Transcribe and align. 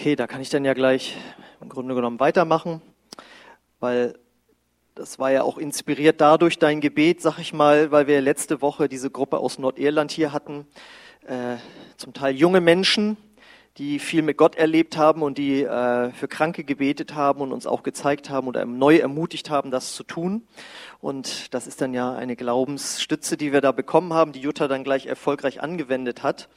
Okay, 0.00 0.14
da 0.14 0.28
kann 0.28 0.40
ich 0.40 0.48
dann 0.48 0.64
ja 0.64 0.74
gleich 0.74 1.16
im 1.60 1.68
Grunde 1.68 1.96
genommen 1.96 2.20
weitermachen, 2.20 2.80
weil 3.80 4.16
das 4.94 5.18
war 5.18 5.32
ja 5.32 5.42
auch 5.42 5.58
inspiriert 5.58 6.20
dadurch 6.20 6.60
dein 6.60 6.80
Gebet, 6.80 7.20
sag 7.20 7.40
ich 7.40 7.52
mal, 7.52 7.90
weil 7.90 8.06
wir 8.06 8.20
letzte 8.20 8.62
Woche 8.62 8.88
diese 8.88 9.10
Gruppe 9.10 9.38
aus 9.38 9.58
Nordirland 9.58 10.12
hier 10.12 10.32
hatten, 10.32 10.68
äh, 11.26 11.56
zum 11.96 12.12
Teil 12.12 12.36
junge 12.36 12.60
Menschen, 12.60 13.16
die 13.76 13.98
viel 13.98 14.22
mit 14.22 14.36
Gott 14.36 14.54
erlebt 14.54 14.96
haben 14.96 15.20
und 15.20 15.36
die 15.36 15.64
äh, 15.64 16.12
für 16.12 16.28
Kranke 16.28 16.62
gebetet 16.62 17.16
haben 17.16 17.40
und 17.40 17.50
uns 17.50 17.66
auch 17.66 17.82
gezeigt 17.82 18.30
haben 18.30 18.46
oder 18.46 18.64
neu 18.66 18.98
ermutigt 18.98 19.50
haben, 19.50 19.72
das 19.72 19.94
zu 19.94 20.04
tun. 20.04 20.46
Und 21.00 21.52
das 21.52 21.66
ist 21.66 21.80
dann 21.80 21.92
ja 21.92 22.14
eine 22.14 22.36
Glaubensstütze, 22.36 23.36
die 23.36 23.52
wir 23.52 23.60
da 23.60 23.72
bekommen 23.72 24.12
haben, 24.14 24.30
die 24.30 24.40
Jutta 24.40 24.68
dann 24.68 24.84
gleich 24.84 25.06
erfolgreich 25.06 25.60
angewendet 25.60 26.22
hat. 26.22 26.48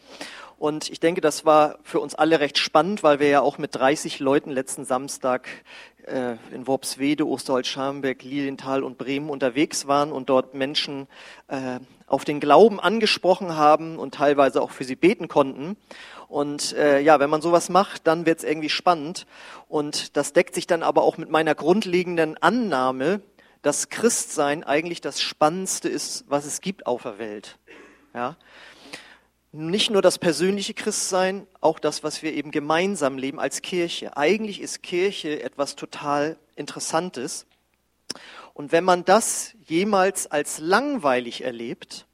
Und 0.62 0.92
ich 0.92 1.00
denke, 1.00 1.22
das 1.22 1.44
war 1.44 1.80
für 1.82 2.00
uns 2.00 2.14
alle 2.14 2.40
recht 2.40 2.60
spannend, 2.60 3.02
weil 3.02 3.20
wir 3.20 3.28
ja 3.30 3.42
auch 3.42 3.58
mit 3.58 3.74
30 3.74 4.20
Leuten 4.20 4.52
letzten 4.52 4.86
Samstag 4.86 5.48
äh, 6.06 6.36
in 6.54 6.68
Worpswede, 6.68 7.26
Osterholz-Scharmbeck, 7.26 8.22
Lilienthal 8.22 8.84
und 8.84 9.00
Bremen 9.00 9.32
unterwegs 9.32 9.88
waren 9.88 10.12
und 10.12 10.30
dort 10.30 10.54
Menschen 10.54 11.08
äh, 11.48 11.80
auf 12.06 12.26
den 12.26 12.40
Glauben 12.40 12.80
angesprochen 12.80 13.56
haben 13.56 13.98
und 13.98 14.14
teilweise 14.14 14.62
auch 14.62 14.70
für 14.70 14.84
sie 14.84 14.96
beten 14.96 15.28
konnten. 15.28 15.78
Und 16.28 16.74
äh, 16.74 17.00
ja, 17.00 17.20
wenn 17.20 17.32
man 17.32 17.42
sowas 17.42 17.70
macht, 17.70 18.06
dann 18.06 18.28
wird 18.28 18.38
es 18.38 18.44
irgendwie 18.44 18.70
spannend. 18.70 19.26
Und 19.68 20.16
das 20.16 20.32
deckt 20.32 20.54
sich 20.54 20.68
dann 20.68 20.84
aber 20.84 21.02
auch 21.02 21.18
mit 21.18 21.32
meiner 21.32 21.56
grundlegenden 21.56 22.38
Annahme, 22.38 23.22
dass 23.64 23.90
Christsein 23.90 24.64
eigentlich 24.64 25.02
das 25.02 25.22
Spannendste 25.22 25.90
ist, 25.90 26.26
was 26.28 26.46
es 26.46 26.62
gibt 26.62 26.86
auf 26.86 27.02
der 27.02 27.18
Welt. 27.18 27.58
Ja, 28.14 28.36
nicht 29.52 29.90
nur 29.90 30.02
das 30.02 30.18
persönliche 30.18 30.74
Christsein, 30.74 31.46
auch 31.60 31.80
das, 31.80 32.04
was 32.04 32.24
wir 32.24 32.34
eben 32.34 32.52
gemeinsam 32.52 33.18
leben 33.18 33.40
als 33.40 33.62
Kirche. 33.62 34.16
Eigentlich 34.16 34.62
ist 34.62 34.82
Kirche 34.82 35.44
etwas 35.44 35.76
total 35.76 36.38
Interessantes. 36.56 37.46
Und 38.54 38.72
wenn 38.72 38.84
man 38.84 39.04
das 39.04 39.54
jemals 39.68 40.28
als 40.28 40.60
langweilig 40.60 41.44
erlebt, 41.44 42.06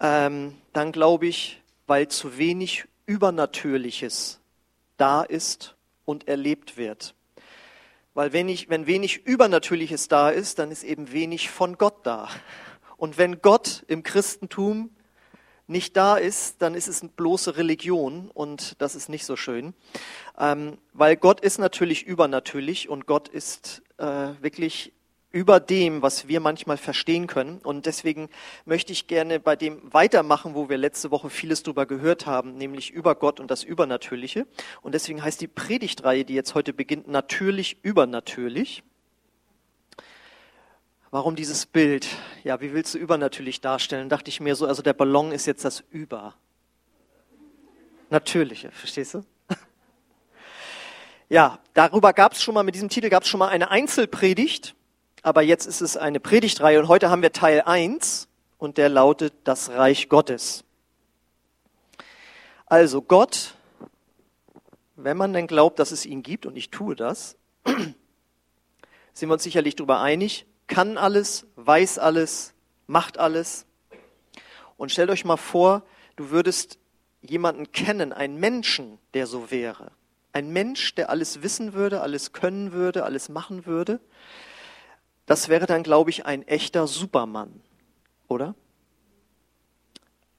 ähm, 0.00 0.54
dann 0.72 0.92
glaube 0.92 1.26
ich, 1.26 1.60
weil 1.86 2.08
zu 2.08 2.38
wenig 2.38 2.84
Übernatürliches 3.06 4.38
da 4.98 5.22
ist 5.22 5.74
und 6.04 6.28
erlebt 6.28 6.76
wird. 6.76 7.14
Weil 8.14 8.32
wenn, 8.32 8.48
ich, 8.48 8.68
wenn 8.68 8.86
wenig 8.86 9.26
Übernatürliches 9.26 10.08
da 10.08 10.30
ist, 10.30 10.58
dann 10.58 10.70
ist 10.70 10.84
eben 10.84 11.12
wenig 11.12 11.50
von 11.50 11.78
Gott 11.78 12.04
da. 12.04 12.28
Und 12.96 13.16
wenn 13.16 13.40
Gott 13.40 13.84
im 13.86 14.02
Christentum 14.02 14.90
nicht 15.68 15.96
da 15.96 16.16
ist, 16.16 16.60
dann 16.62 16.74
ist 16.74 16.88
es 16.88 17.02
eine 17.02 17.10
bloße 17.10 17.56
Religion 17.56 18.30
und 18.32 18.74
das 18.80 18.94
ist 18.94 19.08
nicht 19.08 19.24
so 19.24 19.36
schön. 19.36 19.74
Ähm, 20.38 20.78
weil 20.92 21.16
Gott 21.16 21.40
ist 21.40 21.58
natürlich 21.58 22.04
übernatürlich 22.06 22.88
und 22.88 23.06
Gott 23.06 23.28
ist 23.28 23.82
äh, 23.98 24.30
wirklich 24.40 24.92
über 25.30 25.60
dem, 25.60 26.00
was 26.00 26.26
wir 26.26 26.40
manchmal 26.40 26.78
verstehen 26.78 27.26
können. 27.26 27.58
Und 27.58 27.84
deswegen 27.84 28.30
möchte 28.64 28.92
ich 28.92 29.06
gerne 29.06 29.40
bei 29.40 29.56
dem 29.56 29.80
weitermachen, 29.92 30.54
wo 30.54 30.70
wir 30.70 30.78
letzte 30.78 31.10
Woche 31.10 31.28
vieles 31.28 31.62
drüber 31.62 31.84
gehört 31.84 32.24
haben, 32.24 32.56
nämlich 32.56 32.90
über 32.90 33.14
Gott 33.14 33.38
und 33.38 33.50
das 33.50 33.62
Übernatürliche. 33.62 34.46
Und 34.80 34.94
deswegen 34.94 35.22
heißt 35.22 35.40
die 35.40 35.48
Predigtreihe, 35.48 36.24
die 36.24 36.34
jetzt 36.34 36.54
heute 36.54 36.72
beginnt, 36.72 37.08
natürlich 37.08 37.76
übernatürlich. 37.82 38.82
Warum 41.10 41.36
dieses 41.36 41.64
Bild? 41.64 42.06
Ja, 42.44 42.60
wie 42.60 42.74
willst 42.74 42.92
du 42.94 42.98
übernatürlich 42.98 43.62
darstellen? 43.62 44.10
Dachte 44.10 44.28
ich 44.28 44.40
mir 44.40 44.54
so, 44.54 44.66
also 44.66 44.82
der 44.82 44.92
Ballon 44.92 45.32
ist 45.32 45.46
jetzt 45.46 45.64
das 45.64 45.82
Über. 45.90 46.34
Natürliche, 48.10 48.70
verstehst 48.70 49.14
du? 49.14 49.24
Ja, 51.30 51.58
darüber 51.74 52.14
gab 52.14 52.32
es 52.32 52.42
schon 52.42 52.54
mal, 52.54 52.62
mit 52.62 52.74
diesem 52.74 52.88
Titel 52.88 53.10
gab 53.10 53.22
es 53.22 53.28
schon 53.28 53.36
mal 53.36 53.48
eine 53.48 53.70
Einzelpredigt, 53.70 54.74
aber 55.20 55.42
jetzt 55.42 55.66
ist 55.66 55.82
es 55.82 55.98
eine 55.98 56.20
Predigtreihe 56.20 56.78
und 56.78 56.88
heute 56.88 57.10
haben 57.10 57.20
wir 57.20 57.32
Teil 57.32 57.60
1 57.60 58.28
und 58.56 58.78
der 58.78 58.88
lautet 58.88 59.34
das 59.44 59.68
Reich 59.68 60.08
Gottes. 60.08 60.64
Also 62.64 63.02
Gott, 63.02 63.56
wenn 64.96 65.18
man 65.18 65.34
denn 65.34 65.46
glaubt, 65.46 65.78
dass 65.78 65.90
es 65.90 66.06
ihn 66.06 66.22
gibt, 66.22 66.46
und 66.46 66.56
ich 66.56 66.70
tue 66.70 66.96
das, 66.96 67.36
sind 69.12 69.28
wir 69.28 69.34
uns 69.34 69.42
sicherlich 69.42 69.76
darüber 69.76 70.00
einig, 70.00 70.46
kann 70.68 70.96
alles, 70.96 71.46
weiß 71.56 71.98
alles, 71.98 72.54
macht 72.86 73.18
alles. 73.18 73.66
Und 74.76 74.92
stellt 74.92 75.10
euch 75.10 75.24
mal 75.24 75.36
vor, 75.36 75.82
du 76.16 76.30
würdest 76.30 76.78
jemanden 77.20 77.72
kennen, 77.72 78.12
einen 78.12 78.38
Menschen, 78.38 78.98
der 79.14 79.26
so 79.26 79.50
wäre. 79.50 79.90
Ein 80.32 80.50
Mensch, 80.52 80.94
der 80.94 81.10
alles 81.10 81.42
wissen 81.42 81.72
würde, 81.72 82.00
alles 82.00 82.32
können 82.32 82.72
würde, 82.72 83.04
alles 83.04 83.28
machen 83.28 83.66
würde. 83.66 83.98
Das 85.26 85.48
wäre 85.48 85.66
dann, 85.66 85.82
glaube 85.82 86.10
ich, 86.10 86.26
ein 86.26 86.46
echter 86.46 86.86
Supermann, 86.86 87.60
oder? 88.28 88.54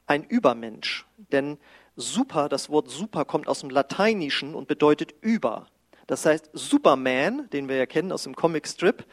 Ein 0.05 0.23
Übermensch. 0.23 1.05
Denn 1.31 1.57
super, 1.95 2.49
das 2.49 2.69
Wort 2.69 2.89
super 2.89 3.25
kommt 3.25 3.47
aus 3.47 3.59
dem 3.59 3.69
Lateinischen 3.69 4.55
und 4.55 4.67
bedeutet 4.67 5.13
über. 5.21 5.67
Das 6.07 6.25
heißt, 6.25 6.49
Superman, 6.53 7.49
den 7.51 7.67
wir 7.67 7.75
ja 7.75 7.85
kennen 7.85 8.11
aus 8.11 8.23
dem 8.23 8.35
Comicstrip, 8.35 9.05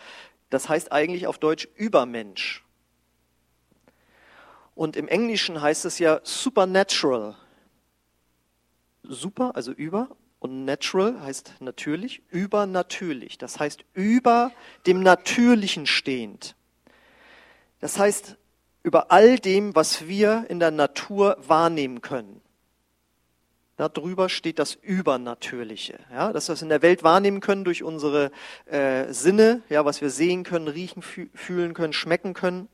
das 0.50 0.68
heißt 0.68 0.92
eigentlich 0.92 1.26
auf 1.26 1.38
Deutsch 1.38 1.68
Übermensch. 1.76 2.64
Und 4.74 4.96
im 4.96 5.08
Englischen 5.08 5.60
heißt 5.60 5.84
es 5.86 5.98
ja 5.98 6.20
supernatural. 6.22 7.34
Super, 9.02 9.56
also 9.56 9.72
über, 9.72 10.08
und 10.38 10.64
natural 10.64 11.20
heißt 11.20 11.54
natürlich, 11.60 12.22
übernatürlich. 12.28 13.38
Das 13.38 13.58
heißt 13.58 13.84
über 13.94 14.52
dem 14.86 15.02
Natürlichen 15.02 15.86
stehend. 15.86 16.56
Das 17.80 17.98
heißt 17.98 18.36
über 18.82 19.10
all 19.10 19.38
dem, 19.38 19.74
was 19.74 20.06
wir 20.06 20.46
in 20.48 20.60
der 20.60 20.70
Natur 20.70 21.36
wahrnehmen 21.40 22.02
können. 22.02 22.40
Darüber 23.76 24.30
steht 24.30 24.58
das 24.58 24.74
Übernatürliche. 24.74 25.98
Ja, 26.10 26.32
das, 26.32 26.48
was 26.48 26.60
wir 26.60 26.64
in 26.64 26.70
der 26.70 26.80
Welt 26.80 27.02
wahrnehmen 27.02 27.40
können 27.40 27.64
durch 27.64 27.82
unsere 27.82 28.30
äh, 28.64 29.12
Sinne, 29.12 29.62
ja, 29.68 29.84
was 29.84 30.00
wir 30.00 30.08
sehen 30.08 30.44
können, 30.44 30.68
riechen, 30.68 31.02
fühlen 31.02 31.74
können, 31.74 31.92
schmecken 31.92 32.32
können. 32.32 32.68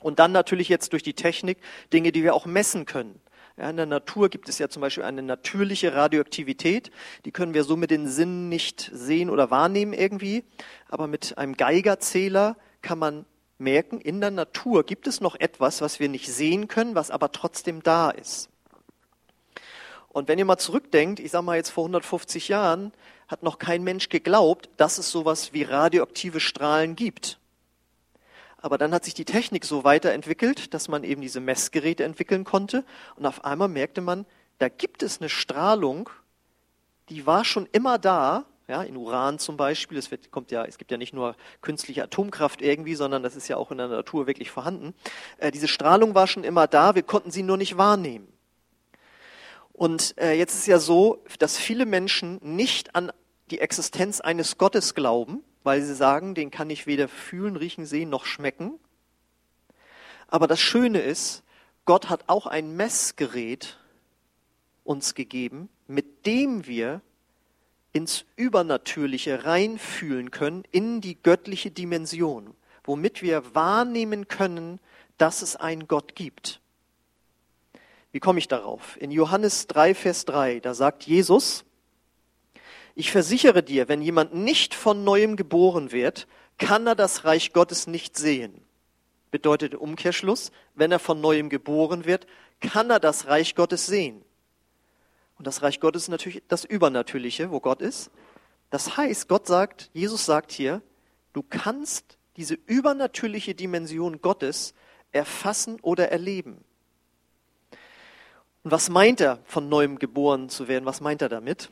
Und 0.00 0.18
dann 0.20 0.32
natürlich 0.32 0.68
jetzt 0.68 0.92
durch 0.92 1.02
die 1.02 1.14
Technik 1.14 1.58
Dinge, 1.92 2.12
die 2.12 2.22
wir 2.22 2.34
auch 2.34 2.46
messen 2.46 2.86
können. 2.86 3.20
Ja, 3.58 3.68
in 3.68 3.76
der 3.76 3.86
Natur 3.86 4.28
gibt 4.28 4.48
es 4.48 4.58
ja 4.58 4.68
zum 4.68 4.80
Beispiel 4.80 5.02
eine 5.02 5.22
natürliche 5.22 5.92
Radioaktivität. 5.92 6.92
Die 7.24 7.32
können 7.32 7.54
wir 7.54 7.64
so 7.64 7.76
mit 7.76 7.90
den 7.90 8.06
Sinnen 8.06 8.48
nicht 8.48 8.90
sehen 8.94 9.28
oder 9.28 9.50
wahrnehmen 9.50 9.92
irgendwie. 9.92 10.44
Aber 10.88 11.08
mit 11.08 11.36
einem 11.36 11.56
Geigerzähler 11.56 12.56
kann 12.80 12.98
man 12.98 13.26
merken, 13.58 14.00
in 14.00 14.20
der 14.20 14.30
Natur 14.30 14.84
gibt 14.84 15.08
es 15.08 15.20
noch 15.20 15.34
etwas, 15.34 15.80
was 15.80 15.98
wir 15.98 16.08
nicht 16.08 16.32
sehen 16.32 16.68
können, 16.68 16.94
was 16.94 17.10
aber 17.10 17.32
trotzdem 17.32 17.82
da 17.82 18.10
ist. 18.10 18.48
Und 20.08 20.28
wenn 20.28 20.38
ihr 20.38 20.44
mal 20.44 20.58
zurückdenkt, 20.58 21.20
ich 21.20 21.30
sage 21.30 21.44
mal 21.44 21.56
jetzt 21.56 21.70
vor 21.70 21.84
150 21.84 22.48
Jahren, 22.48 22.92
hat 23.28 23.42
noch 23.42 23.58
kein 23.58 23.84
Mensch 23.84 24.08
geglaubt, 24.08 24.70
dass 24.76 24.98
es 24.98 25.10
sowas 25.10 25.52
wie 25.52 25.62
radioaktive 25.62 26.40
Strahlen 26.40 26.96
gibt. 26.96 27.38
Aber 28.60 28.78
dann 28.78 28.92
hat 28.92 29.04
sich 29.04 29.14
die 29.14 29.24
Technik 29.24 29.64
so 29.64 29.84
weiterentwickelt, 29.84 30.74
dass 30.74 30.88
man 30.88 31.04
eben 31.04 31.20
diese 31.20 31.40
Messgeräte 31.40 32.04
entwickeln 32.04 32.44
konnte. 32.44 32.84
Und 33.16 33.26
auf 33.26 33.44
einmal 33.44 33.68
merkte 33.68 34.00
man, 34.00 34.26
da 34.58 34.68
gibt 34.68 35.02
es 35.02 35.20
eine 35.20 35.28
Strahlung, 35.28 36.10
die 37.08 37.26
war 37.26 37.44
schon 37.44 37.68
immer 37.70 37.98
da, 37.98 38.44
ja, 38.66 38.82
in 38.82 38.96
Uran 38.96 39.38
zum 39.38 39.56
Beispiel. 39.56 39.96
Es, 39.96 40.10
wird, 40.10 40.30
kommt 40.30 40.50
ja, 40.50 40.64
es 40.64 40.76
gibt 40.76 40.90
ja 40.90 40.96
nicht 40.96 41.14
nur 41.14 41.36
künstliche 41.62 42.02
Atomkraft 42.02 42.60
irgendwie, 42.60 42.94
sondern 42.94 43.22
das 43.22 43.36
ist 43.36 43.48
ja 43.48 43.56
auch 43.56 43.70
in 43.70 43.78
der 43.78 43.88
Natur 43.88 44.26
wirklich 44.26 44.50
vorhanden. 44.50 44.94
Äh, 45.38 45.50
diese 45.50 45.68
Strahlung 45.68 46.14
war 46.14 46.26
schon 46.26 46.44
immer 46.44 46.66
da, 46.66 46.94
wir 46.94 47.02
konnten 47.02 47.30
sie 47.30 47.42
nur 47.42 47.56
nicht 47.56 47.78
wahrnehmen. 47.78 48.28
Und 49.78 50.18
äh, 50.18 50.32
jetzt 50.32 50.56
ist 50.56 50.66
ja 50.66 50.80
so, 50.80 51.22
dass 51.38 51.56
viele 51.56 51.86
Menschen 51.86 52.40
nicht 52.42 52.96
an 52.96 53.12
die 53.52 53.60
Existenz 53.60 54.20
eines 54.20 54.58
Gottes 54.58 54.92
glauben, 54.96 55.44
weil 55.62 55.82
sie 55.82 55.94
sagen, 55.94 56.34
den 56.34 56.50
kann 56.50 56.68
ich 56.68 56.88
weder 56.88 57.06
fühlen, 57.06 57.54
riechen, 57.54 57.86
sehen 57.86 58.10
noch 58.10 58.26
schmecken. 58.26 58.80
Aber 60.26 60.48
das 60.48 60.60
Schöne 60.60 60.98
ist, 60.98 61.44
Gott 61.84 62.08
hat 62.08 62.24
auch 62.26 62.48
ein 62.48 62.74
Messgerät 62.74 63.78
uns 64.82 65.14
gegeben, 65.14 65.68
mit 65.86 66.26
dem 66.26 66.66
wir 66.66 67.00
ins 67.92 68.24
Übernatürliche 68.34 69.44
reinfühlen 69.44 70.32
können, 70.32 70.64
in 70.72 71.00
die 71.00 71.22
göttliche 71.22 71.70
Dimension, 71.70 72.56
womit 72.82 73.22
wir 73.22 73.54
wahrnehmen 73.54 74.26
können, 74.26 74.80
dass 75.18 75.40
es 75.42 75.54
einen 75.54 75.86
Gott 75.86 76.16
gibt. 76.16 76.60
Wie 78.12 78.20
komme 78.20 78.38
ich 78.38 78.48
darauf? 78.48 78.96
In 79.00 79.10
Johannes 79.10 79.66
3, 79.66 79.94
Vers 79.94 80.24
3, 80.24 80.60
da 80.60 80.74
sagt 80.74 81.04
Jesus, 81.04 81.64
ich 82.94 83.12
versichere 83.12 83.62
dir, 83.62 83.88
wenn 83.88 84.02
jemand 84.02 84.34
nicht 84.34 84.74
von 84.74 85.04
neuem 85.04 85.36
geboren 85.36 85.92
wird, 85.92 86.26
kann 86.58 86.86
er 86.86 86.94
das 86.94 87.24
Reich 87.24 87.52
Gottes 87.52 87.86
nicht 87.86 88.16
sehen. 88.16 88.60
Bedeutet 89.30 89.74
Umkehrschluss, 89.74 90.50
wenn 90.74 90.90
er 90.90 90.98
von 90.98 91.20
neuem 91.20 91.48
geboren 91.48 92.06
wird, 92.06 92.26
kann 92.60 92.90
er 92.90 92.98
das 92.98 93.26
Reich 93.26 93.54
Gottes 93.54 93.86
sehen. 93.86 94.22
Und 95.36 95.46
das 95.46 95.62
Reich 95.62 95.78
Gottes 95.78 96.04
ist 96.04 96.08
natürlich 96.08 96.42
das 96.48 96.64
Übernatürliche, 96.64 97.50
wo 97.50 97.60
Gott 97.60 97.80
ist. 97.82 98.10
Das 98.70 98.96
heißt, 98.96 99.28
Gott 99.28 99.46
sagt, 99.46 99.90
Jesus 99.92 100.26
sagt 100.26 100.50
hier, 100.50 100.82
du 101.32 101.42
kannst 101.42 102.18
diese 102.36 102.54
übernatürliche 102.54 103.54
Dimension 103.54 104.20
Gottes 104.20 104.74
erfassen 105.12 105.78
oder 105.82 106.10
erleben. 106.10 106.64
Und 108.68 108.72
was 108.72 108.90
meint 108.90 109.22
er, 109.22 109.38
von 109.46 109.70
neuem 109.70 109.98
geboren 109.98 110.50
zu 110.50 110.68
werden? 110.68 110.84
Was 110.84 111.00
meint 111.00 111.22
er 111.22 111.30
damit? 111.30 111.70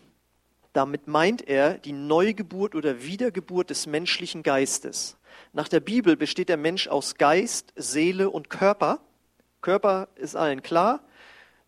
Damit 0.72 1.06
meint 1.06 1.46
er 1.46 1.76
die 1.76 1.93
Neugeburt 1.93 2.75
oder 2.75 3.02
Wiedergeburt 3.02 3.69
des 3.69 3.87
menschlichen 3.87 4.43
Geistes. 4.43 5.19
Nach 5.52 5.69
der 5.69 5.81
Bibel 5.81 6.16
besteht 6.16 6.48
der 6.48 6.56
Mensch 6.56 6.88
aus 6.88 7.16
Geist, 7.16 7.75
Seele 7.76 8.31
und 8.31 8.48
Körper. 8.48 9.00
Körper 9.60 10.08
ist 10.14 10.37
allen 10.37 10.62
klar. 10.62 11.02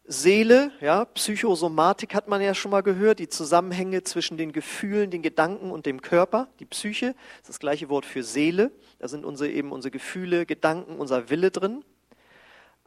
Seele, 0.07 0.73
ja, 0.81 1.05
Psychosomatik 1.05 2.15
hat 2.15 2.29
man 2.29 2.41
ja 2.41 2.55
schon 2.55 2.71
mal 2.71 2.83
gehört, 2.83 3.19
die 3.19 3.29
Zusammenhänge 3.29 4.05
zwischen 4.05 4.39
den 4.39 4.53
Gefühlen, 4.53 5.11
den 5.11 5.21
Gedanken 5.21 5.71
und 5.71 5.85
dem 5.85 6.01
Körper, 6.01 6.49
die 6.59 6.65
Psyche, 6.65 7.15
ist 7.37 7.51
das 7.51 7.61
gleiche 7.61 7.91
Wort 7.91 8.07
für 8.07 8.23
Seele. 8.23 8.73
Da 8.99 9.09
sind 9.09 9.27
unsere, 9.27 9.51
eben 9.51 9.73
unsere 9.73 9.91
Gefühle, 9.91 10.47
Gedanken, 10.47 10.97
unser 10.99 11.29
Wille 11.29 11.51
drin. 11.51 11.85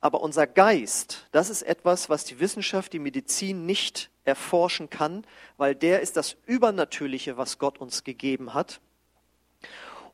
Aber 0.02 0.22
unser 0.22 0.48
Geist, 0.48 1.28
das 1.32 1.52
ist 1.52 1.62
etwas, 1.62 2.10
was 2.10 2.26
die 2.26 2.40
Wissenschaft, 2.40 2.92
die 2.92 3.00
Medizin 3.00 3.68
nicht 3.68 4.10
erforschen 4.26 4.90
kann, 4.90 5.26
weil 5.58 5.76
der 5.76 6.02
ist 6.02 6.18
das 6.18 6.36
Übernatürliche, 6.48 7.38
was 7.38 7.60
Gott 7.60 7.78
uns 7.78 8.04
gegeben 8.04 8.56
hat. 8.56 8.82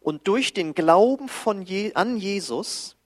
Und 0.01 0.27
durch 0.27 0.53
den 0.53 0.73
Glauben 0.73 1.29
von 1.29 1.61
Je 1.61 1.93
an 1.93 2.17
Jesus, 2.17 2.97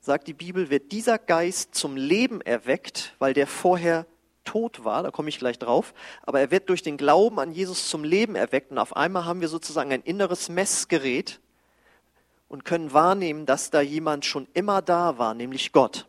sagt 0.00 0.28
die 0.28 0.32
Bibel, 0.32 0.70
wird 0.70 0.92
dieser 0.92 1.18
Geist 1.18 1.74
zum 1.74 1.96
Leben 1.96 2.40
erweckt, 2.40 3.14
weil 3.18 3.34
der 3.34 3.46
vorher 3.46 4.06
tot 4.44 4.84
war, 4.84 5.02
da 5.02 5.10
komme 5.10 5.28
ich 5.28 5.38
gleich 5.38 5.58
drauf, 5.58 5.94
aber 6.22 6.38
er 6.38 6.50
wird 6.50 6.68
durch 6.68 6.82
den 6.82 6.96
Glauben 6.96 7.40
an 7.40 7.52
Jesus 7.52 7.88
zum 7.88 8.04
Leben 8.04 8.36
erweckt. 8.36 8.70
Und 8.70 8.78
auf 8.78 8.94
einmal 8.96 9.24
haben 9.24 9.40
wir 9.40 9.48
sozusagen 9.48 9.90
ein 9.92 10.02
inneres 10.02 10.48
Messgerät, 10.48 11.40
und 12.54 12.64
können 12.64 12.92
wahrnehmen, 12.92 13.46
dass 13.46 13.70
da 13.70 13.80
jemand 13.80 14.24
schon 14.24 14.46
immer 14.54 14.80
da 14.80 15.18
war, 15.18 15.34
nämlich 15.34 15.72
Gott. 15.72 16.06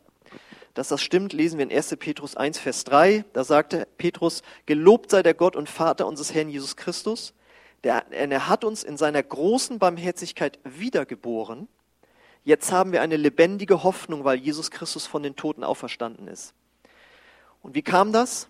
Dass 0.74 0.86
das 0.86 1.02
stimmt, 1.02 1.32
lesen 1.32 1.58
wir 1.58 1.68
in 1.68 1.76
1. 1.76 1.96
Petrus 1.98 2.36
1, 2.36 2.60
Vers 2.60 2.84
3. 2.84 3.24
Da 3.32 3.42
sagte 3.42 3.88
Petrus, 3.98 4.44
gelobt 4.64 5.10
sei 5.10 5.24
der 5.24 5.34
Gott 5.34 5.56
und 5.56 5.68
Vater 5.68 6.06
unseres 6.06 6.32
Herrn 6.32 6.48
Jesus 6.48 6.76
Christus. 6.76 7.34
Der, 7.82 8.12
er 8.12 8.48
hat 8.48 8.62
uns 8.62 8.84
in 8.84 8.96
seiner 8.96 9.24
großen 9.24 9.80
Barmherzigkeit 9.80 10.60
wiedergeboren. 10.62 11.66
Jetzt 12.44 12.70
haben 12.70 12.92
wir 12.92 13.02
eine 13.02 13.16
lebendige 13.16 13.82
Hoffnung, 13.82 14.22
weil 14.22 14.38
Jesus 14.38 14.70
Christus 14.70 15.04
von 15.04 15.24
den 15.24 15.34
Toten 15.34 15.64
auferstanden 15.64 16.28
ist. 16.28 16.54
Und 17.60 17.74
wie 17.74 17.82
kam 17.82 18.12
das? 18.12 18.46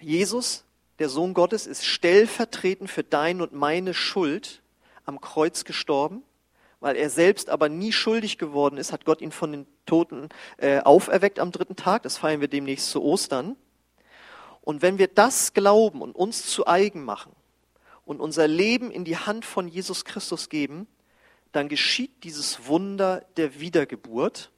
Jesus, 0.00 0.64
der 0.98 1.08
Sohn 1.08 1.34
Gottes, 1.34 1.68
ist 1.68 1.86
stellvertretend 1.86 2.90
für 2.90 3.04
deine 3.04 3.44
und 3.44 3.52
meine 3.52 3.94
Schuld 3.94 4.60
am 5.04 5.20
Kreuz 5.20 5.62
gestorben 5.62 6.24
weil 6.82 6.96
er 6.96 7.10
selbst 7.10 7.48
aber 7.48 7.68
nie 7.68 7.92
schuldig 7.92 8.38
geworden 8.38 8.76
ist, 8.76 8.92
hat 8.92 9.04
Gott 9.04 9.20
ihn 9.20 9.30
von 9.30 9.52
den 9.52 9.66
Toten 9.86 10.28
äh, 10.58 10.80
auferweckt 10.80 11.38
am 11.38 11.52
dritten 11.52 11.76
Tag. 11.76 12.02
Das 12.02 12.18
feiern 12.18 12.40
wir 12.40 12.48
demnächst 12.48 12.90
zu 12.90 13.02
Ostern. 13.02 13.56
Und 14.60 14.82
wenn 14.82 14.98
wir 14.98 15.06
das 15.06 15.54
glauben 15.54 16.02
und 16.02 16.16
uns 16.16 16.46
zu 16.46 16.66
eigen 16.66 17.04
machen 17.04 17.32
und 18.04 18.20
unser 18.20 18.48
Leben 18.48 18.90
in 18.90 19.04
die 19.04 19.16
Hand 19.16 19.44
von 19.44 19.68
Jesus 19.68 20.04
Christus 20.04 20.48
geben, 20.48 20.88
dann 21.52 21.68
geschieht 21.68 22.24
dieses 22.24 22.66
Wunder 22.66 23.24
der 23.36 23.60
Wiedergeburt. 23.60 24.50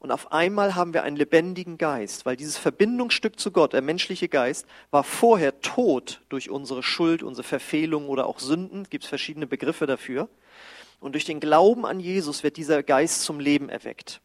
Und 0.00 0.10
auf 0.10 0.32
einmal 0.32 0.74
haben 0.74 0.94
wir 0.94 1.04
einen 1.04 1.14
lebendigen 1.14 1.78
Geist, 1.78 2.26
weil 2.26 2.34
dieses 2.34 2.58
Verbindungsstück 2.58 3.38
zu 3.38 3.52
Gott, 3.52 3.72
der 3.72 3.82
menschliche 3.82 4.28
Geist, 4.28 4.66
war 4.90 5.04
vorher 5.04 5.60
tot 5.60 6.22
durch 6.28 6.50
unsere 6.50 6.82
Schuld, 6.82 7.22
unsere 7.22 7.46
Verfehlung 7.46 8.08
oder 8.08 8.26
auch 8.26 8.40
Sünden. 8.40 8.82
Es 8.82 8.90
gibt 8.90 9.04
verschiedene 9.04 9.46
Begriffe 9.46 9.86
dafür. 9.86 10.28
Und 11.02 11.12
durch 11.12 11.24
den 11.24 11.40
Glauben 11.40 11.84
an 11.84 11.98
Jesus 11.98 12.44
wird 12.44 12.56
dieser 12.56 12.84
Geist 12.84 13.22
zum 13.22 13.40
Leben 13.40 13.68
erweckt. 13.68 14.20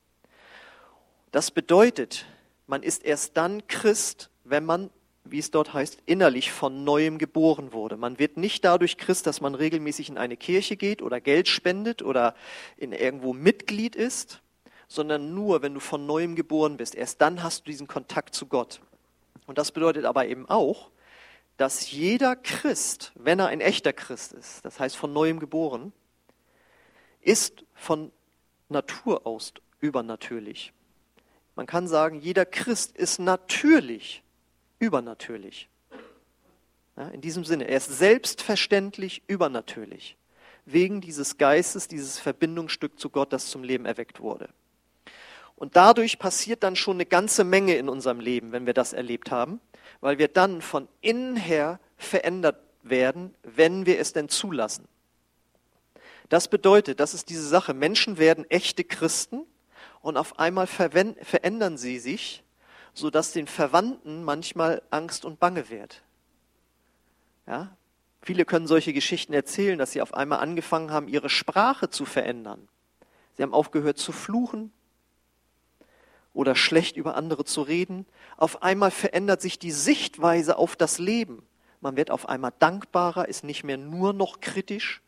Das 1.32 1.50
bedeutet, 1.50 2.28
man 2.68 2.84
ist 2.84 3.04
erst 3.04 3.36
dann 3.36 3.68
Christ, 3.68 4.30
wenn 4.44 4.64
man, 4.64 4.92
wie 5.24 5.40
es 5.40 5.50
dort 5.50 5.74
heißt, 5.74 5.98
innerlich 6.06 6.52
von 6.52 6.84
neuem 6.84 7.18
geboren 7.18 7.74
wurde. 7.74 7.98
Man 7.98 8.20
wird 8.20 8.38
nicht 8.38 8.64
dadurch 8.64 8.98
Christ, 8.98 9.26
dass 9.26 9.42
man 9.42 9.56
regelmäßig 9.56 10.10
in 10.10 10.20
eine 10.20 10.38
Kirche 10.38 10.78
geht 10.78 11.02
oder 11.02 11.20
Geld 11.20 11.48
spendet 11.48 12.04
oder 12.04 12.36
in 12.78 12.92
irgendwo 12.92 13.34
Mitglied 13.34 13.96
ist, 13.96 14.42
sondern 14.88 15.34
nur, 15.34 15.64
wenn 15.64 15.74
du 15.74 15.80
von 15.80 16.06
neuem 16.06 16.36
geboren 16.36 16.78
bist. 16.78 16.94
Erst 16.94 17.22
dann 17.22 17.42
hast 17.42 17.62
du 17.62 17.72
diesen 17.72 17.88
Kontakt 17.88 18.36
zu 18.36 18.46
Gott. 18.46 18.82
Und 19.48 19.58
das 19.58 19.72
bedeutet 19.72 20.06
aber 20.06 20.28
eben 20.28 20.48
auch, 20.48 20.92
dass 21.58 21.90
jeder 21.90 22.36
Christ, 22.36 23.14
wenn 23.16 23.40
er 23.40 23.48
ein 23.48 23.62
echter 23.62 23.94
Christ 23.94 24.34
ist, 24.34 24.64
das 24.64 24.80
heißt 24.80 24.96
von 24.96 25.12
neuem 25.12 25.40
geboren, 25.40 25.92
ist 27.28 27.66
von 27.76 28.12
Natur 28.70 29.28
aus 29.28 29.54
übernatürlich. 29.82 30.74
Man 31.56 31.66
kann 31.66 31.88
sagen, 31.88 32.20
jeder 32.20 32.46
Christ 32.46 32.96
ist 32.96 33.20
natürlich 33.20 34.24
übernatürlich. 34.80 35.68
Ja, 36.96 37.10
in 37.10 37.22
diesem 37.22 37.44
Sinne, 37.44 37.68
er 37.68 37.78
ist 37.78 37.98
selbstverständlich 37.98 39.24
übernatürlich, 39.28 40.16
wegen 40.66 41.02
dieses 41.02 41.38
Geistes, 41.38 41.88
dieses 41.88 42.18
Verbindungsstück 42.18 42.98
zu 43.00 43.10
Gott, 43.10 43.34
das 43.34 43.48
zum 43.48 43.64
Leben 43.64 43.86
erweckt 43.86 44.20
wurde. 44.20 44.50
Und 45.56 45.76
dadurch 45.76 46.20
passiert 46.20 46.64
dann 46.64 46.76
schon 46.76 46.98
eine 46.98 47.06
ganze 47.06 47.44
Menge 47.44 47.76
in 47.76 47.90
unserem 47.90 48.20
Leben, 48.20 48.52
wenn 48.52 48.66
wir 48.66 48.74
das 48.74 48.94
erlebt 48.94 49.32
haben, 49.32 49.60
weil 50.00 50.18
wir 50.18 50.28
dann 50.28 50.62
von 50.62 50.88
innen 51.02 51.36
her 51.36 51.80
verändert 51.98 52.60
werden, 52.84 53.34
wenn 53.44 53.86
wir 53.86 54.00
es 54.00 54.14
denn 54.14 54.30
zulassen. 54.30 54.88
Das 56.30 56.50
bedeutet, 56.50 57.00
das 57.00 57.14
ist 57.14 57.30
diese 57.30 57.48
Sache, 57.48 57.74
Menschen 57.74 58.18
werden 58.18 58.50
echte 58.50 58.84
Christen 58.84 59.44
und 60.02 60.18
auf 60.18 60.40
einmal 60.40 60.68
verändern 60.68 61.78
sie 61.78 62.00
sich, 62.00 62.44
sodass 62.94 63.32
den 63.32 63.48
Verwandten 63.48 64.24
manchmal 64.24 64.82
Angst 64.90 65.24
und 65.24 65.40
Bange 65.40 65.70
wird. 65.70 66.04
Ja? 67.46 67.76
Viele 68.22 68.44
können 68.44 68.68
solche 68.68 68.92
Geschichten 68.92 69.34
erzählen, 69.34 69.80
dass 69.80 69.92
sie 69.92 70.02
auf 70.02 70.14
einmal 70.14 70.40
angefangen 70.40 70.92
haben, 70.92 71.08
ihre 71.08 71.30
Sprache 71.30 71.90
zu 71.90 72.04
verändern. 72.04 72.68
Sie 73.36 73.44
haben 73.44 73.54
aufgehört 73.54 73.98
zu 73.98 74.12
fluchen 74.12 74.74
oder 76.34 76.56
schlecht 76.56 76.98
über 76.98 77.16
andere 77.16 77.46
zu 77.46 77.62
reden. 77.62 78.06
Auf 78.36 78.64
einmal 78.64 78.92
verändert 78.92 79.42
sich 79.42 79.60
die 79.60 79.72
Sichtweise 79.72 80.58
auf 80.58 80.76
das 80.76 81.00
Leben. 81.00 81.46
Man 81.80 81.96
wird 81.96 82.12
auf 82.12 82.28
einmal 82.28 82.52
dankbarer, 82.60 83.30
ist 83.30 83.44
nicht 83.46 83.64
mehr 83.64 83.78
nur 83.78 84.12
noch 84.12 84.42
kritisch 84.42 85.02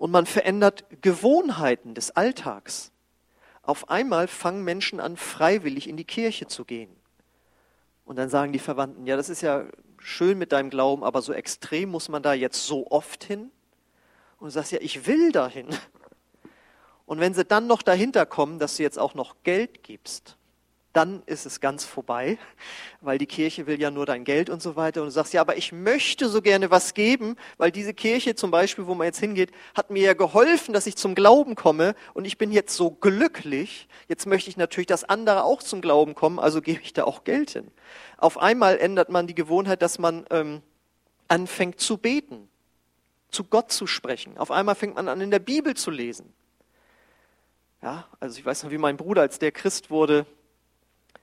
und 0.00 0.10
man 0.10 0.24
verändert 0.24 0.86
Gewohnheiten 1.02 1.94
des 1.94 2.10
Alltags. 2.12 2.90
Auf 3.60 3.90
einmal 3.90 4.28
fangen 4.28 4.64
Menschen 4.64 4.98
an, 4.98 5.18
freiwillig 5.18 5.90
in 5.90 5.98
die 5.98 6.06
Kirche 6.06 6.46
zu 6.46 6.64
gehen. 6.64 6.90
Und 8.06 8.16
dann 8.16 8.30
sagen 8.30 8.54
die 8.54 8.58
Verwandten, 8.58 9.06
ja, 9.06 9.18
das 9.18 9.28
ist 9.28 9.42
ja 9.42 9.66
schön 9.98 10.38
mit 10.38 10.52
deinem 10.52 10.70
Glauben, 10.70 11.04
aber 11.04 11.20
so 11.20 11.34
extrem 11.34 11.90
muss 11.90 12.08
man 12.08 12.22
da 12.22 12.32
jetzt 12.32 12.64
so 12.64 12.90
oft 12.90 13.24
hin? 13.24 13.50
Und 14.38 14.46
du 14.46 14.50
sagst, 14.50 14.72
ja, 14.72 14.78
ich 14.80 15.06
will 15.06 15.32
dahin. 15.32 15.68
Und 17.04 17.20
wenn 17.20 17.34
sie 17.34 17.44
dann 17.44 17.66
noch 17.66 17.82
dahinter 17.82 18.24
kommen, 18.24 18.58
dass 18.58 18.78
du 18.78 18.82
jetzt 18.82 18.98
auch 18.98 19.12
noch 19.12 19.36
Geld 19.42 19.82
gibst, 19.82 20.38
dann 20.92 21.22
ist 21.26 21.46
es 21.46 21.60
ganz 21.60 21.84
vorbei, 21.84 22.36
weil 23.00 23.16
die 23.16 23.26
Kirche 23.26 23.66
will 23.66 23.80
ja 23.80 23.92
nur 23.92 24.06
dein 24.06 24.24
Geld 24.24 24.50
und 24.50 24.60
so 24.60 24.74
weiter. 24.74 25.02
Und 25.02 25.06
du 25.06 25.12
sagst, 25.12 25.32
ja, 25.32 25.40
aber 25.40 25.56
ich 25.56 25.70
möchte 25.70 26.28
so 26.28 26.42
gerne 26.42 26.70
was 26.70 26.94
geben, 26.94 27.36
weil 27.58 27.70
diese 27.70 27.94
Kirche 27.94 28.34
zum 28.34 28.50
Beispiel, 28.50 28.86
wo 28.86 28.94
man 28.94 29.06
jetzt 29.06 29.20
hingeht, 29.20 29.52
hat 29.74 29.90
mir 29.90 30.02
ja 30.02 30.14
geholfen, 30.14 30.74
dass 30.74 30.86
ich 30.86 30.96
zum 30.96 31.14
Glauben 31.14 31.54
komme 31.54 31.94
und 32.12 32.24
ich 32.24 32.38
bin 32.38 32.50
jetzt 32.50 32.74
so 32.74 32.90
glücklich. 32.90 33.88
Jetzt 34.08 34.26
möchte 34.26 34.50
ich 34.50 34.56
natürlich, 34.56 34.88
dass 34.88 35.04
andere 35.04 35.44
auch 35.44 35.62
zum 35.62 35.80
Glauben 35.80 36.16
kommen, 36.16 36.40
also 36.40 36.60
gebe 36.60 36.80
ich 36.82 36.92
da 36.92 37.04
auch 37.04 37.22
Geld 37.22 37.50
hin. 37.50 37.70
Auf 38.16 38.38
einmal 38.38 38.78
ändert 38.78 39.10
man 39.10 39.28
die 39.28 39.36
Gewohnheit, 39.36 39.82
dass 39.82 40.00
man 40.00 40.26
ähm, 40.30 40.60
anfängt 41.28 41.78
zu 41.78 41.98
beten, 41.98 42.48
zu 43.30 43.44
Gott 43.44 43.70
zu 43.70 43.86
sprechen. 43.86 44.36
Auf 44.38 44.50
einmal 44.50 44.74
fängt 44.74 44.96
man 44.96 45.08
an, 45.08 45.20
in 45.20 45.30
der 45.30 45.38
Bibel 45.38 45.74
zu 45.74 45.92
lesen. 45.92 46.34
Ja, 47.80 48.08
also 48.18 48.38
ich 48.38 48.44
weiß 48.44 48.64
noch, 48.64 48.70
wie 48.72 48.78
mein 48.78 48.96
Bruder, 48.96 49.22
als 49.22 49.38
der 49.38 49.52
Christ 49.52 49.88
wurde, 49.88 50.26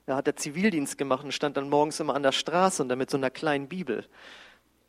da 0.08 0.16
hat 0.16 0.26
er 0.26 0.38
Zivildienst 0.38 0.98
gemacht 0.98 1.26
und 1.26 1.34
stand 1.34 1.58
dann 1.58 1.70
morgens 1.70 2.00
immer 2.00 2.16
an 2.16 2.24
der 2.24 2.32
Straße 2.32 2.82
und 2.82 2.88
dann 2.88 2.98
mit 2.98 3.10
so 3.10 3.18
einer 3.18 3.30
kleinen 3.30 3.68
Bibel. 3.68 4.08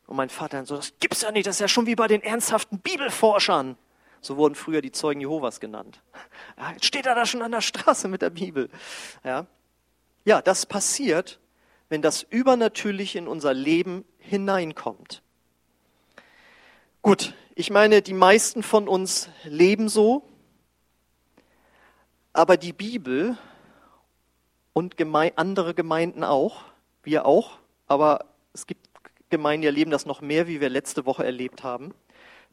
Und 0.07 0.17
mein 0.17 0.31
Vater 0.31 0.59
dann 0.59 0.65
so, 0.65 0.77
das 0.77 0.95
gibt's 1.01 1.23
ja 1.23 1.33
nicht, 1.33 1.47
das 1.47 1.57
ist 1.57 1.61
ja 1.61 1.67
schon 1.67 1.87
wie 1.87 1.97
bei 1.97 2.07
den 2.07 2.23
ernsthaften 2.23 2.79
Bibelforschern. 2.79 3.77
So 4.21 4.37
wurden 4.37 4.55
früher 4.55 4.81
die 4.81 4.93
Zeugen 4.93 5.21
Jehovas 5.21 5.59
genannt. 5.61 6.01
Ja, 6.57 6.73
jetzt 6.73 6.85
steht 6.85 7.07
er 7.07 7.17
da 7.17 7.27
schon 7.27 7.43
an 7.43 7.51
der 7.51 7.61
Straße 7.61 8.07
mit 8.07 8.23
der 8.23 8.31
Bibel. 8.31 8.71
Ja, 9.25 9.47
ja 10.25 10.41
das 10.41 10.67
passiert, 10.67 11.41
wenn 11.89 12.01
das 12.01 12.23
Übernatürliche 12.23 13.19
in 13.19 13.27
unser 13.27 13.55
Leben 13.55 14.05
hineinkommt. 14.19 15.23
Gut, 17.03 17.35
ich 17.57 17.71
meine, 17.71 18.03
die 18.03 18.15
meisten 18.15 18.63
von 18.63 18.87
uns 18.87 19.31
leben 19.43 19.89
so, 19.89 20.29
aber 22.33 22.57
die 22.57 22.73
Bibel 22.73 23.37
und 24.79 24.95
andere 25.35 25.75
Gemeinden 25.75 26.23
auch, 26.23 26.63
wir 27.03 27.27
auch, 27.27 27.59
aber 27.89 28.27
es 28.53 28.65
gibt 28.65 28.87
Gemeinden, 29.29 29.63
die 29.63 29.67
erleben 29.67 29.91
das 29.91 30.07
noch 30.07 30.21
mehr, 30.21 30.47
wie 30.47 30.61
wir 30.61 30.69
letzte 30.69 31.05
Woche 31.05 31.25
erlebt 31.25 31.65
haben, 31.65 31.93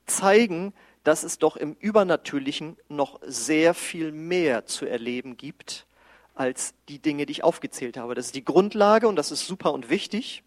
zeigen, 0.08 0.74
dass 1.04 1.22
es 1.22 1.38
doch 1.38 1.56
im 1.56 1.76
Übernatürlichen 1.80 2.78
noch 2.90 3.20
sehr 3.28 3.76
viel 3.76 4.12
mehr 4.12 4.66
zu 4.66 4.88
erleben 4.88 5.38
gibt 5.38 5.86
als 6.34 6.74
die 6.90 6.98
Dinge, 6.98 7.28
die 7.28 7.32
ich 7.32 7.44
aufgezählt 7.44 7.96
habe. 7.96 8.16
Das 8.16 8.26
ist 8.26 8.36
die 8.36 8.44
Grundlage 8.44 9.08
und 9.08 9.18
das 9.18 9.32
ist 9.32 9.46
super 9.46 9.72
und 9.72 9.92
wichtig. 9.92 10.42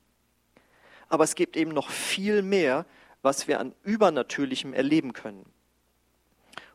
Aber 1.08 1.22
es 1.22 1.36
gibt 1.36 1.56
eben 1.56 1.70
noch 1.70 1.90
viel 1.90 2.42
mehr, 2.42 2.86
was 3.22 3.46
wir 3.46 3.60
an 3.60 3.72
Übernatürlichem 3.84 4.74
erleben 4.74 5.12
können. 5.12 5.46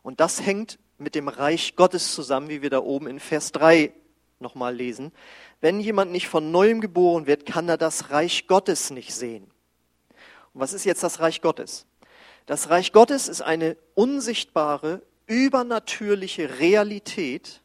Und 0.02 0.22
das 0.22 0.46
hängt 0.46 0.80
mit 0.98 1.14
dem 1.14 1.28
Reich 1.28 1.76
Gottes 1.76 2.16
zusammen, 2.16 2.48
wie 2.48 2.62
wir 2.62 2.70
da 2.70 2.80
oben 2.80 3.08
in 3.08 3.20
Vers 3.20 3.52
3 3.52 3.92
nochmal 4.44 4.76
lesen. 4.76 5.12
Wenn 5.60 5.80
jemand 5.80 6.12
nicht 6.12 6.28
von 6.28 6.52
neuem 6.52 6.82
geboren 6.82 7.26
wird, 7.26 7.48
kann 7.48 7.68
er 7.68 7.78
das 7.78 8.12
Reich 8.12 8.46
Gottes 8.46 8.92
nicht 8.92 9.16
sehen. 9.16 9.46
Und 10.54 10.62
was 10.62 10.74
ist 10.74 10.86
jetzt 10.86 11.02
das 11.02 11.20
Reich 11.20 11.42
Gottes? 11.42 11.88
Das 12.46 12.70
Reich 12.70 12.92
Gottes 12.92 13.28
ist 13.28 13.42
eine 13.42 13.76
unsichtbare, 13.96 15.02
übernatürliche 15.26 16.60
Realität, 16.60 17.62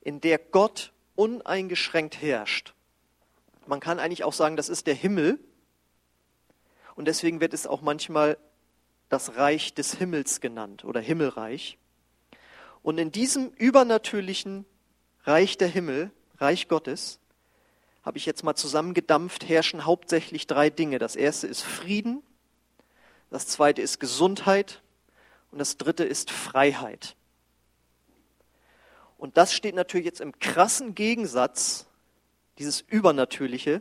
in 0.00 0.20
der 0.20 0.38
Gott 0.38 0.92
uneingeschränkt 1.14 2.20
herrscht. 2.22 2.74
Man 3.66 3.80
kann 3.80 3.98
eigentlich 3.98 4.24
auch 4.24 4.32
sagen, 4.32 4.56
das 4.56 4.68
ist 4.68 4.86
der 4.86 4.94
Himmel. 4.94 5.38
Und 6.94 7.06
deswegen 7.06 7.40
wird 7.40 7.54
es 7.54 7.66
auch 7.66 7.80
manchmal 7.80 8.38
das 9.08 9.36
Reich 9.36 9.74
des 9.74 9.94
Himmels 9.94 10.40
genannt 10.40 10.84
oder 10.84 11.00
Himmelreich. 11.00 11.78
Und 12.82 12.98
in 12.98 13.12
diesem 13.12 13.50
übernatürlichen 13.50 14.64
Reich 15.24 15.56
der 15.56 15.68
Himmel, 15.68 16.10
Reich 16.38 16.68
Gottes, 16.68 17.18
habe 18.02 18.18
ich 18.18 18.26
jetzt 18.26 18.42
mal 18.42 18.56
zusammengedampft, 18.56 19.48
herrschen 19.48 19.84
hauptsächlich 19.84 20.46
drei 20.46 20.70
Dinge. 20.70 20.98
Das 20.98 21.14
erste 21.14 21.46
ist 21.46 21.62
Frieden, 21.62 22.22
das 23.30 23.46
zweite 23.46 23.80
ist 23.80 24.00
Gesundheit 24.00 24.82
und 25.52 25.58
das 25.58 25.76
dritte 25.76 26.04
ist 26.04 26.30
Freiheit. 26.30 27.16
Und 29.16 29.36
das 29.36 29.54
steht 29.54 29.76
natürlich 29.76 30.06
jetzt 30.06 30.20
im 30.20 30.38
krassen 30.40 30.96
Gegensatz, 30.96 31.86
dieses 32.58 32.80
Übernatürliche, 32.80 33.80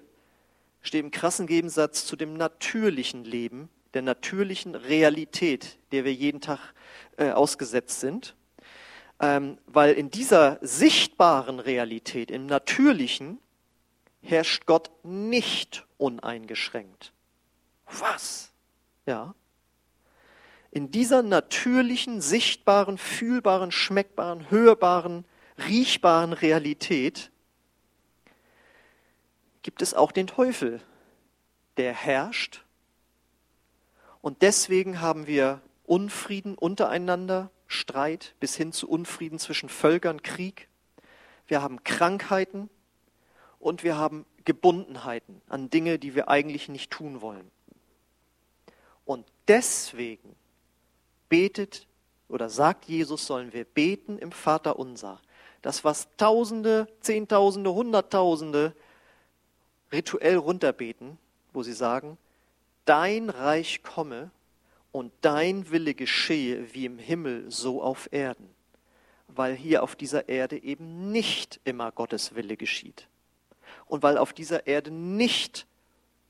steht 0.83 1.03
im 1.03 1.11
krassen 1.11 1.47
Gegensatz 1.47 2.05
zu 2.05 2.15
dem 2.15 2.35
natürlichen 2.35 3.23
Leben, 3.23 3.69
der 3.95 4.03
natürlichen 4.03 4.75
Realität, 4.75 5.79
der 5.91 6.05
wir 6.05 6.13
jeden 6.13 6.41
Tag 6.41 6.59
äh, 7.17 7.31
ausgesetzt 7.31 7.99
sind. 7.99 8.35
Ähm, 9.21 9.59
weil 9.67 9.93
in 9.93 10.09
dieser 10.09 10.57
sichtbaren 10.61 11.59
Realität, 11.59 12.31
im 12.31 12.47
natürlichen, 12.47 13.37
herrscht 14.21 14.65
Gott 14.65 14.91
nicht 15.03 15.85
uneingeschränkt. 15.97 17.13
Was? 17.99 18.51
Ja. 19.05 19.35
In 20.71 20.89
dieser 20.89 21.21
natürlichen, 21.21 22.21
sichtbaren, 22.21 22.97
fühlbaren, 22.97 23.71
schmeckbaren, 23.71 24.49
hörbaren 24.49 25.25
riechbaren 25.67 26.33
Realität 26.33 27.31
gibt 29.61 29.81
es 29.81 29.93
auch 29.93 30.11
den 30.11 30.27
Teufel, 30.27 30.81
der 31.77 31.93
herrscht. 31.93 32.63
Und 34.21 34.41
deswegen 34.41 35.01
haben 35.01 35.27
wir 35.27 35.61
Unfrieden 35.83 36.55
untereinander, 36.55 37.51
Streit 37.71 38.35
bis 38.39 38.55
hin 38.55 38.73
zu 38.73 38.89
Unfrieden 38.89 39.39
zwischen 39.39 39.69
Völkern, 39.69 40.21
Krieg. 40.21 40.67
Wir 41.47 41.61
haben 41.61 41.83
Krankheiten 41.83 42.69
und 43.59 43.83
wir 43.83 43.97
haben 43.97 44.25
Gebundenheiten 44.45 45.41
an 45.47 45.69
Dinge, 45.69 45.99
die 45.99 46.15
wir 46.15 46.29
eigentlich 46.29 46.69
nicht 46.69 46.91
tun 46.91 47.21
wollen. 47.21 47.49
Und 49.05 49.25
deswegen 49.47 50.35
betet 51.29 51.87
oder 52.27 52.49
sagt 52.49 52.85
Jesus, 52.85 53.25
sollen 53.25 53.53
wir 53.53 53.65
beten 53.65 54.17
im 54.17 54.31
Vater 54.31 54.79
unser 54.79 55.21
das, 55.61 55.83
was 55.83 56.07
Tausende, 56.17 56.87
Zehntausende, 57.01 57.73
Hunderttausende 57.73 58.75
rituell 59.91 60.37
runterbeten, 60.37 61.17
wo 61.53 61.63
sie 61.63 61.73
sagen, 61.73 62.17
dein 62.85 63.29
Reich 63.29 63.83
komme 63.83 64.31
und 64.91 65.13
dein 65.21 65.69
Wille 65.71 65.93
geschehe 65.93 66.73
wie 66.73 66.85
im 66.85 66.97
Himmel, 66.97 67.49
so 67.49 67.81
auf 67.81 68.09
Erden. 68.11 68.49
Weil 69.27 69.55
hier 69.55 69.83
auf 69.83 69.95
dieser 69.95 70.27
Erde 70.27 70.61
eben 70.61 71.11
nicht 71.11 71.61
immer 71.63 71.91
Gottes 71.91 72.35
Wille 72.35 72.57
geschieht. 72.57 73.07
Und 73.85 74.03
weil 74.03 74.17
auf 74.17 74.33
dieser 74.33 74.67
Erde 74.67 74.91
nicht 74.91 75.65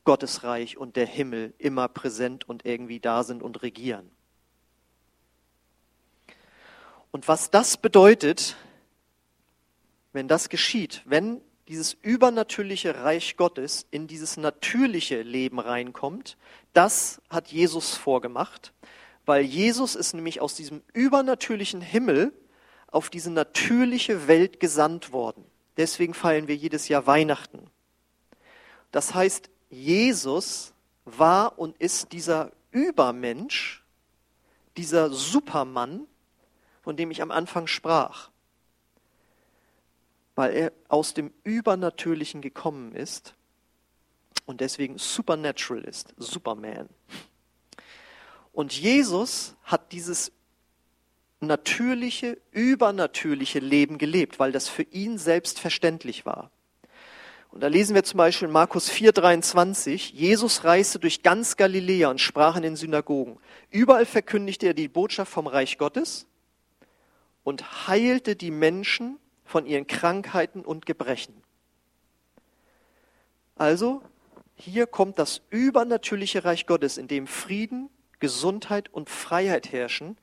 Gottes 0.03 0.43
Reich 0.43 0.77
und 0.77 0.95
der 0.95 1.05
Himmel 1.05 1.53
immer 1.57 1.87
präsent 1.87 2.47
und 2.47 2.65
irgendwie 2.65 2.99
da 2.99 3.23
sind 3.23 3.43
und 3.43 3.61
regieren. 3.61 4.09
Und 7.11 7.27
was 7.27 7.51
das 7.51 7.77
bedeutet, 7.77 8.55
wenn 10.13 10.27
das 10.27 10.49
geschieht, 10.49 11.01
wenn 11.05 11.41
dieses 11.71 11.93
übernatürliche 12.01 13.01
Reich 13.01 13.37
Gottes 13.37 13.87
in 13.91 14.05
dieses 14.05 14.35
natürliche 14.35 15.21
Leben 15.21 15.57
reinkommt, 15.57 16.35
das 16.73 17.21
hat 17.29 17.47
Jesus 17.47 17.95
vorgemacht, 17.95 18.73
weil 19.25 19.45
Jesus 19.45 19.95
ist 19.95 20.13
nämlich 20.13 20.41
aus 20.41 20.53
diesem 20.53 20.81
übernatürlichen 20.91 21.79
Himmel 21.79 22.33
auf 22.87 23.09
diese 23.09 23.31
natürliche 23.31 24.27
Welt 24.27 24.59
gesandt 24.59 25.13
worden. 25.13 25.45
Deswegen 25.77 26.13
feiern 26.13 26.49
wir 26.49 26.57
jedes 26.57 26.89
Jahr 26.89 27.07
Weihnachten. 27.07 27.69
Das 28.91 29.13
heißt, 29.13 29.49
Jesus 29.69 30.73
war 31.05 31.57
und 31.57 31.77
ist 31.77 32.11
dieser 32.11 32.51
Übermensch, 32.71 33.81
dieser 34.75 35.09
Supermann, 35.09 36.05
von 36.81 36.97
dem 36.97 37.11
ich 37.11 37.21
am 37.21 37.31
Anfang 37.31 37.67
sprach 37.67 38.30
weil 40.41 40.55
er 40.55 40.71
aus 40.87 41.13
dem 41.13 41.31
Übernatürlichen 41.43 42.41
gekommen 42.41 42.95
ist 42.95 43.35
und 44.47 44.59
deswegen 44.59 44.97
supernatural 44.97 45.83
ist, 45.83 46.15
Superman. 46.17 46.89
Und 48.51 48.73
Jesus 48.73 49.53
hat 49.63 49.91
dieses 49.91 50.31
natürliche, 51.41 52.39
übernatürliche 52.49 53.59
Leben 53.59 53.99
gelebt, 53.99 54.39
weil 54.39 54.51
das 54.51 54.67
für 54.67 54.81
ihn 54.81 55.19
selbstverständlich 55.19 56.25
war. 56.25 56.49
Und 57.51 57.61
da 57.61 57.67
lesen 57.67 57.93
wir 57.93 58.03
zum 58.03 58.17
Beispiel 58.17 58.47
in 58.47 58.51
Markus 58.51 58.89
4,23, 58.89 60.11
Jesus 60.11 60.63
reiste 60.63 60.97
durch 60.97 61.21
ganz 61.21 61.55
Galiläa 61.55 62.09
und 62.09 62.19
sprach 62.19 62.55
in 62.55 62.63
den 62.63 62.75
Synagogen. 62.75 63.37
Überall 63.69 64.07
verkündigte 64.07 64.65
er 64.65 64.73
die 64.73 64.87
Botschaft 64.87 65.31
vom 65.31 65.45
Reich 65.45 65.77
Gottes 65.77 66.25
und 67.43 67.87
heilte 67.87 68.35
die 68.35 68.49
Menschen 68.49 69.19
von 69.51 69.65
ihren 69.65 69.85
Krankheiten 69.85 70.63
und 70.63 70.85
Gebrechen. 70.85 71.43
Also, 73.57 74.01
hier 74.55 74.87
kommt 74.87 75.19
das 75.19 75.41
übernatürliche 75.49 76.45
Reich 76.45 76.65
Gottes, 76.65 76.97
in 76.97 77.09
dem 77.09 77.27
Frieden, 77.27 77.89
Gesundheit 78.19 78.87
und 78.93 79.09
Freiheit 79.09 79.71
herrschen, 79.73 80.17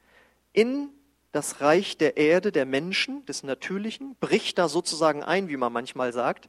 in 0.55 0.89
das 1.33 1.61
Reich 1.61 1.99
der 1.99 2.17
Erde, 2.17 2.53
der 2.53 2.65
Menschen, 2.65 3.27
des 3.27 3.43
Natürlichen, 3.43 4.17
bricht 4.19 4.57
da 4.57 4.67
sozusagen 4.67 5.23
ein, 5.23 5.49
wie 5.49 5.59
man 5.59 5.75
manchmal 5.75 6.15
sagt, 6.15 6.49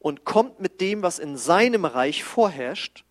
und 0.00 0.24
kommt 0.24 0.58
mit 0.58 0.80
dem, 0.80 1.02
was 1.02 1.20
in 1.20 1.36
seinem 1.36 1.84
Reich 1.84 2.24
vorherrscht, 2.24 3.04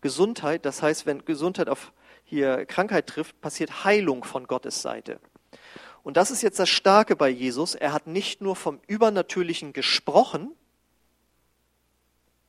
Gesundheit, 0.00 0.64
das 0.64 0.80
heißt, 0.80 1.04
wenn 1.04 1.24
Gesundheit 1.26 1.68
auf 1.68 1.92
hier 2.24 2.64
Krankheit 2.64 3.08
trifft, 3.08 3.40
passiert 3.42 3.84
Heilung 3.84 4.24
von 4.24 4.46
Gottes 4.46 4.80
Seite. 4.80 5.20
Und 6.02 6.16
das 6.16 6.30
ist 6.30 6.42
jetzt 6.42 6.58
das 6.58 6.68
Starke 6.68 7.16
bei 7.16 7.28
Jesus. 7.28 7.74
Er 7.74 7.92
hat 7.92 8.06
nicht 8.06 8.40
nur 8.40 8.56
vom 8.56 8.80
Übernatürlichen 8.86 9.72
gesprochen, 9.72 10.52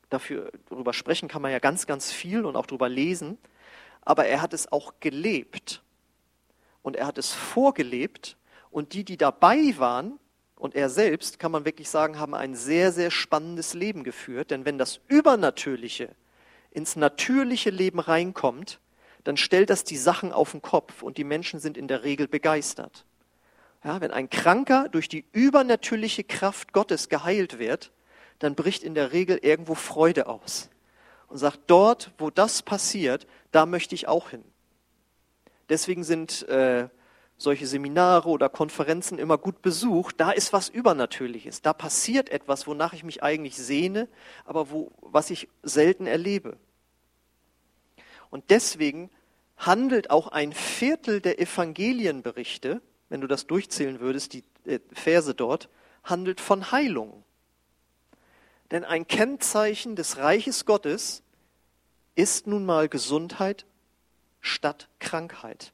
dafür, 0.09 0.51
darüber 0.69 0.93
sprechen 0.93 1.27
kann 1.27 1.41
man 1.41 1.51
ja 1.51 1.59
ganz, 1.59 1.87
ganz 1.87 2.11
viel 2.11 2.45
und 2.45 2.55
auch 2.55 2.65
darüber 2.65 2.89
lesen, 2.89 3.37
aber 4.01 4.25
er 4.25 4.41
hat 4.41 4.53
es 4.53 4.71
auch 4.71 4.93
gelebt. 4.99 5.81
Und 6.81 6.95
er 6.95 7.07
hat 7.07 7.17
es 7.17 7.31
vorgelebt 7.31 8.37
und 8.69 8.93
die, 8.93 9.03
die 9.03 9.17
dabei 9.17 9.73
waren, 9.77 10.19
und 10.55 10.75
er 10.75 10.89
selbst, 10.89 11.39
kann 11.39 11.51
man 11.51 11.65
wirklich 11.65 11.89
sagen, 11.89 12.19
haben 12.19 12.33
ein 12.33 12.55
sehr, 12.55 12.93
sehr 12.93 13.11
spannendes 13.11 13.73
Leben 13.73 14.05
geführt. 14.05 14.49
Denn 14.49 14.63
wenn 14.63 14.77
das 14.77 15.01
Übernatürliche 15.09 16.15
ins 16.71 16.95
natürliche 16.95 17.69
Leben 17.69 17.99
reinkommt, 17.99 18.79
dann 19.25 19.35
stellt 19.35 19.69
das 19.69 19.83
die 19.83 19.97
Sachen 19.97 20.31
auf 20.31 20.51
den 20.51 20.61
Kopf 20.61 21.03
und 21.03 21.17
die 21.17 21.25
Menschen 21.25 21.59
sind 21.59 21.77
in 21.77 21.89
der 21.89 22.03
Regel 22.03 22.29
begeistert. 22.29 23.05
Ja, 23.83 23.99
wenn 23.99 24.11
ein 24.11 24.29
Kranker 24.29 24.87
durch 24.89 25.09
die 25.09 25.25
übernatürliche 25.33 26.23
Kraft 26.23 26.71
Gottes 26.71 27.09
geheilt 27.09 27.59
wird, 27.59 27.91
dann 28.39 28.55
bricht 28.55 28.83
in 28.83 28.95
der 28.95 29.11
Regel 29.11 29.37
irgendwo 29.41 29.75
Freude 29.75 30.27
aus 30.27 30.69
und 31.27 31.37
sagt, 31.37 31.59
dort, 31.67 32.11
wo 32.17 32.29
das 32.29 32.61
passiert, 32.61 33.27
da 33.51 33.65
möchte 33.65 33.95
ich 33.95 34.07
auch 34.07 34.29
hin. 34.29 34.43
Deswegen 35.69 36.03
sind 36.03 36.47
äh, 36.47 36.87
solche 37.37 37.67
Seminare 37.67 38.29
oder 38.29 38.49
Konferenzen 38.49 39.19
immer 39.19 39.37
gut 39.37 39.61
besucht, 39.61 40.19
da 40.19 40.31
ist 40.31 40.53
was 40.53 40.69
Übernatürliches. 40.69 41.61
Da 41.61 41.73
passiert 41.73 42.29
etwas, 42.29 42.67
wonach 42.67 42.93
ich 42.93 43.03
mich 43.03 43.23
eigentlich 43.23 43.57
sehne, 43.57 44.07
aber 44.45 44.69
wo, 44.69 44.91
was 45.01 45.29
ich 45.29 45.49
selten 45.61 46.05
erlebe. 46.05 46.57
Und 48.29 48.49
deswegen 48.49 49.09
handelt 49.57 50.09
auch 50.09 50.29
ein 50.29 50.53
Viertel 50.53 51.21
der 51.21 51.39
Evangelienberichte, 51.39 52.81
wenn 53.09 53.21
du 53.21 53.27
das 53.27 53.47
durchzählen 53.47 53.99
würdest, 53.99 54.33
die 54.33 54.43
äh, 54.65 54.79
Verse 54.91 55.33
dort, 55.33 55.69
handelt 56.03 56.41
von 56.41 56.71
Heilung. 56.71 57.23
Denn 58.71 58.83
ein 58.83 59.07
Kennzeichen 59.07 59.95
des 59.95 60.17
Reiches 60.17 60.65
Gottes 60.65 61.21
ist 62.15 62.47
nun 62.47 62.65
mal 62.65 62.89
Gesundheit 62.89 63.65
statt 64.41 64.89
Krankheit. 64.99 65.73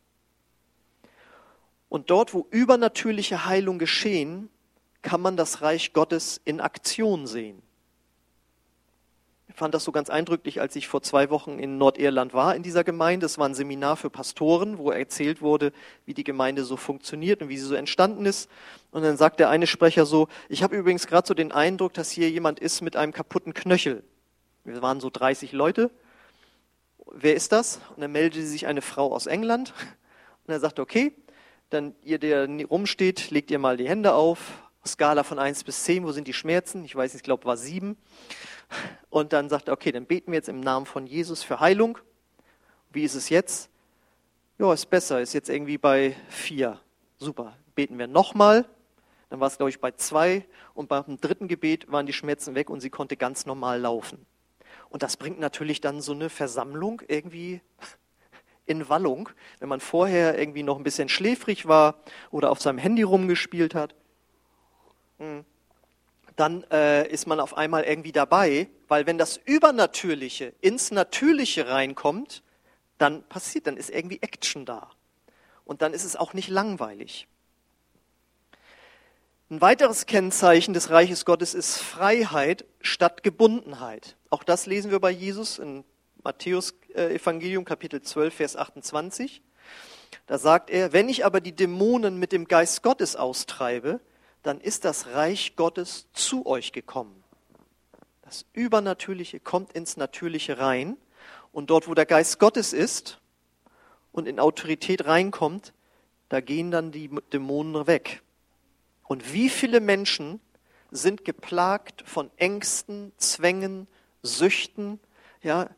Und 1.88 2.12
dort, 2.12 2.33
wo 2.33 2.48
übernatürliche 2.51 3.45
Heilung 3.45 3.79
geschehen, 3.79 4.50
kann 5.01 5.21
man 5.21 5.38
das 5.38 5.62
Reich 5.62 5.93
Gottes 5.93 6.39
in 6.45 6.62
Aktion 6.62 7.25
sehen. 7.25 7.62
Fand 9.59 9.73
das 9.73 9.83
so 9.83 9.91
ganz 9.91 10.09
eindrücklich, 10.09 10.61
als 10.61 10.77
ich 10.77 10.87
vor 10.87 11.01
zwei 11.01 11.29
Wochen 11.29 11.59
in 11.59 11.77
Nordirland 11.77 12.33
war 12.33 12.55
in 12.55 12.63
dieser 12.63 12.85
Gemeinde. 12.85 13.25
Es 13.25 13.37
war 13.37 13.45
ein 13.45 13.55
Seminar 13.55 13.97
für 13.97 14.09
Pastoren, 14.09 14.77
wo 14.77 14.89
erzählt 14.89 15.41
wurde, 15.41 15.73
wie 16.05 16.13
die 16.13 16.23
Gemeinde 16.23 16.63
so 16.63 16.77
funktioniert 16.77 17.41
und 17.41 17.49
wie 17.49 17.57
sie 17.57 17.65
so 17.65 17.75
entstanden 17.75 18.25
ist. 18.25 18.49
Und 18.91 19.01
dann 19.01 19.17
sagt 19.17 19.37
der 19.41 19.49
eine 19.49 19.67
Sprecher 19.67 20.05
so, 20.05 20.29
ich 20.47 20.63
habe 20.63 20.77
übrigens 20.77 21.07
gerade 21.07 21.27
so 21.27 21.33
den 21.33 21.51
Eindruck, 21.51 21.93
dass 21.93 22.09
hier 22.09 22.29
jemand 22.29 22.61
ist 22.61 22.79
mit 22.79 22.95
einem 22.95 23.11
kaputten 23.11 23.53
Knöchel. 23.53 24.05
Wir 24.63 24.81
waren 24.81 25.01
so 25.01 25.09
30 25.09 25.51
Leute. 25.51 25.91
Wer 27.11 27.35
ist 27.35 27.51
das? 27.51 27.81
Und 27.97 28.01
dann 28.01 28.13
meldete 28.13 28.47
sich 28.47 28.65
eine 28.65 28.81
Frau 28.81 29.13
aus 29.13 29.27
England. 29.27 29.73
Und 30.47 30.53
er 30.53 30.61
sagte, 30.61 30.81
okay, 30.81 31.11
dann 31.69 31.95
ihr, 32.05 32.17
der 32.17 32.47
rumsteht, 32.63 33.29
legt 33.29 33.51
ihr 33.51 33.59
mal 33.59 33.75
die 33.75 33.89
Hände 33.89 34.13
auf. 34.13 34.39
Skala 34.85 35.23
von 35.25 35.37
1 35.37 35.65
bis 35.65 35.83
10, 35.83 36.05
wo 36.05 36.13
sind 36.13 36.29
die 36.29 36.33
Schmerzen? 36.33 36.85
Ich 36.85 36.95
weiß 36.95 37.11
nicht, 37.11 37.19
ich 37.19 37.25
glaube, 37.25 37.43
war 37.43 37.57
7. 37.57 37.97
Und 39.09 39.33
dann 39.33 39.49
sagt 39.49 39.67
er, 39.67 39.73
okay, 39.73 39.91
dann 39.91 40.05
beten 40.05 40.31
wir 40.31 40.38
jetzt 40.38 40.49
im 40.49 40.59
Namen 40.59 40.85
von 40.85 41.07
Jesus 41.07 41.43
für 41.43 41.59
Heilung. 41.59 41.97
Wie 42.91 43.03
ist 43.03 43.15
es 43.15 43.29
jetzt? 43.29 43.69
Ja, 44.57 44.73
ist 44.73 44.89
besser, 44.89 45.21
ist 45.21 45.33
jetzt 45.33 45.49
irgendwie 45.49 45.77
bei 45.77 46.15
4. 46.29 46.79
Super. 47.17 47.57
Beten 47.75 47.97
wir 47.97 48.07
nochmal. 48.07 48.65
Dann 49.29 49.39
war 49.39 49.47
es, 49.47 49.57
glaube 49.57 49.69
ich, 49.69 49.79
bei 49.79 49.91
2. 49.91 50.45
Und 50.73 50.89
beim 50.89 51.19
dritten 51.19 51.47
Gebet 51.47 51.91
waren 51.91 52.05
die 52.05 52.13
Schmerzen 52.13 52.55
weg 52.55 52.69
und 52.69 52.81
sie 52.81 52.89
konnte 52.89 53.17
ganz 53.17 53.45
normal 53.45 53.79
laufen. 53.79 54.25
Und 54.89 55.03
das 55.03 55.17
bringt 55.17 55.39
natürlich 55.39 55.81
dann 55.81 56.01
so 56.01 56.13
eine 56.13 56.29
Versammlung 56.29 57.01
irgendwie 57.07 57.61
in 58.65 58.89
Wallung, 58.89 59.29
wenn 59.59 59.69
man 59.69 59.79
vorher 59.79 60.38
irgendwie 60.38 60.63
noch 60.63 60.77
ein 60.77 60.83
bisschen 60.83 61.09
schläfrig 61.09 61.67
war 61.67 61.95
oder 62.29 62.51
auf 62.51 62.61
seinem 62.61 62.77
Handy 62.77 63.01
rumgespielt 63.01 63.75
hat. 63.75 63.95
Hm. 65.17 65.43
Dann 66.39 66.63
äh, 66.72 67.05
ist 67.10 67.27
man 67.27 67.41
auf 67.41 67.58
einmal 67.58 67.84
irgendwie 67.84 68.13
dabei, 68.13 68.69
weil 68.88 69.05
wenn 69.05 69.17
das 69.17 69.36
Übernatürliche 69.36 70.53
ins 70.62 70.89
Natürliche 70.89 71.67
reinkommt, 71.67 72.43
dann 72.98 73.24
passiert, 73.24 73.67
dann 73.67 73.75
ist 73.75 73.89
irgendwie 73.89 74.22
Action 74.22 74.65
da. 74.65 74.89
Und 75.65 75.81
dann 75.81 75.93
ist 75.93 76.05
es 76.05 76.15
auch 76.15 76.34
nicht 76.34 76.48
langweilig. 76.48 77.27
Ein 79.50 79.60
weiteres 79.60 80.05
Kennzeichen 80.05 80.74
des 80.74 80.89
Reiches 80.89 81.25
Gottes 81.25 81.53
ist 81.53 81.77
Freiheit 81.77 82.63
statt 82.79 83.22
Gebundenheit. 83.24 84.15
Auch 84.29 84.43
das 84.46 84.65
lesen 84.65 84.91
wir 84.91 85.01
bei 85.01 85.12
Jesus 85.12 85.60
in 85.60 85.84
Matthäus 86.24 86.74
äh, 86.93 87.15
Evangelium 87.15 87.65
Kapitel 87.65 88.01
12, 88.01 88.34
Vers 88.34 88.55
28. 88.55 89.41
Da 90.25 90.38
sagt 90.38 90.69
er, 90.69 90.93
wenn 90.93 91.10
ich 91.10 91.25
aber 91.25 91.41
die 91.41 91.53
Dämonen 91.53 92.17
mit 92.17 92.31
dem 92.31 92.48
Geist 92.48 92.81
Gottes 92.81 93.17
austreibe, 93.17 94.00
dann 94.43 94.62
ist 94.62 94.86
das 94.86 95.08
Reich 95.08 95.55
Gottes 95.55 96.08
zu 96.13 96.46
euch 96.46 96.72
gekommen. 96.72 97.24
Das 98.22 98.46
Übernatürliche 98.53 99.39
kommt 99.39 99.74
ins 99.74 99.98
Natürliche 99.98 100.60
rein 100.60 100.98
und 101.51 101.69
dort, 101.69 101.88
wo 101.88 101.93
der 101.93 102.05
Geist 102.05 102.39
Gottes 102.39 102.74
ist 102.74 103.20
und 104.11 104.27
in 104.27 104.40
Autorität 104.40 105.05
reinkommt, 105.05 105.74
da 106.29 106.42
gehen 106.42 106.72
dann 106.72 106.92
die 106.92 107.09
Dämonen 107.33 107.87
weg. 107.87 108.22
Und 109.03 109.33
wie 109.33 109.50
viele 109.50 109.79
Menschen 109.79 110.40
sind 110.92 111.25
geplagt 111.25 112.03
von 112.05 112.29
Ängsten, 112.37 113.11
Zwängen, 113.18 113.87
Süchten, 114.22 115.00
ja, 115.42 115.70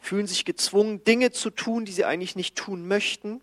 fühlen 0.00 0.26
sich 0.26 0.44
gezwungen, 0.44 1.04
Dinge 1.04 1.30
zu 1.30 1.50
tun, 1.50 1.84
die 1.84 1.92
sie 1.92 2.04
eigentlich 2.04 2.36
nicht 2.36 2.56
tun 2.56 2.86
möchten. 2.86 3.40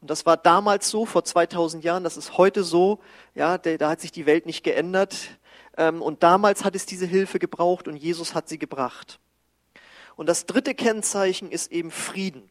Und 0.00 0.10
das 0.10 0.26
war 0.26 0.36
damals 0.36 0.88
so, 0.88 1.06
vor 1.06 1.24
2000 1.24 1.82
Jahren, 1.82 2.04
das 2.04 2.16
ist 2.16 2.38
heute 2.38 2.62
so, 2.62 3.00
ja, 3.34 3.58
da 3.58 3.90
hat 3.90 4.00
sich 4.00 4.12
die 4.12 4.26
Welt 4.26 4.46
nicht 4.46 4.62
geändert. 4.62 5.38
Ähm, 5.76 6.02
und 6.02 6.22
damals 6.22 6.64
hat 6.64 6.76
es 6.76 6.86
diese 6.86 7.06
Hilfe 7.06 7.38
gebraucht 7.38 7.88
und 7.88 7.96
Jesus 7.96 8.34
hat 8.34 8.48
sie 8.48 8.58
gebracht. 8.58 9.18
Und 10.16 10.28
das 10.28 10.46
dritte 10.46 10.74
Kennzeichen 10.74 11.50
ist 11.50 11.72
eben 11.72 11.90
Frieden. 11.90 12.50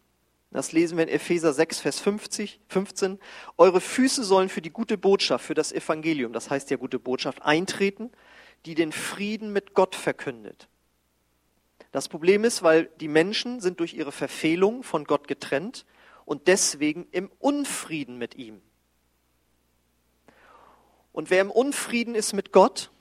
Das 0.52 0.72
lesen 0.72 0.98
wir 0.98 1.04
in 1.04 1.10
Epheser 1.10 1.52
6, 1.54 1.80
Vers 1.80 2.00
50, 2.00 2.62
15. 2.70 3.20
Eure 3.58 3.82
Füße 3.82 4.24
sollen 4.24 4.48
für 4.48 4.62
die 4.62 4.70
gute 4.70 4.98
Botschaft, 4.98 5.46
für 5.46 5.54
das 5.54 5.74
Evangelium, 5.74 6.32
das 6.32 6.50
heißt 6.50 6.72
ja 6.72 6.78
gute 6.78 7.00
Botschaft, 7.00 7.44
eintreten, 7.44 8.12
die 8.66 8.74
den 8.74 8.94
Frieden 8.94 9.52
mit 9.52 9.74
Gott 9.74 9.96
verkündet. 9.96 10.70
Das 11.92 12.08
Problem 12.08 12.44
ist, 12.44 12.64
weil 12.64 12.90
die 13.00 13.08
Menschen 13.08 13.60
sind 13.60 13.80
durch 13.80 13.94
ihre 13.94 14.12
Verfehlung 14.12 14.84
von 14.84 15.04
Gott 15.04 15.28
getrennt 15.28 15.86
und 16.28 16.48
deswegen 16.48 17.08
im 17.12 17.32
Unfrieden 17.40 18.18
mit 18.18 18.36
ihm. 18.36 18.62
Und 21.14 21.30
wer 21.30 21.40
im 21.40 21.50
Unfrieden 21.50 22.16
ist 22.16 22.34
mit 22.34 22.52
Gott, 22.52 22.92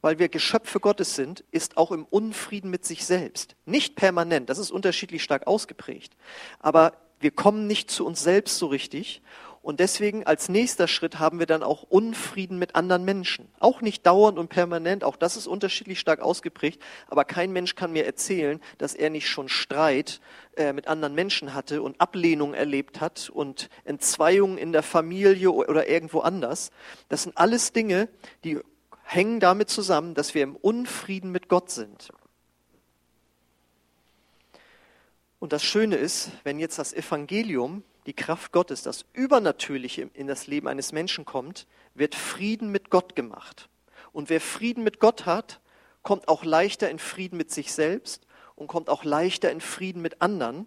weil 0.00 0.18
wir 0.18 0.30
Geschöpfe 0.30 0.80
Gottes 0.80 1.14
sind, 1.14 1.44
ist 1.50 1.76
auch 1.76 1.92
im 1.92 2.06
Unfrieden 2.06 2.70
mit 2.70 2.86
sich 2.86 3.04
selbst. 3.04 3.54
Nicht 3.66 3.96
permanent, 3.96 4.48
das 4.48 4.56
ist 4.56 4.70
unterschiedlich 4.70 5.22
stark 5.22 5.46
ausgeprägt. 5.46 6.16
Aber 6.58 6.96
wir 7.20 7.32
kommen 7.32 7.66
nicht 7.66 7.90
zu 7.90 8.06
uns 8.06 8.22
selbst 8.22 8.56
so 8.56 8.66
richtig 8.68 9.20
und 9.64 9.80
deswegen 9.80 10.26
als 10.26 10.50
nächster 10.50 10.86
Schritt 10.86 11.18
haben 11.18 11.38
wir 11.38 11.46
dann 11.46 11.62
auch 11.62 11.84
Unfrieden 11.84 12.58
mit 12.58 12.74
anderen 12.74 13.06
Menschen. 13.06 13.48
Auch 13.60 13.80
nicht 13.80 14.04
dauernd 14.04 14.38
und 14.38 14.48
permanent, 14.48 15.04
auch 15.04 15.16
das 15.16 15.38
ist 15.38 15.46
unterschiedlich 15.46 15.98
stark 15.98 16.20
ausgeprägt, 16.20 16.82
aber 17.08 17.24
kein 17.24 17.50
Mensch 17.50 17.74
kann 17.74 17.90
mir 17.90 18.04
erzählen, 18.04 18.60
dass 18.76 18.94
er 18.94 19.08
nicht 19.08 19.26
schon 19.26 19.48
Streit 19.48 20.20
äh, 20.56 20.74
mit 20.74 20.86
anderen 20.86 21.14
Menschen 21.14 21.54
hatte 21.54 21.80
und 21.80 21.98
Ablehnung 21.98 22.52
erlebt 22.52 23.00
hat 23.00 23.30
und 23.30 23.70
Entzweiungen 23.84 24.58
in 24.58 24.72
der 24.72 24.82
Familie 24.82 25.50
oder 25.50 25.88
irgendwo 25.88 26.20
anders. 26.20 26.70
Das 27.08 27.22
sind 27.22 27.38
alles 27.38 27.72
Dinge, 27.72 28.10
die 28.44 28.60
hängen 29.02 29.40
damit 29.40 29.70
zusammen, 29.70 30.12
dass 30.12 30.34
wir 30.34 30.42
im 30.42 30.56
Unfrieden 30.56 31.32
mit 31.32 31.48
Gott 31.48 31.70
sind. 31.70 32.10
Und 35.38 35.54
das 35.54 35.64
Schöne 35.64 35.96
ist, 35.96 36.32
wenn 36.42 36.58
jetzt 36.58 36.78
das 36.78 36.92
Evangelium 36.92 37.82
die 38.06 38.12
Kraft 38.12 38.52
Gottes, 38.52 38.82
das 38.82 39.04
Übernatürliche 39.12 40.10
in 40.14 40.26
das 40.26 40.46
Leben 40.46 40.68
eines 40.68 40.92
Menschen 40.92 41.24
kommt, 41.24 41.66
wird 41.94 42.14
Frieden 42.14 42.70
mit 42.70 42.90
Gott 42.90 43.16
gemacht. 43.16 43.68
Und 44.12 44.28
wer 44.28 44.40
Frieden 44.40 44.84
mit 44.84 45.00
Gott 45.00 45.26
hat, 45.26 45.60
kommt 46.02 46.28
auch 46.28 46.44
leichter 46.44 46.90
in 46.90 46.98
Frieden 46.98 47.36
mit 47.36 47.50
sich 47.50 47.72
selbst 47.72 48.26
und 48.56 48.66
kommt 48.66 48.88
auch 48.88 49.04
leichter 49.04 49.50
in 49.50 49.60
Frieden 49.60 50.02
mit 50.02 50.20
anderen. 50.20 50.66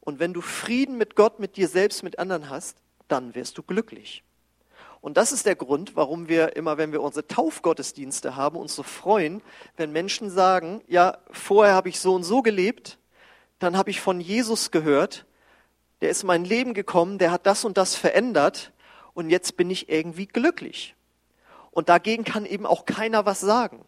Und 0.00 0.18
wenn 0.18 0.34
du 0.34 0.40
Frieden 0.40 0.98
mit 0.98 1.16
Gott, 1.16 1.40
mit 1.40 1.56
dir 1.56 1.68
selbst, 1.68 2.02
mit 2.02 2.18
anderen 2.18 2.50
hast, 2.50 2.78
dann 3.08 3.34
wirst 3.34 3.58
du 3.58 3.62
glücklich. 3.62 4.22
Und 5.00 5.16
das 5.16 5.32
ist 5.32 5.46
der 5.46 5.56
Grund, 5.56 5.94
warum 5.94 6.28
wir 6.28 6.56
immer, 6.56 6.78
wenn 6.78 6.92
wir 6.92 7.00
unsere 7.00 7.26
Taufgottesdienste 7.26 8.36
haben, 8.36 8.56
uns 8.56 8.74
so 8.74 8.82
freuen, 8.82 9.40
wenn 9.76 9.92
Menschen 9.92 10.30
sagen, 10.30 10.82
ja, 10.88 11.18
vorher 11.30 11.74
habe 11.74 11.88
ich 11.88 12.00
so 12.00 12.14
und 12.14 12.24
so 12.24 12.42
gelebt, 12.42 12.98
dann 13.58 13.76
habe 13.76 13.90
ich 13.90 14.00
von 14.00 14.20
Jesus 14.20 14.70
gehört 14.70 15.24
der 16.00 16.10
ist 16.10 16.22
in 16.22 16.26
mein 16.28 16.44
Leben 16.44 16.74
gekommen, 16.74 17.18
der 17.18 17.30
hat 17.30 17.46
das 17.46 17.64
und 17.64 17.76
das 17.76 17.94
verändert 17.94 18.72
und 19.14 19.30
jetzt 19.30 19.56
bin 19.56 19.70
ich 19.70 19.88
irgendwie 19.88 20.26
glücklich. 20.26 20.94
Und 21.70 21.88
dagegen 21.88 22.24
kann 22.24 22.46
eben 22.46 22.66
auch 22.66 22.86
keiner 22.86 23.26
was 23.26 23.40
sagen. 23.40 23.84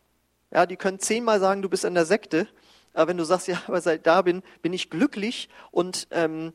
Ja, 0.50 0.66
die 0.66 0.76
können 0.76 0.98
zehnmal 0.98 1.40
sagen, 1.40 1.62
du 1.62 1.68
bist 1.68 1.84
in 1.84 1.94
der 1.94 2.06
Sekte, 2.06 2.48
aber 2.94 3.08
wenn 3.08 3.18
du 3.18 3.24
sagst, 3.24 3.48
ja, 3.48 3.62
aber 3.66 3.80
seit 3.80 4.06
da 4.06 4.22
bin, 4.22 4.42
bin 4.62 4.72
ich 4.72 4.90
glücklich 4.90 5.48
und 5.70 6.08
ähm, 6.10 6.52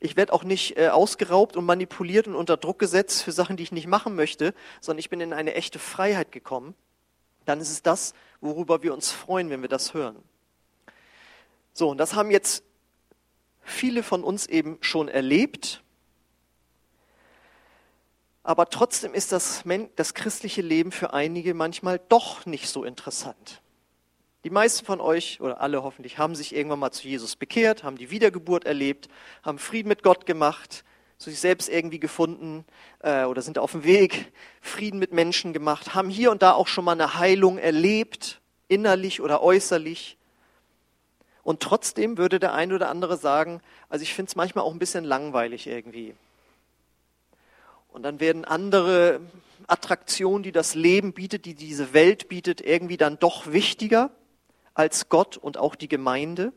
ich 0.00 0.16
werde 0.16 0.32
auch 0.32 0.44
nicht 0.44 0.78
äh, 0.78 0.88
ausgeraubt 0.88 1.56
und 1.56 1.66
manipuliert 1.66 2.26
und 2.26 2.34
unter 2.34 2.56
Druck 2.56 2.78
gesetzt 2.78 3.22
für 3.22 3.32
Sachen, 3.32 3.58
die 3.58 3.62
ich 3.62 3.72
nicht 3.72 3.86
machen 3.86 4.16
möchte, 4.16 4.54
sondern 4.80 5.00
ich 5.00 5.10
bin 5.10 5.20
in 5.20 5.34
eine 5.34 5.54
echte 5.54 5.78
Freiheit 5.78 6.32
gekommen, 6.32 6.74
dann 7.44 7.60
ist 7.60 7.70
es 7.70 7.82
das, 7.82 8.14
worüber 8.40 8.82
wir 8.82 8.94
uns 8.94 9.12
freuen, 9.12 9.50
wenn 9.50 9.60
wir 9.60 9.68
das 9.68 9.92
hören. 9.92 10.16
So, 11.72 11.90
und 11.90 11.98
das 11.98 12.14
haben 12.14 12.30
jetzt 12.30 12.64
viele 13.62 14.02
von 14.02 14.24
uns 14.24 14.46
eben 14.46 14.78
schon 14.80 15.08
erlebt. 15.08 15.82
Aber 18.42 18.68
trotzdem 18.68 19.14
ist 19.14 19.32
das, 19.32 19.64
das 19.96 20.14
christliche 20.14 20.62
Leben 20.62 20.92
für 20.92 21.12
einige 21.12 21.54
manchmal 21.54 22.00
doch 22.08 22.46
nicht 22.46 22.68
so 22.68 22.84
interessant. 22.84 23.62
Die 24.44 24.50
meisten 24.50 24.86
von 24.86 25.00
euch, 25.02 25.40
oder 25.42 25.60
alle 25.60 25.82
hoffentlich, 25.82 26.16
haben 26.16 26.34
sich 26.34 26.54
irgendwann 26.54 26.78
mal 26.78 26.92
zu 26.92 27.06
Jesus 27.06 27.36
bekehrt, 27.36 27.84
haben 27.84 27.98
die 27.98 28.10
Wiedergeburt 28.10 28.64
erlebt, 28.64 29.08
haben 29.42 29.58
Frieden 29.58 29.88
mit 29.88 30.02
Gott 30.02 30.24
gemacht. 30.24 30.84
sich 31.18 31.38
selbst 31.38 31.68
irgendwie 31.68 32.00
gefunden 32.00 32.64
äh, 33.00 33.24
oder 33.24 33.42
sind 33.42 33.58
auf 33.58 33.72
dem 33.72 33.84
Weg, 33.84 34.32
Frieden 34.62 34.98
mit 34.98 35.12
Menschen 35.12 35.52
gemacht, 35.52 35.94
haben 35.94 36.08
hier 36.08 36.30
und 36.30 36.40
da 36.40 36.52
auch 36.52 36.66
schon 36.66 36.86
mal 36.86 36.92
eine 36.92 37.18
Heilung 37.18 37.58
erlebt, 37.58 38.40
innerlich 38.68 39.20
oder 39.20 39.42
äußerlich. 39.42 40.16
Und 41.42 41.60
trotzdem 41.60 42.18
würde 42.18 42.38
der 42.38 42.52
ein 42.52 42.72
oder 42.72 42.88
andere 42.88 43.16
sagen, 43.16 43.60
also 43.88 44.02
ich 44.02 44.14
finde 44.14 44.30
es 44.30 44.36
manchmal 44.36 44.64
auch 44.64 44.72
ein 44.72 44.78
bisschen 44.78 45.04
langweilig 45.04 45.66
irgendwie. 45.66 46.14
Und 47.92 48.02
dann 48.02 48.20
werden 48.20 48.44
andere 48.44 49.20
Attraktionen, 49.66 50.42
die 50.42 50.52
das 50.52 50.74
Leben 50.74 51.12
bietet, 51.12 51.44
die 51.44 51.54
diese 51.54 51.92
Welt 51.92 52.28
bietet, 52.28 52.60
irgendwie 52.60 52.96
dann 52.96 53.18
doch 53.18 53.52
wichtiger 53.52 54.10
als 54.74 55.08
Gott 55.08 55.36
und 55.36 55.58
auch 55.58 55.74
die 55.74 55.88
Gemeinde. 55.88 56.52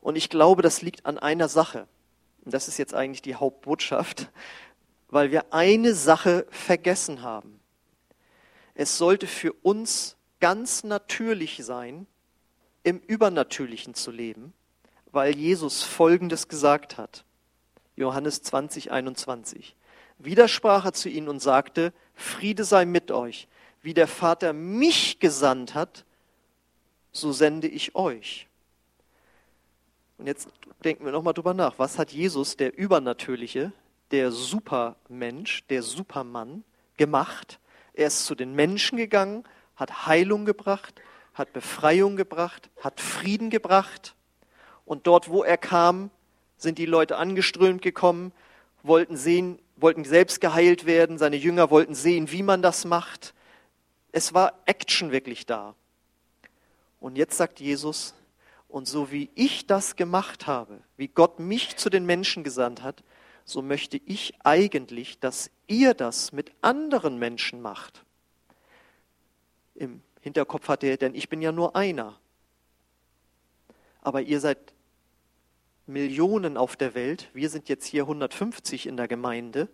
Und 0.00 0.16
ich 0.16 0.28
glaube, 0.28 0.62
das 0.62 0.82
liegt 0.82 1.06
an 1.06 1.18
einer 1.18 1.48
Sache. 1.48 1.86
Und 2.44 2.54
das 2.54 2.68
ist 2.68 2.78
jetzt 2.78 2.94
eigentlich 2.94 3.22
die 3.22 3.36
Hauptbotschaft, 3.36 4.30
weil 5.08 5.30
wir 5.30 5.52
eine 5.52 5.94
Sache 5.94 6.46
vergessen 6.50 7.22
haben. 7.22 7.60
Es 8.74 8.98
sollte 8.98 9.26
für 9.26 9.52
uns 9.52 10.16
ganz 10.40 10.82
natürlich 10.82 11.62
sein, 11.64 12.06
im 12.82 12.98
Übernatürlichen 12.98 13.94
zu 13.94 14.10
leben, 14.10 14.52
weil 15.10 15.36
Jesus 15.36 15.82
Folgendes 15.82 16.48
gesagt 16.48 16.96
hat. 16.96 17.24
Johannes 17.96 18.42
20, 18.42 18.90
21. 18.90 19.76
Wieder 20.18 20.48
sprach 20.48 20.84
er 20.84 20.92
zu 20.92 21.08
ihnen 21.08 21.28
und 21.28 21.40
sagte, 21.40 21.92
Friede 22.14 22.64
sei 22.64 22.84
mit 22.84 23.10
euch. 23.10 23.48
Wie 23.82 23.94
der 23.94 24.06
Vater 24.06 24.52
mich 24.52 25.18
gesandt 25.18 25.74
hat, 25.74 26.04
so 27.12 27.32
sende 27.32 27.68
ich 27.68 27.94
euch. 27.94 28.46
Und 30.18 30.26
jetzt 30.26 30.48
denken 30.84 31.04
wir 31.04 31.12
nochmal 31.12 31.34
drüber 31.34 31.52
nach. 31.52 31.78
Was 31.78 31.98
hat 31.98 32.12
Jesus, 32.12 32.56
der 32.56 32.78
Übernatürliche, 32.78 33.72
der 34.12 34.30
Supermensch, 34.30 35.64
der 35.66 35.82
Supermann, 35.82 36.64
gemacht? 36.96 37.58
Er 37.92 38.06
ist 38.06 38.24
zu 38.24 38.34
den 38.34 38.54
Menschen 38.54 38.96
gegangen, 38.96 39.44
hat 39.76 40.06
Heilung 40.06 40.44
gebracht, 40.44 40.94
hat 41.34 41.52
Befreiung 41.52 42.16
gebracht, 42.16 42.70
hat 42.80 43.00
Frieden 43.00 43.50
gebracht. 43.50 44.14
Und 44.84 45.06
dort, 45.06 45.28
wo 45.28 45.42
er 45.42 45.56
kam, 45.56 46.10
sind 46.56 46.78
die 46.78 46.86
Leute 46.86 47.16
angeströmt 47.16 47.82
gekommen, 47.82 48.32
wollten 48.82 49.16
sehen, 49.16 49.58
wollten 49.76 50.04
selbst 50.04 50.40
geheilt 50.40 50.86
werden, 50.86 51.18
seine 51.18 51.36
Jünger 51.36 51.70
wollten 51.70 51.94
sehen, 51.94 52.30
wie 52.30 52.42
man 52.42 52.62
das 52.62 52.84
macht. 52.84 53.34
Es 54.12 54.34
war 54.34 54.52
Action 54.66 55.12
wirklich 55.12 55.46
da. 55.46 55.74
Und 57.00 57.16
jetzt 57.16 57.36
sagt 57.36 57.60
Jesus, 57.60 58.14
und 58.68 58.86
so 58.86 59.10
wie 59.10 59.28
ich 59.34 59.66
das 59.66 59.96
gemacht 59.96 60.46
habe, 60.46 60.80
wie 60.96 61.08
Gott 61.08 61.38
mich 61.40 61.76
zu 61.76 61.90
den 61.90 62.06
Menschen 62.06 62.44
gesandt 62.44 62.82
hat, 62.82 63.02
so 63.44 63.60
möchte 63.60 64.00
ich 64.06 64.34
eigentlich, 64.44 65.18
dass 65.18 65.50
ihr 65.66 65.94
das 65.94 66.32
mit 66.32 66.52
anderen 66.62 67.18
Menschen 67.18 67.60
macht. 67.60 68.04
Im 69.74 70.00
Hinterkopf 70.22 70.68
hatte 70.68 70.86
er, 70.86 70.96
denn 70.96 71.14
ich 71.14 71.28
bin 71.28 71.42
ja 71.42 71.52
nur 71.52 71.76
einer. 71.76 72.18
Aber 74.00 74.22
ihr 74.22 74.40
seid 74.40 74.72
Millionen 75.86 76.56
auf 76.56 76.76
der 76.76 76.94
Welt, 76.94 77.28
wir 77.34 77.50
sind 77.50 77.68
jetzt 77.68 77.84
hier 77.86 78.02
150 78.02 78.86
in 78.86 78.96
der 78.96 79.08
Gemeinde. 79.08 79.68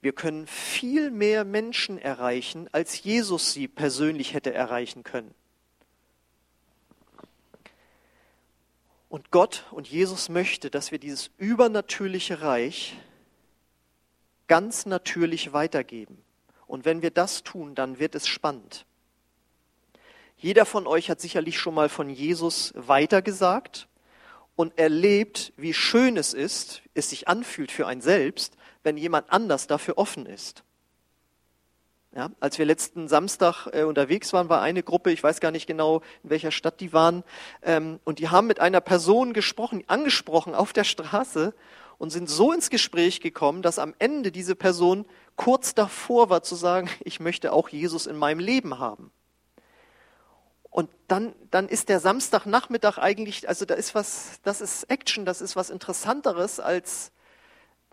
Wir 0.00 0.12
können 0.12 0.48
viel 0.48 1.12
mehr 1.12 1.44
Menschen 1.44 1.98
erreichen, 1.98 2.68
als 2.72 3.04
Jesus 3.04 3.52
sie 3.52 3.68
persönlich 3.68 4.34
hätte 4.34 4.52
erreichen 4.52 5.04
können. 5.04 5.32
Und 9.08 9.30
Gott 9.30 9.66
und 9.70 9.86
Jesus 9.88 10.28
möchte, 10.28 10.68
dass 10.70 10.90
wir 10.90 10.98
dieses 10.98 11.30
übernatürliche 11.36 12.42
Reich 12.42 12.96
ganz 14.48 14.84
natürlich 14.86 15.52
weitergeben. 15.52 16.18
Und 16.66 16.84
wenn 16.84 17.02
wir 17.02 17.10
das 17.10 17.44
tun, 17.44 17.76
dann 17.76 18.00
wird 18.00 18.16
es 18.16 18.26
spannend. 18.26 18.84
Jeder 20.42 20.66
von 20.66 20.88
euch 20.88 21.08
hat 21.08 21.20
sicherlich 21.20 21.56
schon 21.56 21.72
mal 21.72 21.88
von 21.88 22.10
Jesus 22.10 22.74
weitergesagt 22.76 23.86
und 24.56 24.76
erlebt, 24.76 25.52
wie 25.56 25.72
schön 25.72 26.16
es 26.16 26.34
ist, 26.34 26.82
es 26.94 27.10
sich 27.10 27.28
anfühlt 27.28 27.70
für 27.70 27.86
ein 27.86 28.00
selbst, 28.00 28.56
wenn 28.82 28.96
jemand 28.96 29.32
anders 29.32 29.68
dafür 29.68 29.98
offen 29.98 30.26
ist. 30.26 30.64
Ja, 32.12 32.32
als 32.40 32.58
wir 32.58 32.66
letzten 32.66 33.06
Samstag 33.06 33.68
äh, 33.72 33.84
unterwegs 33.84 34.32
waren, 34.32 34.48
war 34.48 34.60
eine 34.60 34.82
Gruppe, 34.82 35.12
ich 35.12 35.22
weiß 35.22 35.38
gar 35.38 35.52
nicht 35.52 35.68
genau, 35.68 36.02
in 36.24 36.30
welcher 36.30 36.50
Stadt 36.50 36.80
die 36.80 36.92
waren, 36.92 37.22
ähm, 37.62 38.00
und 38.02 38.18
die 38.18 38.28
haben 38.28 38.48
mit 38.48 38.58
einer 38.58 38.80
Person 38.80 39.34
gesprochen, 39.34 39.84
angesprochen 39.86 40.56
auf 40.56 40.72
der 40.72 40.84
Straße 40.84 41.54
und 41.98 42.10
sind 42.10 42.28
so 42.28 42.52
ins 42.52 42.68
Gespräch 42.68 43.20
gekommen, 43.20 43.62
dass 43.62 43.78
am 43.78 43.94
Ende 44.00 44.32
diese 44.32 44.56
Person 44.56 45.06
kurz 45.36 45.72
davor 45.72 46.30
war 46.30 46.42
zu 46.42 46.56
sagen, 46.56 46.90
ich 47.04 47.20
möchte 47.20 47.52
auch 47.52 47.68
Jesus 47.68 48.08
in 48.08 48.16
meinem 48.16 48.40
Leben 48.40 48.80
haben. 48.80 49.12
Und 50.72 50.88
dann, 51.06 51.34
dann 51.50 51.68
ist 51.68 51.90
der 51.90 52.00
Samstagnachmittag 52.00 52.96
eigentlich, 52.96 53.46
also 53.46 53.66
da 53.66 53.74
ist 53.74 53.94
was, 53.94 54.40
das 54.42 54.62
ist 54.62 54.84
Action, 54.84 55.26
das 55.26 55.42
ist 55.42 55.54
was 55.54 55.68
Interessanteres 55.68 56.60
als, 56.60 57.12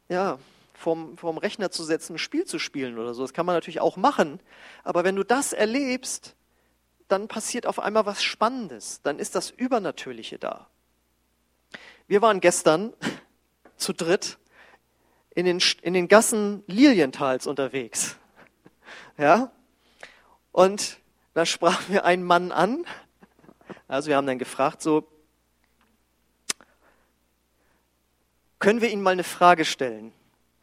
ja, 0.07 0.39
vorm, 0.73 1.17
vorm 1.17 1.37
Rechner 1.37 1.71
zu 1.71 1.83
setzen, 1.83 2.15
ein 2.15 2.19
Spiel 2.19 2.45
zu 2.45 2.57
spielen 2.57 2.97
oder 2.97 3.13
so. 3.13 3.21
Das 3.21 3.33
kann 3.33 3.45
man 3.45 3.53
natürlich 3.55 3.81
auch 3.81 3.97
machen. 3.97 4.39
Aber 4.85 5.03
wenn 5.03 5.17
du 5.17 5.25
das 5.25 5.51
erlebst, 5.51 6.35
dann 7.09 7.27
passiert 7.27 7.65
auf 7.65 7.79
einmal 7.79 8.05
was 8.05 8.23
Spannendes. 8.23 9.01
Dann 9.03 9.19
ist 9.19 9.35
das 9.35 9.49
Übernatürliche 9.49 10.39
da. 10.39 10.67
Wir 12.07 12.21
waren 12.21 12.39
gestern 12.39 12.93
zu 13.75 13.91
dritt 13.91 14.37
in 15.35 15.45
den, 15.45 15.61
in 15.81 15.93
den 15.93 16.07
Gassen 16.07 16.63
Lilientals 16.65 17.45
unterwegs. 17.45 18.15
Ja? 19.17 19.51
Und 20.53 20.97
da 21.39 21.45
sprach 21.45 21.87
mir 21.87 22.03
ein 22.03 22.21
Mann 22.21 22.51
an. 22.51 22.85
Also 23.87 24.09
wir 24.09 24.17
haben 24.17 24.27
dann 24.27 24.39
gefragt, 24.39 24.81
so, 24.81 25.07
können 28.59 28.81
wir 28.81 28.91
Ihnen 28.91 29.01
mal 29.01 29.11
eine 29.11 29.23
Frage 29.23 29.63
stellen? 29.63 30.11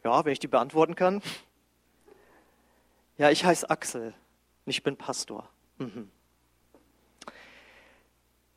Ja, 0.03 0.23
wenn 0.23 0.33
ich 0.33 0.39
die 0.39 0.47
beantworten 0.47 0.93
kann. 0.93 1.23
Ja, 3.17 3.31
ich 3.31 3.43
heiße 3.43 3.67
Axel 3.71 4.13
und 4.65 4.69
ich 4.69 4.83
bin 4.83 4.97
Pastor. 4.97 5.49
Mhm. 5.79 6.11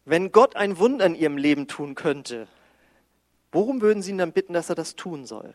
Wenn 0.05 0.31
Gott 0.31 0.57
ein 0.57 0.77
Wunder 0.77 1.07
in 1.07 1.15
Ihrem 1.15 1.39
Leben 1.39 1.69
tun 1.69 1.95
könnte, 1.95 2.49
worum 3.51 3.81
würden 3.81 4.03
Sie 4.03 4.11
ihn 4.11 4.19
dann 4.19 4.33
bitten, 4.33 4.53
dass 4.53 4.69
er 4.69 4.75
das 4.75 4.95
tun 4.95 5.25
soll? 5.25 5.55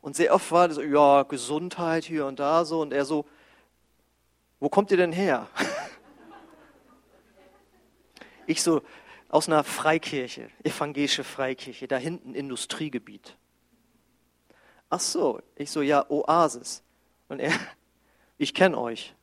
Und 0.00 0.16
sehr 0.16 0.34
oft 0.34 0.50
war 0.50 0.68
das 0.68 0.78
ja, 0.78 1.24
Gesundheit 1.24 2.06
hier 2.06 2.24
und 2.24 2.38
da 2.40 2.64
so. 2.64 2.80
Und 2.80 2.94
er 2.94 3.04
so, 3.04 3.26
wo 4.60 4.68
kommt 4.68 4.90
ihr 4.90 4.96
denn 4.96 5.12
her? 5.12 5.46
Ich 8.50 8.62
so, 8.62 8.80
aus 9.28 9.46
einer 9.46 9.62
Freikirche, 9.62 10.48
evangelische 10.64 11.22
Freikirche, 11.22 11.86
da 11.86 11.98
hinten 11.98 12.34
Industriegebiet. 12.34 13.36
Ach 14.88 15.00
so, 15.00 15.42
ich 15.54 15.70
so, 15.70 15.82
ja, 15.82 16.08
Oasis. 16.08 16.82
Und 17.28 17.40
er, 17.40 17.52
ich 18.38 18.54
kenne 18.54 18.78
euch. 18.78 19.14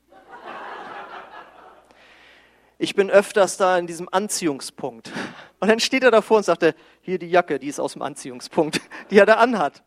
Ich 2.78 2.94
bin 2.94 3.10
öfters 3.10 3.58
da 3.58 3.78
in 3.78 3.88
diesem 3.88 4.10
Anziehungspunkt. 4.12 5.12
Und 5.60 5.70
dann 5.70 5.80
steht 5.80 6.04
er 6.04 6.12
davor 6.12 6.38
und 6.38 6.44
sagte, 6.44 6.76
hier 7.02 7.18
die 7.18 7.30
Jacke, 7.30 7.58
die 7.58 7.68
ist 7.68 7.80
aus 7.80 7.94
dem 7.94 8.04
Anziehungspunkt, 8.04 8.82
die 9.10 9.18
er 9.18 9.26
da 9.26 9.36
anhat. 9.36 9.84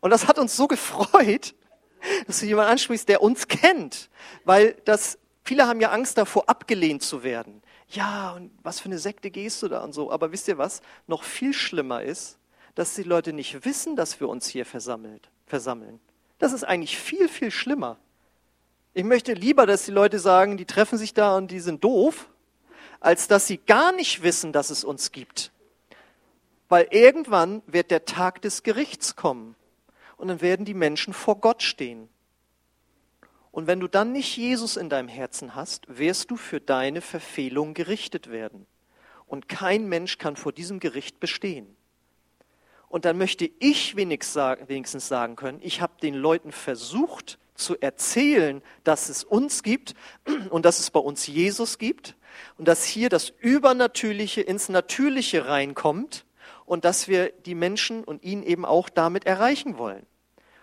Und 0.00 0.10
das 0.10 0.28
hat 0.28 0.38
uns 0.38 0.56
so 0.56 0.68
gefreut, 0.68 1.54
dass 2.26 2.40
du 2.40 2.46
jemanden 2.46 2.72
ansprichst, 2.72 3.08
der 3.08 3.22
uns 3.22 3.48
kennt. 3.48 4.10
Weil 4.44 4.76
das, 4.84 5.18
viele 5.44 5.66
haben 5.66 5.80
ja 5.80 5.90
Angst 5.90 6.18
davor, 6.18 6.48
abgelehnt 6.48 7.02
zu 7.02 7.22
werden. 7.22 7.62
Ja, 7.90 8.32
und 8.32 8.50
was 8.62 8.80
für 8.80 8.86
eine 8.86 8.98
Sekte 8.98 9.30
gehst 9.30 9.62
du 9.62 9.68
da 9.68 9.82
und 9.82 9.92
so. 9.92 10.10
Aber 10.10 10.32
wisst 10.32 10.48
ihr 10.48 10.58
was? 10.58 10.82
Noch 11.06 11.22
viel 11.22 11.52
schlimmer 11.52 12.02
ist, 12.02 12.38
dass 12.74 12.94
die 12.94 13.04
Leute 13.04 13.32
nicht 13.32 13.64
wissen, 13.64 13.96
dass 13.96 14.20
wir 14.20 14.28
uns 14.28 14.48
hier 14.48 14.66
versammelt, 14.66 15.30
versammeln. 15.46 16.00
Das 16.38 16.52
ist 16.52 16.64
eigentlich 16.64 16.98
viel, 16.98 17.28
viel 17.28 17.50
schlimmer. 17.50 17.96
Ich 18.92 19.04
möchte 19.04 19.32
lieber, 19.32 19.66
dass 19.66 19.84
die 19.84 19.90
Leute 19.92 20.18
sagen, 20.18 20.56
die 20.56 20.64
treffen 20.64 20.98
sich 20.98 21.14
da 21.14 21.36
und 21.36 21.50
die 21.50 21.60
sind 21.60 21.84
doof, 21.84 22.28
als 23.00 23.28
dass 23.28 23.46
sie 23.46 23.58
gar 23.58 23.92
nicht 23.92 24.22
wissen, 24.22 24.52
dass 24.52 24.70
es 24.70 24.84
uns 24.84 25.12
gibt. 25.12 25.52
Weil 26.68 26.88
irgendwann 26.90 27.62
wird 27.66 27.90
der 27.90 28.04
Tag 28.04 28.42
des 28.42 28.62
Gerichts 28.62 29.14
kommen 29.14 29.54
und 30.16 30.28
dann 30.28 30.40
werden 30.40 30.64
die 30.64 30.74
Menschen 30.74 31.14
vor 31.14 31.40
Gott 31.40 31.62
stehen. 31.62 32.08
Und 33.50 33.66
wenn 33.66 33.80
du 33.80 33.88
dann 33.88 34.12
nicht 34.12 34.36
Jesus 34.36 34.76
in 34.76 34.90
deinem 34.90 35.08
Herzen 35.08 35.54
hast, 35.54 35.84
wirst 35.88 36.30
du 36.30 36.36
für 36.36 36.60
deine 36.60 37.00
Verfehlung 37.00 37.72
gerichtet 37.72 38.30
werden. 38.30 38.66
Und 39.26 39.48
kein 39.48 39.88
Mensch 39.88 40.18
kann 40.18 40.36
vor 40.36 40.52
diesem 40.52 40.78
Gericht 40.78 41.20
bestehen. 41.20 41.74
Und 42.88 43.04
dann 43.04 43.18
möchte 43.18 43.50
ich 43.58 43.96
wenigstens 43.96 45.08
sagen 45.08 45.36
können, 45.36 45.58
ich 45.62 45.80
habe 45.80 45.94
den 46.00 46.14
Leuten 46.14 46.52
versucht 46.52 47.38
zu 47.54 47.80
erzählen, 47.80 48.62
dass 48.84 49.08
es 49.08 49.24
uns 49.24 49.62
gibt 49.62 49.94
und 50.50 50.64
dass 50.64 50.78
es 50.78 50.90
bei 50.90 51.00
uns 51.00 51.26
Jesus 51.26 51.78
gibt 51.78 52.14
und 52.58 52.68
dass 52.68 52.84
hier 52.84 53.08
das 53.08 53.30
Übernatürliche 53.40 54.42
ins 54.42 54.68
Natürliche 54.68 55.46
reinkommt 55.46 56.26
und 56.66 56.84
dass 56.84 57.08
wir 57.08 57.30
die 57.30 57.54
Menschen 57.54 58.04
und 58.04 58.22
ihn 58.22 58.42
eben 58.42 58.64
auch 58.64 58.88
damit 58.88 59.24
erreichen 59.24 59.78
wollen. 59.78 60.04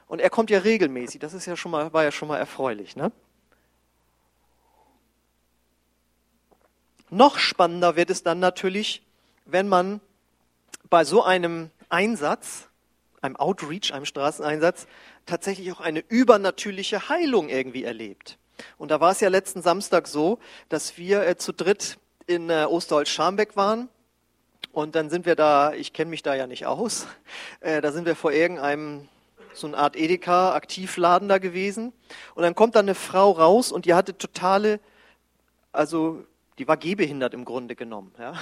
Und 0.08 0.20
er 0.20 0.30
kommt 0.30 0.50
ja 0.50 0.60
regelmäßig, 0.60 1.20
das 1.20 1.34
ist 1.34 1.46
ja 1.46 1.56
schon 1.56 1.72
mal, 1.72 1.92
war 1.94 2.04
ja 2.04 2.12
schon 2.12 2.28
mal 2.28 2.38
erfreulich. 2.38 2.96
Ne? 2.96 3.12
Noch 7.10 7.38
spannender 7.38 7.96
wird 7.96 8.10
es 8.10 8.24
dann 8.24 8.40
natürlich, 8.40 9.02
wenn 9.46 9.68
man 9.68 10.02
bei 10.90 11.06
so 11.06 11.24
einem 11.24 11.72
Einsatz, 11.90 12.68
einem 13.22 13.36
Outreach, 13.36 13.94
einem 13.94 14.06
Straßeneinsatz, 14.06 14.88
tatsächlich 15.26 15.72
auch 15.72 15.80
eine 15.80 16.04
übernatürliche 16.10 17.10
Heilung 17.10 17.50
irgendwie 17.50 17.84
erlebt. 17.84 18.38
Und 18.78 18.92
da 18.92 19.00
war 19.00 19.12
es 19.12 19.20
ja 19.20 19.30
letzten 19.30 19.62
Samstag 19.62 20.08
so, 20.08 20.40
dass 20.70 20.98
wir 20.98 21.26
äh, 21.26 21.38
zu 21.38 21.54
dritt 21.54 21.98
in 22.28 22.50
äh, 22.50 22.66
Osterholz-Scharmbeck 22.66 23.56
waren. 23.56 23.90
Und 24.72 24.96
dann 24.96 25.10
sind 25.10 25.26
wir 25.26 25.36
da, 25.36 25.74
ich 25.74 25.94
kenne 25.94 26.10
mich 26.10 26.24
da 26.24 26.36
ja 26.36 26.48
nicht 26.48 26.66
aus, 26.66 27.08
äh, 27.60 27.82
da 27.82 27.92
sind 27.92 28.06
wir 28.06 28.16
vor 28.16 28.32
irgendeinem, 28.32 29.08
so 29.54 29.68
eine 29.68 29.78
Art 29.78 29.96
Edeka-Aktivladen 29.96 31.30
da 31.30 31.38
gewesen. 31.38 31.94
Und 32.34 32.44
dann 32.44 32.56
kommt 32.56 32.76
da 32.76 32.80
eine 32.80 32.96
Frau 32.96 33.32
raus 33.32 33.72
und 33.72 33.86
die 33.86 33.94
hatte 33.94 34.18
totale, 34.18 34.80
also 35.72 36.24
die 36.58 36.68
war 36.68 36.78
gehbehindert 36.78 37.34
im 37.34 37.46
Grunde 37.46 37.76
genommen. 37.76 38.14
Ja? 38.18 38.34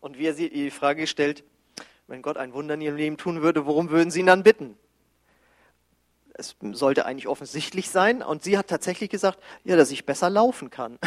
Und 0.00 0.18
wir 0.18 0.34
sie 0.34 0.48
die 0.48 0.70
Frage 0.70 1.02
gestellt, 1.02 1.44
wenn 2.06 2.22
Gott 2.22 2.38
ein 2.38 2.54
Wunder 2.54 2.74
in 2.74 2.80
ihrem 2.80 2.96
Leben 2.96 3.16
tun 3.18 3.42
würde, 3.42 3.66
worum 3.66 3.90
würden 3.90 4.10
Sie 4.10 4.20
ihn 4.20 4.26
dann 4.26 4.42
bitten? 4.42 4.76
Es 6.32 6.56
sollte 6.72 7.04
eigentlich 7.04 7.28
offensichtlich 7.28 7.90
sein. 7.90 8.22
Und 8.22 8.42
sie 8.42 8.56
hat 8.56 8.68
tatsächlich 8.68 9.10
gesagt, 9.10 9.38
ja, 9.64 9.76
dass 9.76 9.90
ich 9.90 10.06
besser 10.06 10.30
laufen 10.30 10.70
kann. 10.70 10.98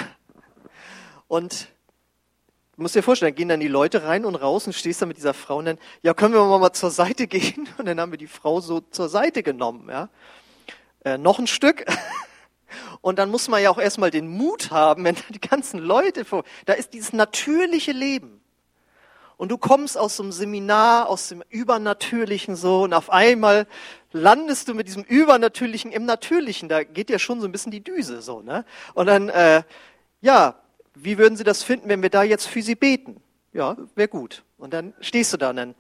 Und 1.28 1.70
musst 2.82 2.96
dir 2.96 3.04
vorstellen, 3.04 3.36
gehen 3.36 3.50
dann 3.50 3.60
die 3.60 3.68
Leute 3.68 4.04
rein 4.04 4.26
und 4.26 4.36
raus 4.36 4.68
und 4.68 4.74
stehst 4.74 5.02
da 5.02 5.06
mit 5.06 5.18
dieser 5.18 5.34
Frau 5.34 5.58
und 5.58 5.66
dann, 5.66 5.78
ja, 6.02 6.14
können 6.14 6.34
wir 6.34 6.46
mal 6.60 6.74
zur 6.74 6.92
Seite 6.92 7.28
gehen? 7.28 7.68
Und 7.78 7.86
dann 7.86 8.00
haben 8.00 8.12
wir 8.12 8.18
die 8.18 8.28
Frau 8.28 8.62
so 8.62 8.82
zur 8.82 9.10
Seite 9.10 9.44
genommen. 9.44 9.90
Ja? 9.90 10.10
Äh, 11.04 11.18
noch 11.18 11.40
ein 11.40 11.48
Stück. 11.48 11.86
Und 13.02 13.20
dann 13.20 13.30
muss 13.30 13.50
man 13.50 13.62
ja 13.62 13.70
auch 13.70 13.80
erstmal 13.80 14.12
den 14.12 14.28
Mut 14.28 14.72
haben, 14.72 15.04
wenn 15.04 15.18
die 15.30 15.42
ganzen 15.42 15.80
Leute 15.80 16.24
vor, 16.24 16.44
da 16.66 16.74
ist 16.74 16.94
dieses 16.94 17.12
natürliche 17.12 17.92
Leben. 17.92 18.42
Und 19.38 19.50
du 19.50 19.58
kommst 19.58 19.98
aus 19.98 20.18
so 20.18 20.24
einem 20.24 20.32
Seminar, 20.32 21.10
aus 21.10 21.30
dem 21.30 21.44
Übernatürlichen 21.50 22.56
so, 22.56 22.84
und 22.84 22.94
auf 22.94 23.10
einmal 23.10 23.66
landest 24.12 24.68
du 24.68 24.76
mit 24.76 24.88
diesem 24.88 25.04
Übernatürlichen 25.04 25.92
im 25.92 26.06
Natürlichen. 26.06 26.70
Da 26.70 26.84
geht 26.84 27.10
ja 27.10 27.18
schon 27.18 27.42
so 27.42 27.48
ein 27.48 27.52
bisschen 27.52 27.72
die 27.72 27.84
Düse 27.84 28.22
so, 28.22 28.42
ne? 28.42 28.66
Und 28.94 29.08
dann, 29.08 29.30
äh, 29.30 29.64
ja, 30.22 30.61
wie 30.96 31.18
würden 31.18 31.36
Sie 31.36 31.44
das 31.44 31.64
finden, 31.64 31.90
wenn 31.90 32.02
wir 32.02 32.10
da 32.10 32.24
jetzt 32.24 32.48
für 32.48 32.62
Sie 32.62 32.76
beten? 32.76 33.22
Ja, 33.54 33.78
wäre 33.96 34.08
gut. 34.08 34.44
Und 34.58 34.74
dann 34.74 34.94
stehst 35.02 35.34
du 35.34 35.38
da 35.38 35.50
und 35.50 35.58
dann 35.58 35.76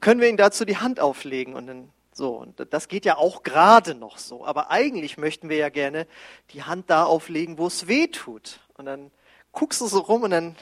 können 0.00 0.20
wir 0.20 0.28
Ihnen 0.28 0.36
dazu 0.36 0.64
die 0.64 0.76
Hand 0.76 1.00
auflegen 1.00 1.54
und 1.54 1.66
dann 1.66 1.90
so, 2.12 2.36
und 2.36 2.66
das 2.70 2.88
geht 2.88 3.04
ja 3.04 3.16
auch 3.16 3.44
gerade 3.44 3.94
noch 3.94 4.18
so. 4.18 4.44
Aber 4.44 4.72
eigentlich 4.72 5.18
möchten 5.18 5.48
wir 5.48 5.56
ja 5.56 5.68
gerne 5.68 6.06
die 6.50 6.64
Hand 6.64 6.90
da 6.90 7.04
auflegen, 7.04 7.58
wo 7.58 7.68
es 7.68 7.86
weh 7.86 8.08
tut. 8.08 8.58
Und 8.76 8.86
dann 8.86 9.12
guckst 9.52 9.80
du 9.80 9.86
so 9.86 10.00
rum 10.00 10.24
und 10.24 10.30
dann, 10.32 10.56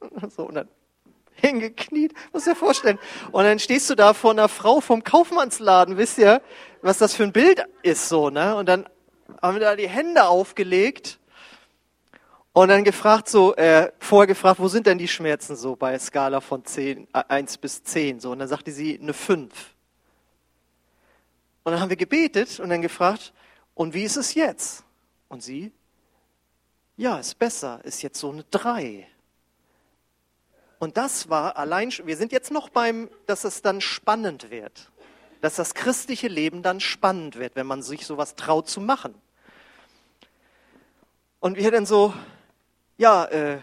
so, 0.34 0.44
und 0.44 0.54
dann 0.54 0.68
hingekniet, 1.34 2.14
musst 2.32 2.46
dir 2.46 2.56
vorstellen. 2.56 2.98
Und 3.32 3.44
dann 3.44 3.58
stehst 3.58 3.90
du 3.90 3.94
da 3.94 4.14
vor 4.14 4.30
einer 4.30 4.48
Frau 4.48 4.80
vom 4.80 5.04
Kaufmannsladen, 5.04 5.98
wisst 5.98 6.16
ihr, 6.16 6.40
was 6.80 6.96
das 6.96 7.14
für 7.14 7.24
ein 7.24 7.32
Bild 7.32 7.62
ist, 7.82 8.08
so, 8.08 8.30
ne? 8.30 8.56
Und 8.56 8.66
dann 8.66 8.88
haben 9.42 9.56
wir 9.56 9.60
da 9.60 9.76
die 9.76 9.88
Hände 9.88 10.26
aufgelegt 10.26 11.18
und 12.54 12.68
dann 12.68 12.84
gefragt 12.84 13.28
so, 13.28 13.52
äh, 13.56 13.90
vorher 13.98 14.28
gefragt, 14.28 14.60
wo 14.60 14.68
sind 14.68 14.86
denn 14.86 14.96
die 14.96 15.08
Schmerzen 15.08 15.56
so 15.56 15.74
bei 15.74 15.98
Skala 15.98 16.40
von 16.40 16.64
10, 16.64 17.08
äh, 17.12 17.24
1 17.26 17.58
bis 17.58 17.82
10, 17.82 18.20
so. 18.20 18.30
Und 18.30 18.38
dann 18.38 18.46
sagte 18.46 18.70
sie 18.70 18.96
eine 18.96 19.12
5. 19.12 19.74
Und 21.64 21.72
dann 21.72 21.80
haben 21.80 21.90
wir 21.90 21.96
gebetet 21.96 22.60
und 22.60 22.70
dann 22.70 22.80
gefragt, 22.80 23.32
und 23.74 23.92
wie 23.92 24.04
ist 24.04 24.16
es 24.16 24.34
jetzt? 24.34 24.84
Und 25.28 25.42
sie, 25.42 25.72
ja, 26.96 27.18
ist 27.18 27.40
besser, 27.40 27.80
ist 27.84 28.02
jetzt 28.02 28.20
so 28.20 28.30
eine 28.30 28.44
drei. 28.44 29.08
Und 30.78 30.96
das 30.96 31.28
war 31.28 31.56
allein, 31.56 31.90
wir 32.04 32.16
sind 32.16 32.30
jetzt 32.30 32.52
noch 32.52 32.68
beim, 32.68 33.10
dass 33.26 33.42
es 33.42 33.62
dann 33.62 33.80
spannend 33.80 34.52
wird. 34.52 34.92
Dass 35.40 35.56
das 35.56 35.74
christliche 35.74 36.28
Leben 36.28 36.62
dann 36.62 36.78
spannend 36.78 37.36
wird, 37.36 37.56
wenn 37.56 37.66
man 37.66 37.82
sich 37.82 38.06
sowas 38.06 38.36
traut 38.36 38.68
zu 38.68 38.80
machen. 38.80 39.12
Und 41.40 41.56
wir 41.56 41.72
dann 41.72 41.84
so, 41.84 42.14
ja, 42.96 43.24
äh, 43.26 43.58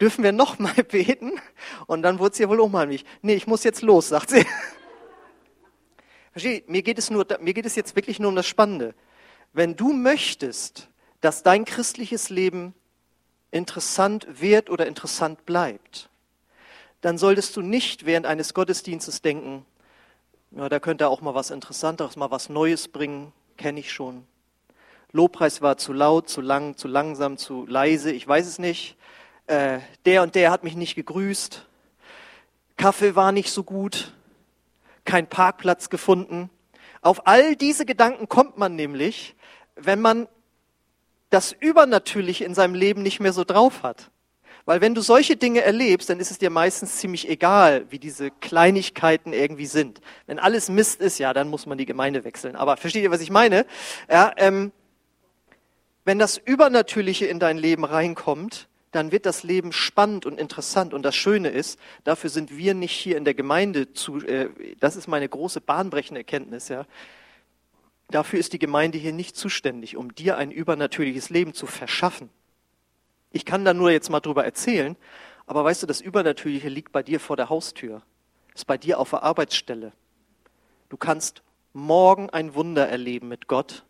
dürfen 0.00 0.24
wir 0.24 0.32
noch 0.32 0.58
mal 0.58 0.74
beten? 0.90 1.40
Und 1.86 2.02
dann 2.02 2.18
wurde 2.18 2.38
ihr 2.38 2.48
wohl 2.48 2.60
unheimlich. 2.60 3.04
Nee, 3.22 3.34
ich 3.34 3.46
muss 3.46 3.64
jetzt 3.64 3.82
los, 3.82 4.08
sagt 4.08 4.30
sie. 4.30 4.46
Verstehe, 6.32 6.64
mir 6.66 6.82
geht 6.82 6.98
es 6.98 7.10
nur, 7.10 7.26
mir 7.40 7.54
geht 7.54 7.66
es 7.66 7.76
jetzt 7.76 7.94
wirklich 7.94 8.18
nur 8.18 8.28
um 8.28 8.36
das 8.36 8.46
Spannende. 8.46 8.94
Wenn 9.52 9.76
du 9.76 9.92
möchtest, 9.92 10.88
dass 11.20 11.42
dein 11.42 11.64
christliches 11.64 12.28
Leben 12.28 12.74
interessant 13.52 14.26
wird 14.40 14.68
oder 14.68 14.86
interessant 14.86 15.46
bleibt, 15.46 16.10
dann 17.00 17.18
solltest 17.18 17.56
du 17.56 17.62
nicht 17.62 18.04
während 18.04 18.26
eines 18.26 18.52
Gottesdienstes 18.52 19.22
denken, 19.22 19.64
ja, 20.50 20.68
da 20.68 20.80
könnte 20.80 21.08
auch 21.08 21.20
mal 21.20 21.34
was 21.34 21.50
Interessanteres, 21.50 22.16
mal 22.16 22.30
was 22.30 22.48
Neues 22.48 22.88
bringen, 22.88 23.32
kenne 23.56 23.80
ich 23.80 23.92
schon. 23.92 24.26
Lobpreis 25.14 25.62
war 25.62 25.76
zu 25.76 25.92
laut, 25.92 26.28
zu 26.28 26.40
lang, 26.40 26.76
zu 26.76 26.88
langsam, 26.88 27.36
zu 27.36 27.66
leise, 27.66 28.10
ich 28.10 28.26
weiß 28.26 28.48
es 28.48 28.58
nicht. 28.58 28.96
Äh, 29.46 29.78
der 30.06 30.22
und 30.22 30.34
der 30.34 30.50
hat 30.50 30.64
mich 30.64 30.74
nicht 30.74 30.96
gegrüßt. 30.96 31.64
Kaffee 32.76 33.14
war 33.14 33.30
nicht 33.30 33.52
so 33.52 33.62
gut 33.62 34.12
kein 35.04 35.28
Parkplatz 35.28 35.88
gefunden. 35.88 36.50
Auf 37.00 37.28
all 37.28 37.54
diese 37.54 37.86
Gedanken 37.86 38.28
kommt 38.28 38.58
man 38.58 38.74
nämlich, 38.74 39.36
wenn 39.76 40.00
man 40.00 40.26
das 41.30 41.52
Übernatürliche 41.52 42.44
in 42.44 42.54
seinem 42.54 42.74
Leben 42.74 43.02
nicht 43.02 43.20
mehr 43.20 43.32
so 43.32 43.44
drauf 43.44 43.84
hat. 43.84 44.10
Weil 44.64 44.80
wenn 44.80 44.96
du 44.96 45.00
solche 45.00 45.36
Dinge 45.36 45.60
erlebst, 45.60 46.10
dann 46.10 46.18
ist 46.18 46.32
es 46.32 46.38
dir 46.38 46.50
meistens 46.50 46.96
ziemlich 46.96 47.28
egal, 47.28 47.86
wie 47.90 48.00
diese 48.00 48.32
Kleinigkeiten 48.32 49.32
irgendwie 49.32 49.66
sind. 49.66 50.00
Wenn 50.26 50.40
alles 50.40 50.68
Mist 50.68 51.00
ist, 51.00 51.18
ja, 51.18 51.32
dann 51.32 51.48
muss 51.48 51.66
man 51.66 51.78
die 51.78 51.86
Gemeinde 51.86 52.24
wechseln. 52.24 52.56
Aber 52.56 52.76
versteht 52.76 53.04
ihr, 53.04 53.12
was 53.12 53.20
ich 53.20 53.30
meine? 53.30 53.64
Ja, 54.10 54.32
ähm, 54.38 54.72
wenn 56.04 56.18
das 56.18 56.36
Übernatürliche 56.38 57.26
in 57.26 57.38
dein 57.38 57.58
Leben 57.58 57.84
reinkommt, 57.84 58.68
dann 58.94 59.10
wird 59.10 59.26
das 59.26 59.42
Leben 59.42 59.72
spannend 59.72 60.24
und 60.24 60.38
interessant. 60.38 60.94
Und 60.94 61.02
das 61.02 61.16
Schöne 61.16 61.48
ist, 61.48 61.78
dafür 62.04 62.30
sind 62.30 62.56
wir 62.56 62.74
nicht 62.74 62.92
hier 62.92 63.16
in 63.16 63.24
der 63.24 63.34
Gemeinde 63.34 63.92
zu, 63.92 64.18
äh, 64.18 64.50
das 64.78 64.96
ist 64.96 65.08
meine 65.08 65.28
große 65.28 65.60
bahnbrechende 65.60 66.20
Erkenntnis, 66.20 66.68
ja. 66.68 66.86
Dafür 68.10 68.38
ist 68.38 68.52
die 68.52 68.58
Gemeinde 68.58 68.98
hier 68.98 69.12
nicht 69.12 69.34
zuständig, 69.36 69.96
um 69.96 70.14
dir 70.14 70.36
ein 70.36 70.50
übernatürliches 70.50 71.30
Leben 71.30 71.54
zu 71.54 71.66
verschaffen. 71.66 72.28
Ich 73.32 73.44
kann 73.44 73.64
da 73.64 73.74
nur 73.74 73.90
jetzt 73.90 74.10
mal 74.10 74.20
drüber 74.20 74.44
erzählen, 74.44 74.96
aber 75.46 75.64
weißt 75.64 75.82
du, 75.82 75.86
das 75.86 76.00
Übernatürliche 76.00 76.68
liegt 76.68 76.92
bei 76.92 77.02
dir 77.02 77.18
vor 77.18 77.36
der 77.36 77.48
Haustür, 77.48 78.02
ist 78.54 78.66
bei 78.66 78.78
dir 78.78 79.00
auf 79.00 79.10
der 79.10 79.22
Arbeitsstelle. 79.22 79.92
Du 80.88 80.96
kannst 80.96 81.42
morgen 81.72 82.30
ein 82.30 82.54
Wunder 82.54 82.88
erleben 82.88 83.26
mit 83.26 83.48
Gott. 83.48 83.84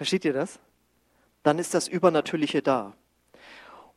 Versteht 0.00 0.24
ihr 0.24 0.32
das? 0.32 0.58
Dann 1.42 1.58
ist 1.58 1.74
das 1.74 1.86
Übernatürliche 1.86 2.62
da. 2.62 2.94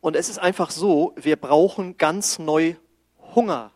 Und 0.02 0.16
es 0.16 0.28
ist 0.28 0.36
einfach 0.36 0.70
so, 0.70 1.14
wir 1.16 1.36
brauchen 1.36 1.96
ganz 1.96 2.38
neu 2.38 2.74
Hunger 3.34 3.70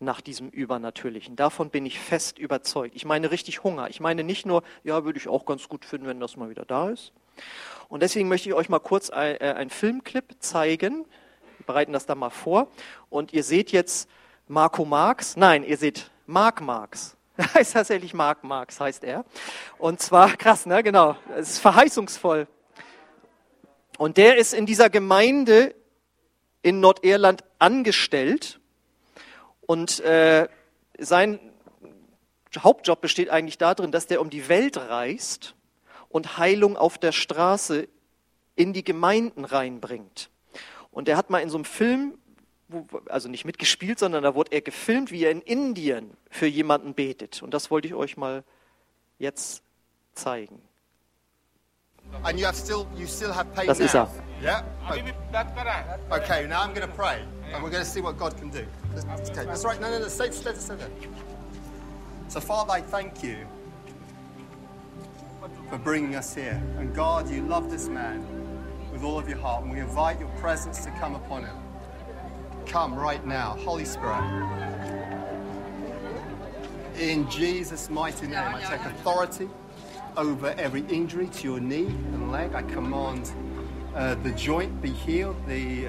nach 0.00 0.20
diesem 0.20 0.48
Übernatürlichen. 0.48 1.36
Davon 1.36 1.70
bin 1.70 1.86
ich 1.86 2.00
fest 2.00 2.36
überzeugt. 2.36 2.96
Ich 2.96 3.04
meine 3.04 3.30
richtig 3.30 3.62
Hunger. 3.62 3.88
Ich 3.90 4.00
meine 4.00 4.24
nicht 4.24 4.44
nur, 4.44 4.64
ja, 4.82 5.04
würde 5.04 5.20
ich 5.20 5.28
auch 5.28 5.46
ganz 5.46 5.68
gut 5.68 5.84
finden, 5.84 6.08
wenn 6.08 6.18
das 6.18 6.36
mal 6.36 6.50
wieder 6.50 6.64
da 6.64 6.90
ist. 6.90 7.12
Und 7.88 8.02
deswegen 8.02 8.26
möchte 8.26 8.48
ich 8.48 8.56
euch 8.56 8.68
mal 8.68 8.80
kurz 8.80 9.10
äh, 9.10 9.14
einen 9.14 9.70
Filmclip 9.70 10.34
zeigen. 10.40 11.06
Wir 11.58 11.66
bereiten 11.66 11.92
das 11.92 12.06
da 12.06 12.16
mal 12.16 12.30
vor. 12.30 12.66
Und 13.08 13.32
ihr 13.32 13.44
seht 13.44 13.70
jetzt 13.70 14.10
Marco 14.48 14.84
Marx. 14.84 15.36
Nein, 15.36 15.62
ihr 15.62 15.76
seht 15.76 16.10
Mark 16.26 16.60
Marx. 16.60 17.16
heißt 17.54 17.72
tatsächlich 17.72 18.14
Mark 18.14 18.44
Marx, 18.44 18.80
heißt 18.80 19.04
er. 19.04 19.24
Und 19.78 20.00
zwar, 20.00 20.36
krass, 20.36 20.66
ne? 20.66 20.82
Genau. 20.82 21.16
Es 21.36 21.50
ist 21.50 21.58
verheißungsvoll. 21.58 22.46
Und 23.98 24.16
der 24.16 24.36
ist 24.36 24.54
in 24.54 24.66
dieser 24.66 24.90
Gemeinde 24.90 25.74
in 26.62 26.80
Nordirland 26.80 27.44
angestellt 27.58 28.60
und 29.62 30.00
äh, 30.00 30.48
sein 30.98 31.40
Hauptjob 32.58 33.00
besteht 33.00 33.30
eigentlich 33.30 33.58
darin, 33.58 33.92
dass 33.92 34.06
der 34.06 34.20
um 34.20 34.30
die 34.30 34.48
Welt 34.48 34.76
reist 34.76 35.54
und 36.08 36.38
Heilung 36.38 36.76
auf 36.76 36.98
der 36.98 37.12
Straße 37.12 37.88
in 38.54 38.72
die 38.72 38.84
Gemeinden 38.84 39.44
reinbringt. 39.44 40.30
Und 40.90 41.08
er 41.08 41.16
hat 41.16 41.30
mal 41.30 41.38
in 41.38 41.48
so 41.48 41.56
einem 41.56 41.64
Film, 41.64 42.18
also 43.08 43.28
nicht 43.28 43.44
mitgespielt, 43.44 43.98
sondern 43.98 44.22
da 44.22 44.34
wurde 44.34 44.52
er 44.52 44.60
gefilmt, 44.60 45.10
wie 45.10 45.24
er 45.24 45.30
in 45.30 45.40
Indien 45.40 46.16
für 46.30 46.46
jemanden 46.46 46.94
betet. 46.94 47.42
Und 47.42 47.54
das 47.54 47.70
wollte 47.70 47.88
ich 47.88 47.94
euch 47.94 48.16
mal 48.16 48.44
jetzt 49.18 49.62
zeigen. 50.14 50.60
Still, 52.52 52.86
still 53.06 53.32
das 53.66 53.78
now. 53.78 53.84
ist 53.84 53.94
er. 53.94 54.10
Yeah? 54.42 54.64
Okay, 56.10 56.46
now 56.46 56.62
I'm 56.62 56.74
going 56.74 56.86
to 56.86 56.94
pray 56.94 57.22
and 57.54 57.62
we're 57.62 57.70
going 57.70 57.84
to 57.84 57.88
see 57.88 58.00
what 58.00 58.18
God 58.18 58.36
can 58.36 58.50
do. 58.50 58.66
That's, 58.94 59.30
okay, 59.30 59.46
that's 59.46 59.64
right. 59.64 59.80
No, 59.80 59.88
no, 59.88 59.98
no, 59.98 60.08
stay, 60.08 60.30
stay, 60.30 60.52
stay 60.54 60.74
there. 60.76 60.90
So, 62.28 62.40
Father, 62.40 62.72
I 62.72 62.80
thank 62.80 63.22
you 63.22 63.46
for 65.70 65.78
bringing 65.78 66.16
us 66.16 66.34
here. 66.34 66.60
And 66.78 66.94
God, 66.94 67.30
you 67.30 67.42
love 67.42 67.70
this 67.70 67.88
man 67.88 68.26
with 68.92 69.04
all 69.04 69.18
of 69.18 69.28
your 69.28 69.38
heart 69.38 69.62
and 69.62 69.72
we 69.72 69.80
invite 69.80 70.18
your 70.18 70.28
presence 70.40 70.84
to 70.84 70.90
come 70.92 71.14
upon 71.14 71.44
him. 71.44 71.61
Come 72.66 72.94
right 72.94 73.24
now, 73.26 73.56
Holy 73.64 73.84
Spirit. 73.84 74.22
In 76.98 77.28
Jesus' 77.28 77.90
mighty 77.90 78.26
name, 78.26 78.54
I 78.54 78.60
take 78.62 78.80
authority 78.80 79.48
over 80.16 80.54
every 80.58 80.82
injury 80.88 81.28
to 81.28 81.44
your 81.44 81.60
knee 81.60 81.86
and 81.86 82.30
leg. 82.30 82.54
I 82.54 82.62
command 82.62 83.32
uh, 83.94 84.14
the 84.16 84.30
joint 84.32 84.80
be 84.80 84.90
healed, 84.90 85.36
the, 85.46 85.88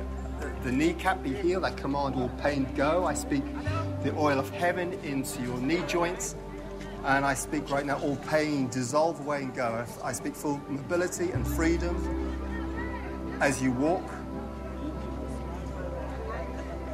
the 0.64 0.72
kneecap 0.72 1.24
be 1.24 1.34
healed. 1.34 1.64
I 1.64 1.72
command 1.72 2.16
all 2.16 2.30
pain 2.42 2.68
go. 2.76 3.06
I 3.06 3.14
speak 3.14 3.44
the 4.04 4.14
oil 4.18 4.40
of 4.40 4.50
heaven 4.50 4.94
into 5.04 5.42
your 5.44 5.58
knee 5.60 5.84
joints. 5.88 6.36
And 7.06 7.26
I 7.26 7.34
speak 7.34 7.70
right 7.70 7.86
now, 7.86 8.00
all 8.00 8.16
pain 8.28 8.70
dissolve 8.70 9.20
away 9.20 9.44
and 9.44 9.54
go. 9.54 9.86
I 10.04 10.14
speak 10.14 10.36
full 10.36 10.62
mobility 10.70 11.32
and 11.32 11.46
freedom 11.46 11.96
as 13.42 13.62
you 13.62 13.72
walk. 13.74 14.04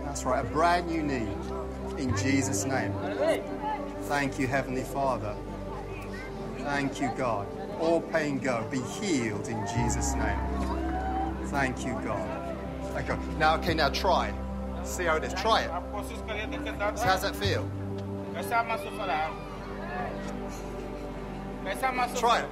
That's 0.10 0.24
right, 0.24 0.44
a 0.44 0.48
brand 0.50 0.88
new 0.88 1.04
knee 1.04 1.28
in 2.00 2.18
Jesus' 2.18 2.66
name. 2.66 2.92
Thank 4.06 4.40
you, 4.40 4.48
Heavenly 4.48 4.82
Father. 4.82 5.36
Thank 6.58 7.00
you, 7.00 7.12
God. 7.16 7.46
All 7.80 8.02
pain 8.02 8.40
go. 8.40 8.68
Be 8.72 8.82
healed 8.82 9.48
in 9.48 9.64
Jesus' 9.68 10.16
name. 10.16 10.40
Thank 11.46 11.86
you, 11.86 11.94
God. 12.04 12.58
Okay. 12.98 13.16
Now, 13.38 13.54
okay, 13.58 13.76
now 13.76 13.90
try. 13.90 14.34
See 14.84 15.04
how 15.04 15.18
it 15.18 15.26
is. 15.26 15.34
Try 15.36 15.62
it. 15.62 15.68
So 16.98 17.06
how's 17.06 17.22
that 17.22 17.36
feel? 17.36 17.70
Try 22.16 22.40
it. 22.40 22.50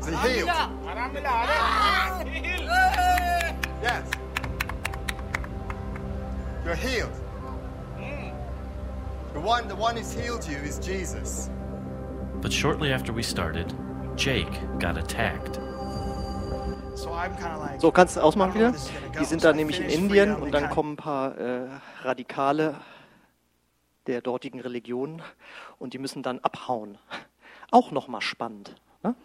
Is 0.00 0.08
it 0.08 0.18
healed? 0.18 0.48
Yes. 3.82 4.19
You're 6.70 6.76
healed. 6.76 7.10
The 9.34 9.40
one, 9.40 9.66
the 9.66 9.74
one 9.74 9.96
who's 9.96 10.12
healed 10.12 10.46
you 10.46 10.56
is 10.58 10.78
Jesus. 10.78 11.50
But 12.40 12.52
shortly 12.52 12.92
after 12.92 13.12
we 13.12 13.24
started, 13.24 13.74
Jake 14.14 14.52
got 14.78 14.96
attacked. 14.96 15.56
So 16.94 17.12
I'm 17.12 17.34
kind 17.34 17.54
of 17.54 17.60
like, 17.60 17.80
So, 17.80 17.90
kannst 17.90 18.16
du 18.16 18.20
ausmachen 18.20 18.54
wieder? 18.54 18.72
Die 19.18 19.24
sind 19.24 19.42
da 19.42 19.52
nämlich 19.52 19.80
in 19.80 19.88
Indien 19.88 20.36
und 20.36 20.52
dann 20.52 20.70
kommen 20.70 20.92
ein 20.92 20.96
paar 20.96 21.36
äh, 21.38 21.66
Radikale 22.02 22.76
der 24.06 24.20
dortigen 24.20 24.60
Religion 24.60 25.22
und 25.80 25.92
die 25.92 25.98
müssen 25.98 26.22
dann 26.22 26.38
abhauen. 26.38 26.98
Auch 27.72 27.90
nochmal 27.90 28.20
spannend. 28.20 28.76
Ne? 29.02 29.16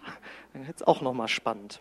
Jetzt 0.67 0.88
auch 0.88 1.01
nochmal 1.01 1.27
spannend. 1.27 1.79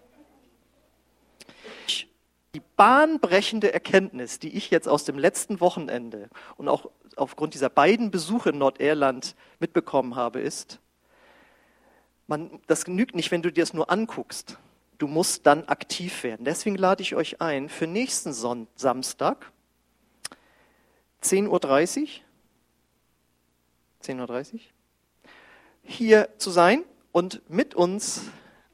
Die 2.55 2.63
bahnbrechende 2.77 3.73
Erkenntnis, 3.73 4.39
die 4.39 4.57
ich 4.57 4.71
jetzt 4.71 4.89
aus 4.89 5.05
dem 5.05 5.19
letzten 5.19 5.61
Wochenende 5.61 6.31
und 6.57 6.69
auch 6.69 6.91
aufgrund 7.17 7.55
dieser 7.55 7.69
beiden 7.69 8.11
Besuche 8.11 8.51
in 8.51 8.59
Nordirland 8.59 9.35
mitbekommen 9.59 10.15
habe, 10.15 10.41
ist, 10.41 10.79
man, 12.27 12.61
das 12.67 12.85
genügt 12.85 13.15
nicht, 13.15 13.31
wenn 13.31 13.43
du 13.43 13.53
dir 13.53 13.63
das 13.63 13.75
nur 13.75 13.91
anguckst. 13.91 14.59
Du 14.99 15.09
musst 15.09 15.47
dann 15.47 15.65
aktiv 15.65 16.23
werden. 16.23 16.45
Deswegen 16.45 16.77
lade 16.77 17.03
ich 17.03 17.17
euch 17.17 17.41
ein 17.41 17.69
für 17.69 17.87
nächsten 17.87 18.33
Son 18.33 18.69
Samstag, 18.77 19.51
10.30 21.23 21.49
Uhr, 21.49 21.59
10.30 24.03 24.55
Uhr, 24.55 24.61
hier 25.83 26.29
zu 26.39 26.51
sein 26.51 26.85
und 27.13 27.43
mit 27.51 27.75
uns 27.75 28.23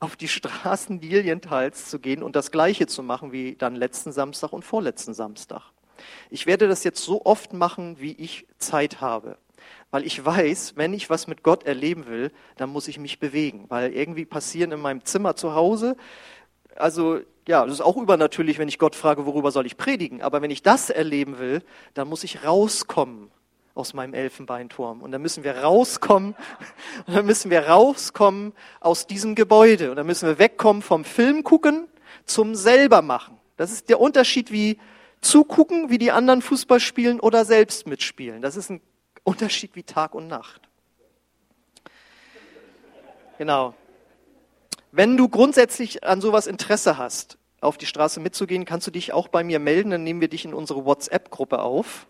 auf 0.00 0.16
die 0.16 0.28
Straßen 0.28 1.00
Lilientals 1.00 1.90
zu 1.90 1.98
gehen 1.98 2.22
und 2.22 2.34
das 2.34 2.50
Gleiche 2.50 2.86
zu 2.86 3.02
machen 3.02 3.32
wie 3.32 3.54
dann 3.54 3.76
letzten 3.76 4.12
Samstag 4.12 4.52
und 4.52 4.64
vorletzten 4.64 5.14
Samstag. 5.14 5.62
Ich 6.30 6.46
werde 6.46 6.66
das 6.66 6.82
jetzt 6.84 7.04
so 7.04 7.24
oft 7.26 7.52
machen, 7.52 8.00
wie 8.00 8.12
ich 8.12 8.46
Zeit 8.58 9.02
habe. 9.02 9.36
Weil 9.90 10.06
ich 10.06 10.24
weiß, 10.24 10.74
wenn 10.76 10.94
ich 10.94 11.10
was 11.10 11.26
mit 11.26 11.42
Gott 11.42 11.64
erleben 11.64 12.06
will, 12.06 12.32
dann 12.56 12.70
muss 12.70 12.88
ich 12.88 12.98
mich 12.98 13.20
bewegen. 13.20 13.66
Weil 13.68 13.92
irgendwie 13.92 14.24
passieren 14.24 14.72
in 14.72 14.80
meinem 14.80 15.04
Zimmer 15.04 15.36
zu 15.36 15.54
Hause, 15.54 15.96
also 16.76 17.20
ja, 17.46 17.64
das 17.64 17.74
ist 17.74 17.80
auch 17.80 17.96
übernatürlich, 17.96 18.58
wenn 18.58 18.68
ich 18.68 18.78
Gott 18.78 18.94
frage, 18.94 19.26
worüber 19.26 19.50
soll 19.50 19.66
ich 19.66 19.76
predigen. 19.76 20.22
Aber 20.22 20.40
wenn 20.40 20.50
ich 20.50 20.62
das 20.62 20.88
erleben 20.88 21.38
will, 21.38 21.62
dann 21.92 22.08
muss 22.08 22.24
ich 22.24 22.44
rauskommen 22.44 23.30
aus 23.74 23.94
meinem 23.94 24.14
Elfenbeinturm. 24.14 25.02
Und 25.02 25.12
dann 25.12 25.22
müssen 25.22 25.44
wir 25.44 25.58
rauskommen, 25.58 26.34
und 27.06 27.14
dann 27.14 27.26
müssen 27.26 27.50
wir 27.50 27.68
rauskommen 27.68 28.52
aus 28.80 29.06
diesem 29.06 29.34
Gebäude. 29.34 29.90
Und 29.90 29.96
dann 29.96 30.06
müssen 30.06 30.28
wir 30.28 30.38
wegkommen 30.38 30.82
vom 30.82 31.04
Film 31.04 31.44
gucken 31.44 31.88
zum 32.24 32.54
selber 32.54 33.02
machen. 33.02 33.38
Das 33.56 33.72
ist 33.72 33.88
der 33.88 34.00
Unterschied 34.00 34.50
wie 34.50 34.78
zugucken, 35.20 35.90
wie 35.90 35.98
die 35.98 36.12
anderen 36.12 36.42
Fußball 36.42 36.80
spielen 36.80 37.20
oder 37.20 37.44
selbst 37.44 37.86
mitspielen. 37.86 38.40
Das 38.42 38.56
ist 38.56 38.70
ein 38.70 38.80
Unterschied 39.24 39.76
wie 39.76 39.82
Tag 39.82 40.14
und 40.14 40.28
Nacht. 40.28 40.62
Genau. 43.38 43.74
Wenn 44.92 45.16
du 45.16 45.28
grundsätzlich 45.28 46.04
an 46.04 46.20
sowas 46.20 46.46
Interesse 46.46 46.98
hast, 46.98 47.38
auf 47.60 47.78
die 47.78 47.86
Straße 47.86 48.20
mitzugehen, 48.20 48.64
kannst 48.64 48.86
du 48.86 48.90
dich 48.90 49.12
auch 49.12 49.28
bei 49.28 49.44
mir 49.44 49.58
melden, 49.58 49.90
dann 49.90 50.02
nehmen 50.02 50.20
wir 50.20 50.28
dich 50.28 50.44
in 50.44 50.54
unsere 50.54 50.84
WhatsApp-Gruppe 50.84 51.60
auf. 51.60 52.06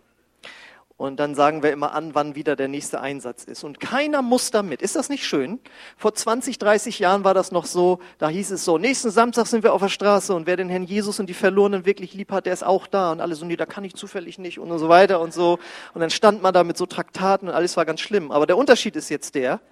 Und 1.00 1.18
dann 1.18 1.34
sagen 1.34 1.62
wir 1.62 1.72
immer 1.72 1.94
an, 1.94 2.14
wann 2.14 2.34
wieder 2.34 2.56
der 2.56 2.68
nächste 2.68 3.00
Einsatz 3.00 3.44
ist. 3.44 3.64
Und 3.64 3.80
keiner 3.80 4.20
muss 4.20 4.50
damit. 4.50 4.82
Ist 4.82 4.96
das 4.96 5.08
nicht 5.08 5.24
schön? 5.24 5.58
Vor 5.96 6.12
20, 6.12 6.58
30 6.58 6.98
Jahren 6.98 7.24
war 7.24 7.32
das 7.32 7.52
noch 7.52 7.64
so, 7.64 8.00
da 8.18 8.28
hieß 8.28 8.50
es 8.50 8.66
so, 8.66 8.76
nächsten 8.76 9.10
Samstag 9.10 9.46
sind 9.46 9.62
wir 9.62 9.72
auf 9.72 9.80
der 9.80 9.88
Straße 9.88 10.34
und 10.34 10.46
wer 10.46 10.58
den 10.58 10.68
Herrn 10.68 10.84
Jesus 10.84 11.18
und 11.18 11.24
die 11.24 11.32
Verlorenen 11.32 11.86
wirklich 11.86 12.12
lieb 12.12 12.30
hat, 12.30 12.44
der 12.44 12.52
ist 12.52 12.62
auch 12.62 12.86
da. 12.86 13.12
Und 13.12 13.22
alle 13.22 13.34
so, 13.34 13.46
nee, 13.46 13.56
da 13.56 13.64
kann 13.64 13.82
ich 13.82 13.94
zufällig 13.94 14.38
nicht 14.38 14.58
und 14.58 14.78
so 14.78 14.90
weiter 14.90 15.22
und 15.22 15.32
so. 15.32 15.58
Und 15.94 16.02
dann 16.02 16.10
stand 16.10 16.42
man 16.42 16.52
da 16.52 16.64
mit 16.64 16.76
so 16.76 16.84
Traktaten 16.84 17.48
und 17.48 17.54
alles 17.54 17.78
war 17.78 17.86
ganz 17.86 18.00
schlimm. 18.00 18.30
Aber 18.30 18.44
der 18.44 18.58
Unterschied 18.58 18.94
ist 18.94 19.08
jetzt 19.08 19.34
der, 19.34 19.62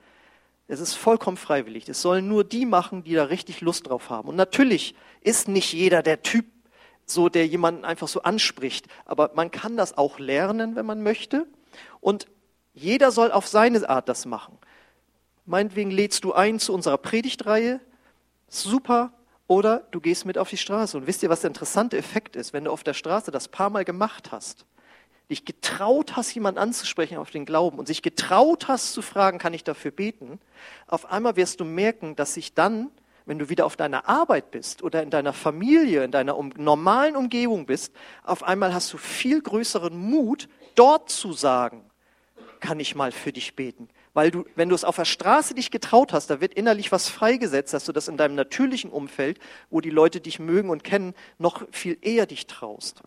es 0.66 0.80
ist 0.80 0.94
vollkommen 0.94 1.36
freiwillig. 1.36 1.90
Es 1.90 2.00
sollen 2.00 2.26
nur 2.26 2.42
die 2.42 2.64
machen, 2.64 3.04
die 3.04 3.12
da 3.12 3.24
richtig 3.24 3.60
Lust 3.60 3.86
drauf 3.86 4.08
haben. 4.08 4.30
Und 4.30 4.36
natürlich 4.36 4.94
ist 5.20 5.46
nicht 5.46 5.74
jeder 5.74 6.02
der 6.02 6.22
Typ, 6.22 6.46
so 7.10 7.28
der 7.28 7.46
jemanden 7.46 7.84
einfach 7.84 8.08
so 8.08 8.22
anspricht. 8.22 8.86
Aber 9.04 9.30
man 9.34 9.50
kann 9.50 9.76
das 9.76 9.96
auch 9.96 10.18
lernen, 10.18 10.76
wenn 10.76 10.86
man 10.86 11.02
möchte. 11.02 11.46
Und 12.00 12.26
jeder 12.74 13.10
soll 13.10 13.32
auf 13.32 13.48
seine 13.48 13.88
Art 13.88 14.08
das 14.08 14.26
machen. 14.26 14.58
Meinetwegen 15.46 15.90
lädst 15.90 16.24
du 16.24 16.32
ein 16.32 16.58
zu 16.60 16.72
unserer 16.72 16.98
Predigtreihe. 16.98 17.80
Super. 18.48 19.12
Oder 19.46 19.86
du 19.90 20.00
gehst 20.00 20.26
mit 20.26 20.36
auf 20.36 20.50
die 20.50 20.58
Straße. 20.58 20.96
Und 20.96 21.06
wisst 21.06 21.22
ihr, 21.22 21.30
was 21.30 21.40
der 21.40 21.48
interessante 21.48 21.96
Effekt 21.96 22.36
ist, 22.36 22.52
wenn 22.52 22.64
du 22.64 22.70
auf 22.70 22.84
der 22.84 22.94
Straße 22.94 23.30
das 23.30 23.48
paar 23.48 23.70
Mal 23.70 23.84
gemacht 23.84 24.30
hast? 24.30 24.66
Dich 25.30 25.44
getraut 25.44 26.16
hast, 26.16 26.34
jemanden 26.34 26.58
anzusprechen 26.58 27.18
auf 27.18 27.30
den 27.30 27.46
Glauben 27.46 27.78
und 27.78 27.86
sich 27.86 28.02
getraut 28.02 28.68
hast 28.68 28.92
zu 28.92 29.02
fragen, 29.02 29.38
kann 29.38 29.54
ich 29.54 29.64
dafür 29.64 29.90
beten? 29.90 30.38
Auf 30.86 31.10
einmal 31.10 31.36
wirst 31.36 31.60
du 31.60 31.64
merken, 31.64 32.14
dass 32.14 32.34
sich 32.34 32.54
dann 32.54 32.90
wenn 33.28 33.38
du 33.38 33.50
wieder 33.50 33.66
auf 33.66 33.76
deiner 33.76 34.08
Arbeit 34.08 34.50
bist 34.50 34.82
oder 34.82 35.02
in 35.02 35.10
deiner 35.10 35.34
Familie, 35.34 36.02
in 36.02 36.10
deiner 36.10 36.36
um, 36.38 36.50
normalen 36.56 37.14
Umgebung 37.14 37.66
bist, 37.66 37.92
auf 38.24 38.42
einmal 38.42 38.72
hast 38.72 38.90
du 38.90 38.96
viel 38.96 39.42
größeren 39.42 39.94
Mut, 39.94 40.48
dort 40.74 41.10
zu 41.10 41.34
sagen, 41.34 41.84
kann 42.60 42.80
ich 42.80 42.94
mal 42.94 43.12
für 43.12 43.30
dich 43.30 43.54
beten. 43.54 43.90
Weil 44.14 44.30
du, 44.30 44.46
wenn 44.56 44.70
du 44.70 44.74
es 44.74 44.82
auf 44.82 44.96
der 44.96 45.04
Straße 45.04 45.54
dich 45.54 45.70
getraut 45.70 46.14
hast, 46.14 46.30
da 46.30 46.40
wird 46.40 46.54
innerlich 46.54 46.90
was 46.90 47.10
freigesetzt, 47.10 47.74
dass 47.74 47.84
du 47.84 47.92
das 47.92 48.08
in 48.08 48.16
deinem 48.16 48.34
natürlichen 48.34 48.90
Umfeld, 48.90 49.38
wo 49.68 49.82
die 49.82 49.90
Leute 49.90 50.22
dich 50.22 50.38
mögen 50.38 50.70
und 50.70 50.82
kennen, 50.82 51.14
noch 51.36 51.66
viel 51.70 51.98
eher 52.00 52.24
dich 52.24 52.46
traust. 52.46 53.02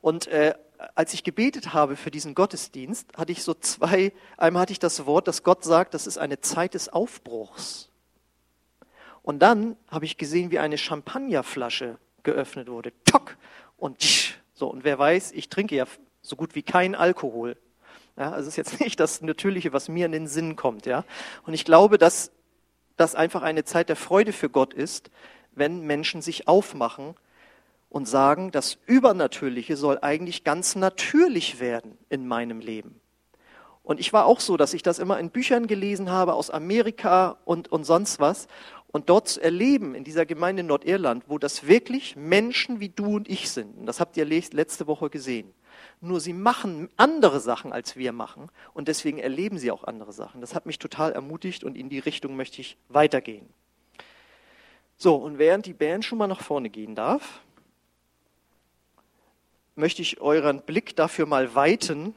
Und 0.00 0.28
äh, 0.28 0.54
als 0.94 1.12
ich 1.12 1.24
gebetet 1.24 1.74
habe 1.74 1.96
für 1.96 2.12
diesen 2.12 2.36
Gottesdienst, 2.36 3.08
hatte 3.16 3.32
ich 3.32 3.42
so 3.42 3.52
zwei, 3.54 4.12
einmal 4.36 4.62
hatte 4.62 4.72
ich 4.72 4.78
das 4.78 5.06
Wort, 5.06 5.26
dass 5.26 5.42
Gott 5.42 5.64
sagt, 5.64 5.92
das 5.92 6.06
ist 6.06 6.18
eine 6.18 6.40
Zeit 6.40 6.74
des 6.74 6.88
Aufbruchs. 6.88 7.91
Und 9.22 9.40
dann 9.40 9.76
habe 9.88 10.04
ich 10.04 10.16
gesehen, 10.16 10.50
wie 10.50 10.58
eine 10.58 10.78
Champagnerflasche 10.78 11.98
geöffnet 12.22 12.68
wurde. 12.68 12.92
Tock! 13.04 13.36
Und 13.76 13.98
tsch, 13.98 14.34
so. 14.54 14.68
Und 14.68 14.84
wer 14.84 14.98
weiß, 14.98 15.32
ich 15.32 15.48
trinke 15.48 15.74
ja 15.74 15.86
so 16.20 16.36
gut 16.36 16.54
wie 16.54 16.62
kein 16.62 16.94
Alkohol. 16.94 17.56
Ja, 18.16 18.30
also 18.30 18.42
es 18.42 18.48
ist 18.48 18.56
jetzt 18.56 18.80
nicht 18.84 19.00
das 19.00 19.22
Natürliche, 19.22 19.72
was 19.72 19.88
mir 19.88 20.06
in 20.06 20.12
den 20.12 20.26
Sinn 20.26 20.56
kommt. 20.56 20.86
Ja. 20.86 21.04
Und 21.46 21.54
ich 21.54 21.64
glaube, 21.64 21.98
dass 21.98 22.32
das 22.96 23.14
einfach 23.14 23.42
eine 23.42 23.64
Zeit 23.64 23.88
der 23.88 23.96
Freude 23.96 24.32
für 24.32 24.50
Gott 24.50 24.74
ist, 24.74 25.10
wenn 25.54 25.80
Menschen 25.80 26.22
sich 26.22 26.48
aufmachen 26.48 27.14
und 27.88 28.06
sagen, 28.06 28.50
das 28.50 28.78
Übernatürliche 28.86 29.76
soll 29.76 29.98
eigentlich 30.00 30.44
ganz 30.44 30.76
natürlich 30.76 31.60
werden 31.60 31.98
in 32.08 32.26
meinem 32.26 32.60
Leben. 32.60 33.00
Und 33.82 33.98
ich 33.98 34.12
war 34.12 34.26
auch 34.26 34.40
so, 34.40 34.56
dass 34.56 34.74
ich 34.74 34.82
das 34.82 34.98
immer 34.98 35.18
in 35.18 35.30
Büchern 35.30 35.66
gelesen 35.66 36.10
habe 36.10 36.34
aus 36.34 36.50
Amerika 36.50 37.36
und, 37.44 37.70
und 37.72 37.84
sonst 37.84 38.20
was. 38.20 38.46
Und 38.92 39.08
dort 39.08 39.26
zu 39.26 39.40
erleben, 39.40 39.94
in 39.94 40.04
dieser 40.04 40.26
Gemeinde 40.26 40.60
in 40.60 40.66
Nordirland, 40.66 41.24
wo 41.26 41.38
das 41.38 41.66
wirklich 41.66 42.14
Menschen 42.14 42.78
wie 42.78 42.90
du 42.90 43.16
und 43.16 43.28
ich 43.28 43.50
sind. 43.50 43.78
Und 43.78 43.86
das 43.86 44.00
habt 44.00 44.18
ihr 44.18 44.26
letzte 44.26 44.86
Woche 44.86 45.08
gesehen. 45.08 45.52
Nur 46.02 46.20
sie 46.20 46.34
machen 46.34 46.90
andere 46.98 47.40
Sachen, 47.40 47.72
als 47.72 47.96
wir 47.96 48.12
machen. 48.12 48.50
Und 48.74 48.88
deswegen 48.88 49.18
erleben 49.18 49.56
sie 49.56 49.70
auch 49.70 49.84
andere 49.84 50.12
Sachen. 50.12 50.42
Das 50.42 50.54
hat 50.54 50.66
mich 50.66 50.78
total 50.78 51.12
ermutigt 51.12 51.64
und 51.64 51.74
in 51.76 51.88
die 51.88 52.00
Richtung 52.00 52.36
möchte 52.36 52.60
ich 52.60 52.76
weitergehen. 52.88 53.48
So, 54.98 55.16
und 55.16 55.38
während 55.38 55.64
die 55.64 55.72
Band 55.72 56.04
schon 56.04 56.18
mal 56.18 56.26
nach 56.26 56.42
vorne 56.42 56.68
gehen 56.68 56.94
darf, 56.94 57.40
möchte 59.74 60.02
ich 60.02 60.20
euren 60.20 60.60
Blick 60.60 60.96
dafür 60.96 61.24
mal 61.24 61.54
weiten. 61.54 62.14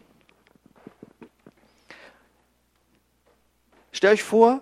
Stellt 3.94 4.16
euch 4.16 4.24
vor, 4.24 4.62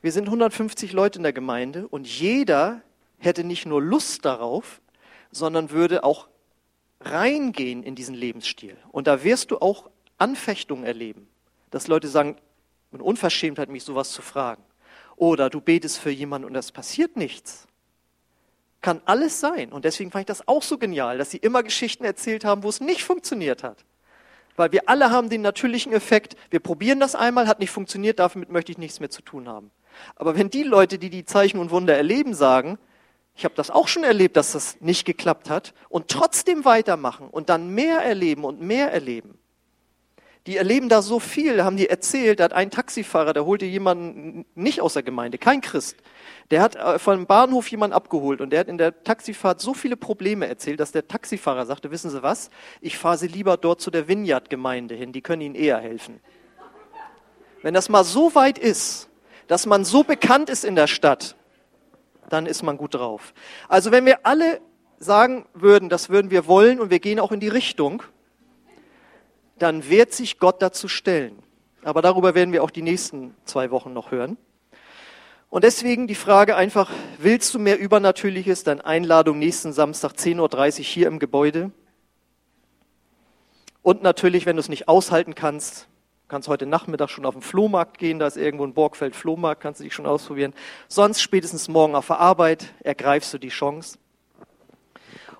wir 0.00 0.12
sind 0.12 0.26
150 0.26 0.92
Leute 0.92 1.18
in 1.18 1.22
der 1.24 1.32
Gemeinde 1.32 1.88
und 1.88 2.06
jeder 2.06 2.82
hätte 3.18 3.44
nicht 3.44 3.66
nur 3.66 3.82
Lust 3.82 4.24
darauf, 4.24 4.80
sondern 5.30 5.70
würde 5.70 6.04
auch 6.04 6.28
reingehen 7.00 7.82
in 7.82 7.94
diesen 7.94 8.14
Lebensstil. 8.14 8.76
Und 8.90 9.06
da 9.06 9.24
wirst 9.24 9.50
du 9.50 9.58
auch 9.58 9.90
Anfechtungen 10.18 10.84
erleben, 10.84 11.28
dass 11.70 11.88
Leute 11.88 12.08
sagen, 12.08 12.36
eine 12.92 13.02
Unverschämtheit, 13.02 13.68
mich 13.68 13.84
sowas 13.84 14.12
zu 14.12 14.22
fragen. 14.22 14.62
Oder 15.16 15.50
du 15.50 15.60
betest 15.60 15.98
für 15.98 16.10
jemanden 16.10 16.46
und 16.46 16.54
es 16.54 16.72
passiert 16.72 17.16
nichts. 17.16 17.66
Kann 18.80 19.02
alles 19.04 19.40
sein. 19.40 19.72
Und 19.72 19.84
deswegen 19.84 20.10
fand 20.10 20.22
ich 20.22 20.26
das 20.26 20.46
auch 20.46 20.62
so 20.62 20.78
genial, 20.78 21.18
dass 21.18 21.30
sie 21.30 21.38
immer 21.38 21.62
Geschichten 21.62 22.04
erzählt 22.04 22.44
haben, 22.44 22.62
wo 22.62 22.68
es 22.68 22.80
nicht 22.80 23.02
funktioniert 23.02 23.64
hat. 23.64 23.84
Weil 24.56 24.72
wir 24.72 24.88
alle 24.88 25.10
haben 25.10 25.28
den 25.28 25.42
natürlichen 25.42 25.92
Effekt, 25.92 26.36
wir 26.50 26.60
probieren 26.60 27.00
das 27.00 27.14
einmal, 27.14 27.46
hat 27.46 27.58
nicht 27.58 27.70
funktioniert, 27.70 28.18
damit 28.18 28.50
möchte 28.50 28.72
ich 28.72 28.78
nichts 28.78 29.00
mehr 29.00 29.10
zu 29.10 29.22
tun 29.22 29.48
haben. 29.48 29.70
Aber 30.16 30.36
wenn 30.36 30.50
die 30.50 30.62
Leute, 30.62 30.98
die 30.98 31.10
die 31.10 31.24
Zeichen 31.24 31.58
und 31.58 31.70
Wunder 31.70 31.96
erleben, 31.96 32.34
sagen, 32.34 32.78
ich 33.36 33.44
habe 33.44 33.54
das 33.54 33.70
auch 33.70 33.86
schon 33.86 34.02
erlebt, 34.02 34.36
dass 34.36 34.52
das 34.52 34.80
nicht 34.80 35.04
geklappt 35.04 35.48
hat 35.48 35.72
und 35.88 36.08
trotzdem 36.08 36.64
weitermachen 36.64 37.28
und 37.28 37.48
dann 37.48 37.72
mehr 37.74 38.00
erleben 38.00 38.44
und 38.44 38.60
mehr 38.60 38.92
erleben. 38.92 39.38
Die 40.48 40.56
erleben 40.56 40.88
da 40.88 41.02
so 41.02 41.20
viel, 41.20 41.62
haben 41.62 41.76
die 41.76 41.90
erzählt, 41.90 42.40
da 42.40 42.44
hat 42.44 42.52
ein 42.54 42.70
Taxifahrer, 42.70 43.34
der 43.34 43.44
holte 43.44 43.66
jemanden 43.66 44.46
nicht 44.54 44.80
aus 44.80 44.94
der 44.94 45.02
Gemeinde, 45.02 45.36
kein 45.36 45.60
Christ. 45.60 45.98
Der 46.50 46.62
hat 46.62 46.74
äh, 46.74 46.98
vom 46.98 47.26
Bahnhof 47.26 47.68
jemanden 47.68 47.94
abgeholt 47.94 48.40
und 48.40 48.50
der 48.50 48.60
hat 48.60 48.68
in 48.68 48.78
der 48.78 49.04
Taxifahrt 49.04 49.60
so 49.60 49.74
viele 49.74 49.96
Probleme 49.96 50.48
erzählt, 50.48 50.80
dass 50.80 50.90
der 50.90 51.06
Taxifahrer 51.06 51.66
sagte, 51.66 51.90
wissen 51.90 52.10
Sie 52.10 52.22
was, 52.22 52.48
ich 52.80 52.96
fahre 52.96 53.18
Sie 53.18 53.28
lieber 53.28 53.56
dort 53.56 53.80
zu 53.80 53.90
der 53.90 54.08
Vineyard-Gemeinde 54.08 54.94
hin, 54.94 55.12
die 55.12 55.20
können 55.20 55.42
Ihnen 55.42 55.54
eher 55.54 55.78
helfen. 55.78 56.18
Wenn 57.62 57.74
das 57.74 57.88
mal 57.88 58.04
so 58.04 58.34
weit 58.34 58.58
ist, 58.58 59.07
dass 59.48 59.66
man 59.66 59.84
so 59.84 60.04
bekannt 60.04 60.48
ist 60.50 60.64
in 60.64 60.76
der 60.76 60.86
Stadt, 60.86 61.34
dann 62.28 62.46
ist 62.46 62.62
man 62.62 62.76
gut 62.76 62.94
drauf. 62.94 63.34
Also 63.68 63.90
wenn 63.90 64.06
wir 64.06 64.24
alle 64.24 64.60
sagen 64.98 65.46
würden, 65.54 65.88
das 65.88 66.10
würden 66.10 66.30
wir 66.30 66.46
wollen 66.46 66.80
und 66.80 66.90
wir 66.90 67.00
gehen 67.00 67.18
auch 67.18 67.32
in 67.32 67.40
die 67.40 67.48
Richtung, 67.48 68.02
dann 69.58 69.88
wird 69.88 70.12
sich 70.12 70.38
Gott 70.38 70.62
dazu 70.62 70.86
stellen. 70.86 71.42
Aber 71.82 72.02
darüber 72.02 72.34
werden 72.34 72.52
wir 72.52 72.62
auch 72.62 72.70
die 72.70 72.82
nächsten 72.82 73.34
zwei 73.44 73.70
Wochen 73.70 73.92
noch 73.92 74.10
hören. 74.10 74.36
Und 75.50 75.64
deswegen 75.64 76.06
die 76.06 76.14
Frage 76.14 76.56
einfach, 76.56 76.90
willst 77.16 77.54
du 77.54 77.58
mehr 77.58 77.78
Übernatürliches? 77.78 78.64
Dann 78.64 78.82
Einladung 78.82 79.38
nächsten 79.38 79.72
Samstag 79.72 80.12
10.30 80.12 80.78
Uhr 80.78 80.84
hier 80.84 81.06
im 81.06 81.18
Gebäude. 81.18 81.70
Und 83.80 84.02
natürlich, 84.02 84.44
wenn 84.44 84.56
du 84.56 84.60
es 84.60 84.68
nicht 84.68 84.88
aushalten 84.88 85.34
kannst, 85.34 85.88
kannst 86.28 86.48
heute 86.48 86.66
Nachmittag 86.66 87.08
schon 87.10 87.26
auf 87.26 87.34
den 87.34 87.42
Flohmarkt 87.42 87.98
gehen, 87.98 88.18
da 88.18 88.26
ist 88.26 88.36
irgendwo 88.36 88.64
ein 88.64 88.74
Borgfeld 88.74 89.16
Flohmarkt, 89.16 89.62
kannst 89.62 89.80
du 89.80 89.84
dich 89.84 89.94
schon 89.94 90.06
ausprobieren. 90.06 90.54
Sonst 90.86 91.22
spätestens 91.22 91.68
morgen 91.68 91.94
auf 91.94 92.06
der 92.06 92.20
Arbeit 92.20 92.74
ergreifst 92.80 93.32
du 93.32 93.38
die 93.38 93.48
Chance. 93.48 93.98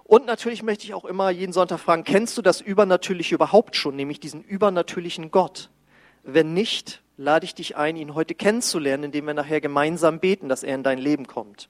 Und 0.04 0.24
natürlich 0.24 0.62
möchte 0.62 0.84
ich 0.84 0.94
auch 0.94 1.04
immer 1.04 1.28
jeden 1.28 1.52
Sonntag 1.52 1.80
fragen, 1.80 2.02
kennst 2.02 2.38
du 2.38 2.42
das 2.42 2.62
Übernatürliche 2.62 3.34
überhaupt 3.34 3.76
schon, 3.76 3.94
nämlich 3.94 4.20
diesen 4.20 4.42
übernatürlichen 4.42 5.30
Gott? 5.30 5.68
Wenn 6.22 6.54
nicht, 6.54 7.02
lade 7.18 7.44
ich 7.44 7.54
dich 7.54 7.76
ein, 7.76 7.96
ihn 7.96 8.14
heute 8.14 8.34
kennenzulernen, 8.34 9.04
indem 9.04 9.26
wir 9.26 9.34
nachher 9.34 9.60
gemeinsam 9.60 10.20
beten, 10.20 10.48
dass 10.48 10.62
er 10.62 10.74
in 10.74 10.82
dein 10.82 10.98
Leben 10.98 11.26
kommt. 11.26 11.68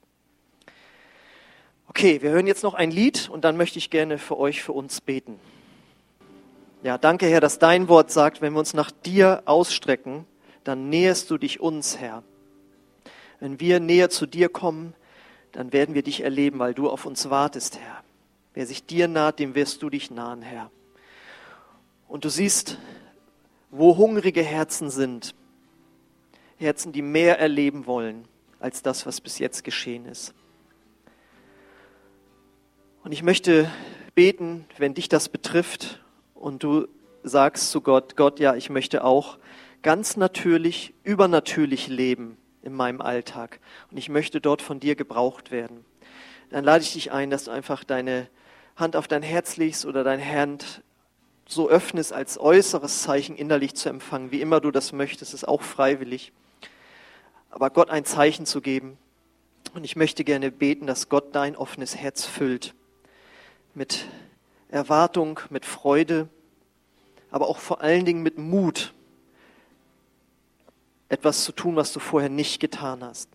Okay, 1.88 2.22
wir 2.22 2.30
hören 2.30 2.46
jetzt 2.46 2.62
noch 2.62 2.74
ein 2.74 2.92
Lied 2.92 3.28
und 3.28 3.44
dann 3.44 3.56
möchte 3.56 3.78
ich 3.78 3.90
gerne 3.90 4.18
für 4.18 4.38
euch, 4.38 4.62
für 4.62 4.72
uns 4.72 5.00
beten. 5.00 5.40
Ja, 6.84 6.96
danke 6.96 7.26
Herr, 7.26 7.40
dass 7.40 7.58
dein 7.58 7.88
Wort 7.88 8.12
sagt, 8.12 8.40
wenn 8.40 8.52
wir 8.52 8.60
uns 8.60 8.72
nach 8.72 8.92
dir 8.92 9.42
ausstrecken, 9.46 10.26
dann 10.62 10.88
näherst 10.88 11.28
du 11.28 11.36
dich 11.36 11.58
uns, 11.58 11.98
Herr. 11.98 12.22
Wenn 13.40 13.58
wir 13.58 13.80
näher 13.80 14.10
zu 14.10 14.26
dir 14.26 14.48
kommen, 14.48 14.94
dann 15.50 15.72
werden 15.72 15.96
wir 15.96 16.02
dich 16.02 16.20
erleben, 16.20 16.60
weil 16.60 16.74
du 16.74 16.88
auf 16.88 17.04
uns 17.04 17.30
wartest, 17.30 17.80
Herr. 17.80 18.04
Wer 18.54 18.64
sich 18.64 18.86
dir 18.86 19.08
naht, 19.08 19.40
dem 19.40 19.56
wirst 19.56 19.82
du 19.82 19.90
dich 19.90 20.12
nahen, 20.12 20.40
Herr. 20.40 20.70
Und 22.06 22.24
du 22.24 22.28
siehst, 22.28 22.78
wo 23.72 23.96
hungrige 23.96 24.42
Herzen 24.42 24.88
sind, 24.90 25.34
Herzen, 26.58 26.92
die 26.92 27.02
mehr 27.02 27.40
erleben 27.40 27.86
wollen 27.86 28.24
als 28.60 28.82
das, 28.82 29.04
was 29.04 29.20
bis 29.20 29.40
jetzt 29.40 29.64
geschehen 29.64 30.06
ist. 30.06 30.32
Und 33.02 33.10
ich 33.10 33.24
möchte 33.24 33.68
beten, 34.14 34.64
wenn 34.76 34.94
dich 34.94 35.08
das 35.08 35.28
betrifft 35.28 36.00
und 36.38 36.62
du 36.62 36.88
sagst 37.22 37.70
zu 37.70 37.80
Gott, 37.80 38.16
Gott, 38.16 38.40
ja, 38.40 38.54
ich 38.54 38.70
möchte 38.70 39.04
auch 39.04 39.38
ganz 39.82 40.16
natürlich, 40.16 40.94
übernatürlich 41.04 41.88
leben 41.88 42.36
in 42.62 42.72
meinem 42.72 43.00
Alltag 43.00 43.60
und 43.90 43.96
ich 43.96 44.08
möchte 44.08 44.40
dort 44.40 44.62
von 44.62 44.80
dir 44.80 44.96
gebraucht 44.96 45.50
werden, 45.50 45.84
dann 46.50 46.64
lade 46.64 46.82
ich 46.82 46.92
dich 46.92 47.12
ein, 47.12 47.30
dass 47.30 47.44
du 47.44 47.50
einfach 47.50 47.84
deine 47.84 48.28
Hand 48.76 48.96
auf 48.96 49.08
dein 49.08 49.22
Herz 49.22 49.56
legst 49.56 49.84
oder 49.84 50.04
deine 50.04 50.24
Hand 50.24 50.82
so 51.46 51.68
öffnest 51.68 52.12
als 52.12 52.38
äußeres 52.38 53.02
Zeichen 53.02 53.36
innerlich 53.36 53.74
zu 53.74 53.88
empfangen, 53.88 54.30
wie 54.30 54.40
immer 54.40 54.60
du 54.60 54.70
das 54.70 54.92
möchtest, 54.92 55.34
ist 55.34 55.48
auch 55.48 55.62
freiwillig. 55.62 56.32
Aber 57.50 57.70
Gott 57.70 57.90
ein 57.90 58.04
Zeichen 58.04 58.44
zu 58.44 58.60
geben. 58.60 58.98
Und 59.74 59.84
ich 59.84 59.96
möchte 59.96 60.24
gerne 60.24 60.50
beten, 60.50 60.86
dass 60.86 61.08
Gott 61.08 61.34
dein 61.34 61.56
offenes 61.56 61.96
Herz 61.96 62.24
füllt 62.24 62.74
mit 63.74 64.06
Erwartung, 64.70 65.40
mit 65.50 65.64
Freude, 65.64 66.28
aber 67.30 67.48
auch 67.48 67.58
vor 67.58 67.80
allen 67.80 68.04
Dingen 68.04 68.22
mit 68.22 68.38
Mut, 68.38 68.92
etwas 71.08 71.44
zu 71.44 71.52
tun, 71.52 71.76
was 71.76 71.92
du 71.92 72.00
vorher 72.00 72.28
nicht 72.28 72.60
getan 72.60 73.02
hast. 73.02 73.30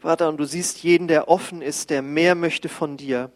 Vater, 0.00 0.28
und 0.28 0.36
du 0.38 0.44
siehst 0.44 0.82
jeden, 0.82 1.08
der 1.08 1.28
offen 1.28 1.62
ist, 1.62 1.90
der 1.90 2.02
mehr 2.02 2.34
möchte 2.34 2.68
von 2.68 2.96
dir. 2.96 3.32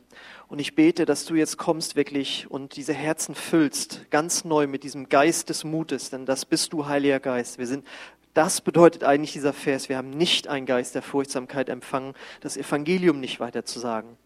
Und 0.48 0.58
ich 0.58 0.74
bete, 0.74 1.06
dass 1.06 1.24
du 1.24 1.34
jetzt 1.34 1.56
kommst 1.56 1.96
wirklich 1.96 2.50
und 2.50 2.76
diese 2.76 2.92
Herzen 2.92 3.34
füllst, 3.34 4.10
ganz 4.10 4.44
neu 4.44 4.66
mit 4.66 4.84
diesem 4.84 5.08
Geist 5.08 5.48
des 5.48 5.64
Mutes, 5.64 6.10
denn 6.10 6.26
das 6.26 6.44
bist 6.44 6.72
du, 6.72 6.86
Heiliger 6.86 7.20
Geist. 7.20 7.58
Wir 7.58 7.66
sind, 7.66 7.86
das 8.34 8.60
bedeutet 8.60 9.02
eigentlich 9.02 9.32
dieser 9.32 9.52
Vers. 9.52 9.88
Wir 9.88 9.96
haben 9.96 10.10
nicht 10.10 10.48
einen 10.48 10.66
Geist 10.66 10.94
der 10.94 11.02
Furchtsamkeit 11.02 11.68
empfangen, 11.68 12.14
das 12.40 12.56
Evangelium 12.56 13.18
nicht 13.18 13.40
weiter 13.40 13.64
zu 13.64 13.80
sagen 13.80 14.18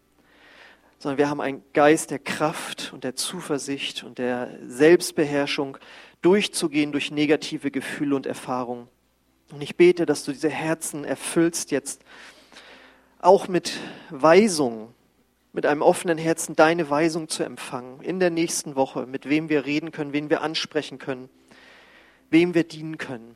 sondern 0.99 1.17
wir 1.17 1.29
haben 1.29 1.41
einen 1.41 1.63
Geist 1.73 2.11
der 2.11 2.19
Kraft 2.19 2.91
und 2.93 3.03
der 3.03 3.15
Zuversicht 3.15 4.03
und 4.03 4.17
der 4.17 4.49
Selbstbeherrschung, 4.65 5.77
durchzugehen 6.21 6.91
durch 6.91 7.11
negative 7.11 7.71
Gefühle 7.71 8.15
und 8.15 8.25
Erfahrungen. 8.25 8.87
Und 9.51 9.61
ich 9.61 9.77
bete, 9.77 10.05
dass 10.05 10.23
du 10.23 10.31
diese 10.31 10.49
Herzen 10.49 11.05
erfüllst 11.05 11.71
jetzt 11.71 12.03
auch 13.19 13.47
mit 13.47 13.79
Weisung, 14.09 14.93
mit 15.53 15.65
einem 15.65 15.81
offenen 15.81 16.17
Herzen 16.17 16.55
deine 16.55 16.89
Weisung 16.89 17.29
zu 17.29 17.43
empfangen 17.43 18.01
in 18.01 18.19
der 18.19 18.29
nächsten 18.29 18.75
Woche, 18.75 19.05
mit 19.05 19.29
wem 19.29 19.49
wir 19.49 19.65
reden 19.65 19.91
können, 19.91 20.13
wen 20.13 20.29
wir 20.29 20.41
ansprechen 20.41 20.97
können, 20.97 21.29
wem 22.29 22.53
wir 22.53 22.63
dienen 22.63 22.97
können. 22.97 23.35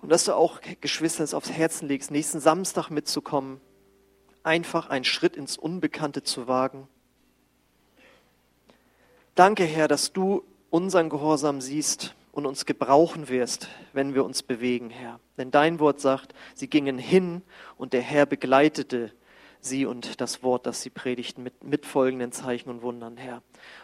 Und 0.00 0.10
dass 0.10 0.24
du 0.24 0.34
auch, 0.34 0.60
Geschwister, 0.80 1.24
es 1.24 1.34
aufs 1.34 1.50
Herzen 1.50 1.88
legst, 1.88 2.10
nächsten 2.10 2.40
Samstag 2.40 2.90
mitzukommen 2.90 3.60
einfach 4.46 4.88
einen 4.88 5.04
Schritt 5.04 5.36
ins 5.36 5.58
Unbekannte 5.58 6.22
zu 6.22 6.46
wagen. 6.48 6.88
Danke, 9.34 9.64
Herr, 9.64 9.88
dass 9.88 10.12
du 10.12 10.44
unseren 10.70 11.10
Gehorsam 11.10 11.60
siehst 11.60 12.14
und 12.32 12.46
uns 12.46 12.64
gebrauchen 12.64 13.28
wirst, 13.28 13.68
wenn 13.92 14.14
wir 14.14 14.24
uns 14.24 14.42
bewegen, 14.42 14.90
Herr. 14.90 15.20
Denn 15.36 15.50
dein 15.50 15.80
Wort 15.80 16.00
sagt, 16.00 16.34
sie 16.54 16.68
gingen 16.68 16.98
hin 16.98 17.42
und 17.76 17.92
der 17.92 18.02
Herr 18.02 18.24
begleitete 18.24 19.12
sie 19.60 19.84
und 19.84 20.20
das 20.20 20.42
Wort, 20.42 20.66
das 20.66 20.80
sie 20.80 20.90
predigten, 20.90 21.42
mit, 21.42 21.64
mit 21.64 21.84
folgenden 21.86 22.32
Zeichen 22.32 22.70
und 22.70 22.82
Wundern, 22.82 23.16
Herr. 23.16 23.42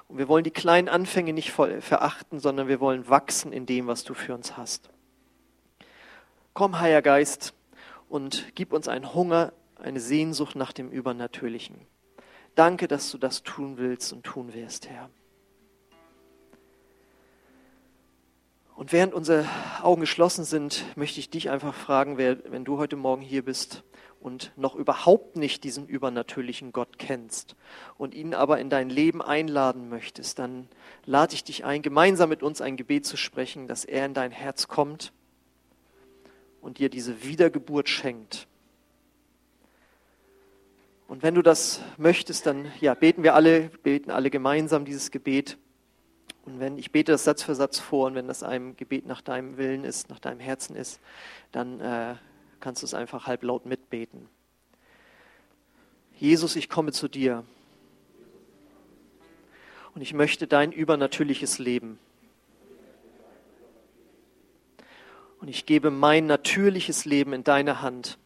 Und 0.09 0.19
wir 0.19 0.29
wollen 0.29 0.45
die 0.45 0.51
kleinen 0.51 0.89
Anfänge 0.89 1.33
nicht 1.33 1.51
verachten, 1.51 2.39
sondern 2.41 2.69
wir 2.69 2.81
wollen 2.81 3.09
wachsen 3.09 3.53
in 3.53 3.67
dem, 3.67 3.87
was 3.87 4.05
du 4.05 4.15
für 4.15 4.35
uns 4.35 4.57
hast. 4.57 4.91
Komm, 6.55 6.79
Heiliger 6.79 7.03
Geist, 7.03 7.55
und 8.09 8.55
gib 8.55 8.73
uns 8.75 8.89
einen 8.89 9.15
Hunger 9.15 9.53
eine 9.83 10.01
Sehnsucht 10.01 10.57
nach 10.57 10.73
dem 10.73 10.91
Übernatürlichen. 10.91 11.77
Danke, 12.55 12.89
dass 12.89 13.11
du 13.11 13.19
das 13.19 13.43
tun 13.43 13.79
willst 13.79 14.13
und 14.13 14.25
tun 14.25 14.55
wirst, 14.55 14.89
Herr. 14.89 15.11
Und 18.75 18.93
während 18.93 19.15
unsere 19.15 19.47
Augen 19.83 20.01
geschlossen 20.01 20.45
sind, 20.45 20.85
möchte 20.97 21.21
ich 21.21 21.31
dich 21.31 21.51
einfach 21.51 21.75
fragen, 21.75 22.17
wer, 22.17 22.39
wenn 22.51 22.65
du 22.65 22.79
heute 22.79 22.97
Morgen 22.97 23.23
hier 23.23 23.45
bist 23.45 23.85
und 24.19 24.53
noch 24.57 24.75
überhaupt 24.75 25.37
nicht 25.37 25.65
diesen 25.65 25.87
übernatürlichen 25.87 26.73
Gott 26.73 26.99
kennst 26.99 27.55
und 27.99 28.15
ihn 28.15 28.35
aber 28.35 28.61
in 28.61 28.71
dein 28.71 28.89
Leben 28.89 29.21
einladen 29.21 29.89
möchtest, 29.89 30.39
dann 30.39 30.69
lade 31.05 31.35
ich 31.35 31.45
dich 31.45 31.65
ein, 31.65 31.83
gemeinsam 31.83 32.29
mit 32.29 32.43
uns 32.43 32.61
ein 32.61 32.77
Gebet 32.77 33.05
zu 33.05 33.17
sprechen, 33.17 33.69
dass 33.69 33.85
er 33.85 34.07
in 34.07 34.15
dein 34.15 34.31
Herz 34.31 34.69
kommt 34.69 35.13
und 36.61 36.79
dir 36.79 36.89
diese 36.89 37.25
Wiedergeburt 37.25 37.89
schenkt. 37.89 38.49
Und 41.13 41.23
wenn 41.23 41.35
du 41.35 41.43
das 41.43 41.83
möchtest, 41.99 42.47
dann 42.47 42.73
ja, 42.81 42.95
beten 42.95 43.23
wir 43.23 43.35
alle, 43.35 43.69
beten 43.83 44.11
alle 44.11 44.31
gemeinsam 44.31 44.87
dieses 44.87 45.11
Gebet. 45.11 45.59
Und 46.47 46.59
wenn 46.59 46.79
ich 46.79 46.91
bete 46.91 47.13
das 47.13 47.25
Satz 47.25 47.43
für 47.43 47.55
Satz 47.55 47.79
vor 47.79 48.07
und 48.07 48.15
wenn 48.15 48.29
das 48.29 48.43
ein 48.43 48.79
Gebet 48.79 49.05
nach 49.05 49.21
deinem 49.21 49.59
Willen 49.59 49.85
ist, 49.85 50.09
nach 50.09 50.21
deinem 50.21 50.41
Herzen 50.41 50.75
ist, 50.75 51.01
dann 51.53 51.81
äh, 51.81 52.15
kannst 52.61 52.81
du 52.81 52.87
es 52.87 52.95
einfach 52.95 53.27
halblaut 53.27 53.67
mitbeten. 53.67 54.27
Jesus, 56.19 56.57
ich 56.57 56.71
komme 56.71 56.93
zu 56.93 57.09
dir 57.09 57.45
und 59.95 60.01
ich 60.01 60.15
möchte 60.15 60.47
dein 60.47 60.73
übernatürliches 60.73 61.59
Leben. 61.59 61.99
Und 65.43 65.49
ich 65.49 65.67
gebe 65.67 65.91
mein 65.91 66.25
natürliches 66.25 67.05
Leben 67.05 67.35
in 67.35 67.45
deine 67.45 67.83
Hand. 67.83 68.17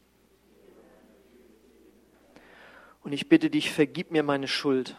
Und 3.06 3.12
ich 3.12 3.28
bitte 3.28 3.50
dich, 3.50 3.70
vergib 3.70 4.10
mir 4.10 4.24
meine 4.24 4.48
Schuld. 4.48 4.96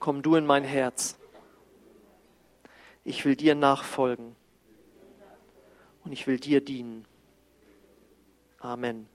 Komm 0.00 0.20
du 0.20 0.34
in 0.34 0.44
mein 0.44 0.64
Herz. 0.64 1.16
Ich 3.04 3.24
will 3.24 3.36
dir 3.36 3.54
nachfolgen 3.54 4.34
und 6.02 6.10
ich 6.10 6.26
will 6.26 6.40
dir 6.40 6.60
dienen. 6.60 7.04
Amen. 8.58 9.08